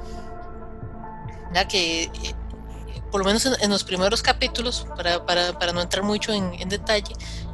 ya 1.54 1.68
que 1.68 2.04
eh, 2.04 2.12
por 3.12 3.22
lo 3.22 3.26
menos 3.26 3.46
en, 3.46 3.70
los 3.70 3.84
primeros 3.84 4.22
capítulos, 4.22 4.88
para, 4.96 5.26
para, 5.26 5.74
no 5.74 5.82
entrar 5.82 6.04
mucho 6.04 6.32
en, 6.34 6.54
en, 6.56 6.70
detalle, 6.70 7.14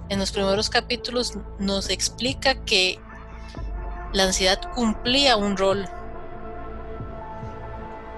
en 0.09 0.19
los 0.19 0.31
primeros 0.31 0.69
capítulos 0.69 1.33
nos 1.59 1.89
explica 1.89 2.55
que 2.65 2.99
la 4.13 4.23
ansiedad 4.23 4.59
cumplía 4.73 5.35
un 5.35 5.57
rol 5.57 5.89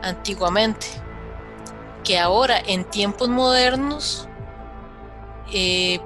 antiguamente, 0.02 0.88
que 2.04 2.20
ahora 2.20 2.60
en 2.60 2.86
tiempos 2.86 3.30
modernos 3.30 4.28
eh, 5.52 6.00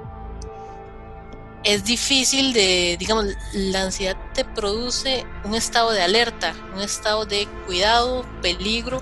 es 1.63 1.83
difícil 1.83 2.53
de, 2.53 2.95
digamos, 2.99 3.25
la 3.53 3.83
ansiedad 3.83 4.17
te 4.33 4.43
produce 4.43 5.25
un 5.43 5.53
estado 5.53 5.91
de 5.91 6.01
alerta, 6.01 6.53
un 6.73 6.81
estado 6.81 7.25
de 7.25 7.47
cuidado, 7.65 8.25
peligro, 8.41 9.01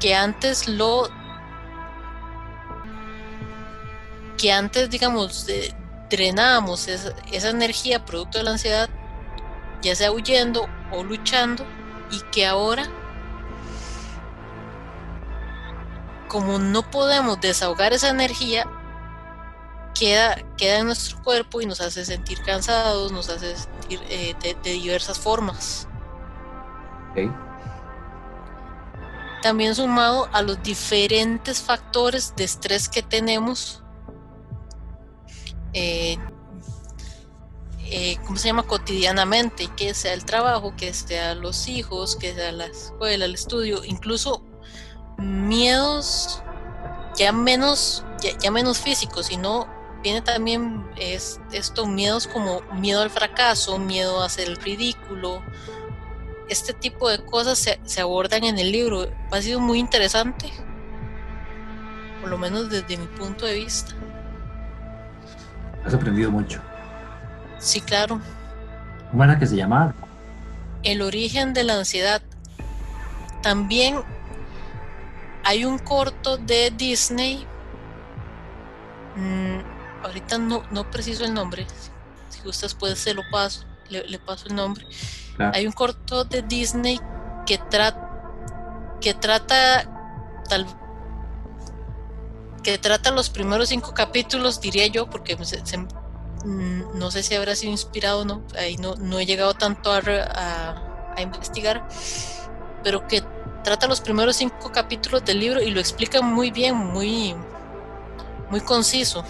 que 0.00 0.14
antes 0.14 0.66
lo, 0.68 1.08
que 4.36 4.52
antes, 4.52 4.90
digamos, 4.90 5.46
drenábamos 6.10 6.88
esa, 6.88 7.14
esa 7.32 7.50
energía 7.50 8.04
producto 8.04 8.38
de 8.38 8.44
la 8.44 8.50
ansiedad, 8.52 8.88
ya 9.82 9.94
sea 9.94 10.10
huyendo 10.10 10.68
o 10.90 11.04
luchando, 11.04 11.64
y 12.10 12.20
que 12.32 12.46
ahora 12.46 12.88
como 16.28 16.58
no 16.58 16.88
podemos 16.88 17.40
desahogar 17.40 17.92
esa 17.92 18.10
energía, 18.10 18.66
queda, 19.98 20.36
queda 20.56 20.78
en 20.78 20.86
nuestro 20.86 21.22
cuerpo 21.22 21.60
y 21.60 21.66
nos 21.66 21.80
hace 21.80 22.04
sentir 22.04 22.42
cansados, 22.42 23.12
nos 23.12 23.28
hace 23.28 23.56
sentir 23.56 24.00
eh, 24.08 24.34
de, 24.42 24.70
diversas 24.70 25.18
formas. 25.18 25.88
También 29.42 29.74
sumado 29.74 30.28
a 30.32 30.42
los 30.42 30.62
diferentes 30.62 31.60
factores 31.60 32.34
de 32.36 32.44
estrés 32.44 32.88
que 32.88 33.02
tenemos, 33.02 33.82
eh, 35.72 36.16
eh, 37.80 38.18
¿cómo 38.24 38.36
se 38.36 38.48
llama? 38.48 38.64
Cotidianamente, 38.64 39.68
que 39.76 39.94
sea 39.94 40.12
el 40.12 40.24
trabajo, 40.24 40.74
que 40.76 40.92
sea 40.92 41.34
los 41.34 41.68
hijos, 41.68 42.16
que 42.16 42.34
sea 42.34 42.52
la 42.52 42.66
escuela, 42.66 43.24
el 43.24 43.34
estudio, 43.34 43.84
incluso 43.84 44.42
miedos 45.18 46.42
ya 47.18 47.32
menos, 47.32 48.04
ya, 48.40 48.50
menos 48.50 48.78
físicos, 48.78 49.26
sino 49.26 49.66
viene 50.02 50.22
también 50.22 50.86
es, 50.96 51.40
estos 51.52 51.88
miedos 51.88 52.26
como 52.26 52.62
miedo 52.74 53.02
al 53.02 53.10
fracaso, 53.10 53.78
miedo 53.78 54.22
a 54.22 54.26
hacer 54.26 54.48
el 54.48 54.56
ridículo. 54.56 55.42
Este 56.48 56.72
tipo 56.72 57.08
de 57.08 57.24
cosas 57.24 57.58
se, 57.58 57.80
se 57.84 58.00
abordan 58.00 58.44
en 58.44 58.58
el 58.58 58.72
libro. 58.72 59.10
Ha 59.30 59.42
sido 59.42 59.60
muy 59.60 59.78
interesante, 59.78 60.50
por 62.20 62.30
lo 62.30 62.38
menos 62.38 62.70
desde 62.70 62.96
mi 62.96 63.06
punto 63.06 63.44
de 63.44 63.54
vista. 63.54 63.92
Has 65.84 65.94
aprendido 65.94 66.30
mucho. 66.30 66.60
Sí, 67.58 67.80
claro. 67.80 68.20
¿Cómo 69.10 69.24
era 69.24 69.38
que 69.38 69.46
se 69.46 69.56
llamaba? 69.56 69.94
El 70.82 71.02
origen 71.02 71.54
de 71.54 71.64
la 71.64 71.74
ansiedad. 71.74 72.22
También 73.42 74.02
hay 75.44 75.64
un 75.64 75.78
corto 75.78 76.36
de 76.36 76.72
Disney. 76.76 77.46
Mm, 79.16 79.77
ahorita 80.02 80.38
no, 80.38 80.62
no 80.70 80.90
preciso 80.90 81.24
el 81.24 81.34
nombre. 81.34 81.66
Si 82.28 82.40
gustas, 82.40 82.74
pues 82.74 82.98
se 82.98 83.14
lo 83.14 83.22
paso. 83.30 83.64
Le, 83.88 84.18
paso 84.18 84.48
el 84.48 84.54
nombre. 84.54 84.86
Hay 85.38 85.66
un 85.66 85.72
corto 85.72 86.24
de 86.24 86.42
Disney 86.42 87.00
que, 87.46 87.56
trata 87.56 88.06
que 89.00 89.14
trata 89.14 89.88
tal 90.48 90.66
que 92.62 92.76
trata 92.76 93.10
los 93.12 93.30
primeros 93.30 93.70
cinco 93.70 93.94
capítulos, 93.94 94.60
diría 94.60 94.88
yo, 94.88 95.08
porque 95.08 95.36
mm, 95.36 96.98
no 96.98 97.10
sé 97.10 97.22
si 97.22 97.34
habrá 97.34 97.54
sido 97.54 97.72
inspirado 97.72 98.20
o 98.20 98.24
no, 98.24 98.42
ahí 98.58 98.76
no, 98.76 98.94
no 98.96 99.18
he 99.18 99.24
llegado 99.24 99.54
tanto 99.54 99.90
a, 99.90 100.00
a, 100.00 101.14
a 101.16 101.22
investigar, 101.22 101.88
pero 102.82 103.06
que 103.06 103.22
trata 103.62 103.86
los 103.86 104.00
primeros 104.00 104.36
cinco 104.36 104.70
capítulos 104.72 105.24
del 105.24 105.40
libro 105.40 105.62
y 105.62 105.70
lo 105.70 105.80
explica 105.80 106.20
muy 106.20 106.50
bien, 106.50 106.74
muy, 106.76 107.34
muy 108.50 108.60
conciso. 108.60 109.24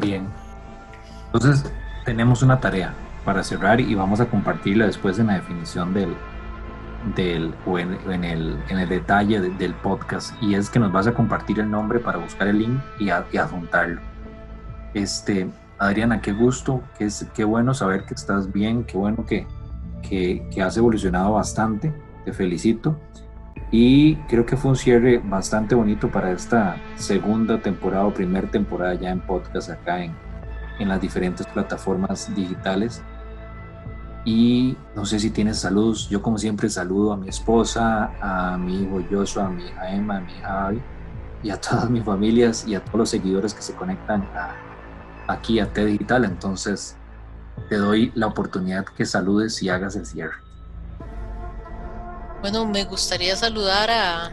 Bien. 0.00 0.26
Entonces, 1.26 1.70
tenemos 2.04 2.42
una 2.42 2.60
tarea 2.60 2.94
para 3.24 3.42
cerrar 3.42 3.80
y 3.80 3.94
vamos 3.94 4.20
a 4.20 4.26
compartirla 4.26 4.86
después 4.86 5.18
en 5.18 5.26
la 5.26 5.34
definición 5.34 5.92
del, 5.92 6.14
del 7.14 7.54
o 7.66 7.78
en, 7.78 8.24
el, 8.24 8.58
en 8.68 8.78
el 8.78 8.88
detalle 8.88 9.40
del 9.40 9.74
podcast 9.74 10.34
y 10.42 10.54
es 10.54 10.70
que 10.70 10.78
nos 10.78 10.90
vas 10.92 11.06
a 11.06 11.12
compartir 11.12 11.60
el 11.60 11.70
nombre 11.70 11.98
para 11.98 12.18
buscar 12.18 12.48
el 12.48 12.58
link 12.58 12.80
y, 12.98 13.06
y 13.06 13.38
adjuntarlo. 13.38 14.00
Este, 14.94 15.50
Adriana, 15.78 16.20
qué 16.20 16.32
gusto, 16.32 16.82
qué, 16.98 17.08
qué 17.34 17.44
bueno 17.44 17.74
saber 17.74 18.04
que 18.04 18.14
estás 18.14 18.52
bien, 18.52 18.84
qué 18.84 18.96
bueno 18.96 19.24
que, 19.26 19.46
que, 20.02 20.62
has 20.62 20.76
evolucionado 20.76 21.32
bastante, 21.32 21.92
te 22.24 22.32
felicito. 22.32 22.98
Y 23.70 24.16
creo 24.28 24.46
que 24.46 24.56
fue 24.56 24.70
un 24.70 24.76
cierre 24.76 25.18
bastante 25.18 25.74
bonito 25.74 26.10
para 26.10 26.32
esta 26.32 26.76
segunda 26.96 27.60
temporada 27.60 28.06
o 28.06 28.14
primera 28.14 28.50
temporada 28.50 28.94
ya 28.94 29.10
en 29.10 29.20
podcast 29.20 29.70
acá 29.70 30.02
en, 30.02 30.14
en 30.78 30.88
las 30.88 31.00
diferentes 31.00 31.46
plataformas 31.46 32.34
digitales. 32.34 33.02
Y 34.24 34.76
no 34.96 35.04
sé 35.04 35.18
si 35.20 35.30
tienes 35.30 35.58
saludos. 35.58 36.08
Yo 36.08 36.22
como 36.22 36.38
siempre 36.38 36.68
saludo 36.70 37.12
a 37.12 37.16
mi 37.16 37.28
esposa, 37.28 38.10
a 38.20 38.56
mi 38.56 38.82
hijo 38.82 39.02
Joshua, 39.10 39.46
a 39.46 39.50
mi 39.50 39.64
hija 39.64 39.94
Emma, 39.94 40.16
a 40.16 40.20
mi 40.20 40.32
hija 40.32 40.66
Abby 40.66 40.82
y 41.42 41.50
a 41.50 41.60
todas 41.60 41.88
mis 41.90 42.04
familias 42.04 42.66
y 42.66 42.74
a 42.74 42.84
todos 42.84 42.98
los 42.98 43.10
seguidores 43.10 43.54
que 43.54 43.62
se 43.62 43.74
conectan 43.74 44.26
aquí 45.26 45.60
a 45.60 45.72
T 45.72 45.84
Digital. 45.84 46.24
Entonces, 46.24 46.96
te 47.68 47.76
doy 47.76 48.12
la 48.14 48.26
oportunidad 48.26 48.86
que 48.86 49.04
saludes 49.04 49.62
y 49.62 49.68
hagas 49.68 49.94
el 49.94 50.06
cierre. 50.06 50.47
Bueno, 52.40 52.64
me 52.66 52.84
gustaría 52.84 53.34
saludar 53.34 53.90
a, 53.90 54.32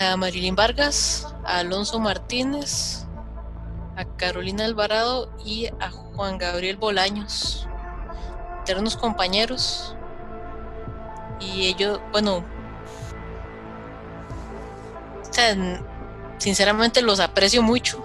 a 0.00 0.16
Marilyn 0.16 0.54
Vargas, 0.54 1.26
a 1.44 1.58
Alonso 1.58 1.98
Martínez, 1.98 3.06
a 3.96 4.04
Carolina 4.16 4.64
Alvarado 4.64 5.36
y 5.44 5.66
a 5.66 5.90
Juan 5.90 6.38
Gabriel 6.38 6.76
Bolaños, 6.76 7.66
eternos 8.62 8.96
compañeros. 8.96 9.96
Y 11.40 11.66
ellos, 11.66 12.00
bueno, 12.12 12.44
sinceramente 16.38 17.02
los 17.02 17.18
aprecio 17.18 17.62
mucho, 17.62 18.04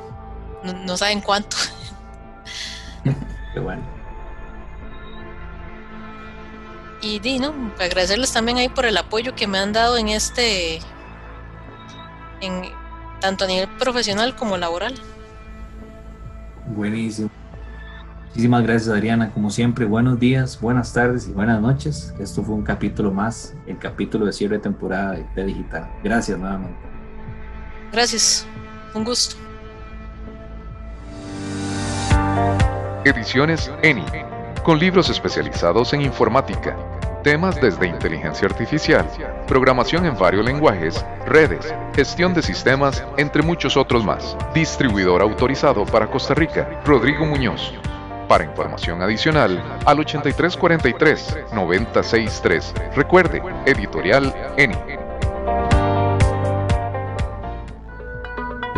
no 0.64 0.97
saben 0.97 1.22
cuánto. 1.22 1.56
y 7.06 7.20
di, 7.20 7.38
¿no? 7.38 7.53
agradecerles 7.80 8.34
también 8.34 8.58
ahí 8.58 8.68
por 8.68 8.86
el 8.86 8.97
apoyo 8.97 9.36
que 9.36 9.45
me 9.45 9.60
han 9.60 9.74
dado 9.74 9.95
en 9.97 10.10
este, 10.10 10.80
en, 12.41 12.64
tanto 13.22 13.45
a 13.45 13.47
nivel 13.47 13.70
profesional 13.78 14.36
como 14.36 14.58
laboral. 14.58 14.95
Buenísimo. 16.66 17.30
Muchísimas 18.30 18.64
gracias 18.64 18.89
Adriana, 18.89 19.32
como 19.32 19.51
siempre, 19.51 19.86
buenos 19.86 20.20
días, 20.20 20.60
buenas 20.60 20.91
tardes 20.93 21.28
y 21.28 21.32
buenas 21.32 21.62
noches. 21.62 22.12
Esto 22.20 22.43
fue 22.43 22.56
un 22.56 22.64
capítulo 22.64 23.12
más, 23.12 23.53
el 23.68 23.78
capítulo 23.78 24.26
de 24.26 24.34
cierre 24.34 24.58
de 24.58 24.64
temporada 24.64 25.12
de, 25.12 25.26
de 25.36 25.45
Digital. 25.45 25.88
Gracias 26.03 26.39
nuevamente. 26.39 26.76
Gracias, 27.93 28.47
un 28.95 29.03
gusto. 29.03 29.36
Ediciones 33.06 33.72
ENI, 33.84 34.03
con 34.64 34.80
libros 34.80 35.12
especializados 35.12 35.93
en 35.93 36.01
informática 36.01 36.76
temas 37.26 37.59
desde 37.59 37.88
inteligencia 37.88 38.47
artificial, 38.47 39.05
programación 39.47 40.05
en 40.05 40.15
varios 40.15 40.45
lenguajes, 40.45 41.03
redes, 41.26 41.73
gestión 41.95 42.36
de 42.36 42.43
sistemas, 42.43 43.03
entre 43.17 43.41
muchos 43.41 43.76
otros 43.78 44.05
más. 44.05 44.38
Distribuidor 44.53 45.23
autorizado 45.23 45.88
para 45.88 46.05
Costa 46.05 46.36
Rica, 46.36 46.82
Rodrigo 46.86 47.26
Muñoz. 47.26 47.73
Para 48.30 48.43
información 48.43 49.01
adicional, 49.01 49.59
al 49.88 49.97
8343-963. 49.97 52.93
Recuerde, 52.95 53.41
editorial 53.65 54.32
ENI. 54.55 54.78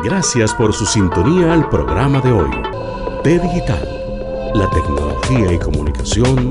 Gracias 0.06 0.54
por 0.54 0.72
su 0.72 0.86
sintonía 0.86 1.52
al 1.52 1.68
programa 1.68 2.22
de 2.22 2.32
hoy. 2.32 2.52
T 3.26 3.39
Digital, 3.39 4.54
la 4.56 4.70
tecnología 4.70 5.52
y 5.52 5.60
comunicación 5.60 6.48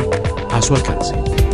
a 0.53 0.61
su 0.61 0.75
alcance. 0.75 1.46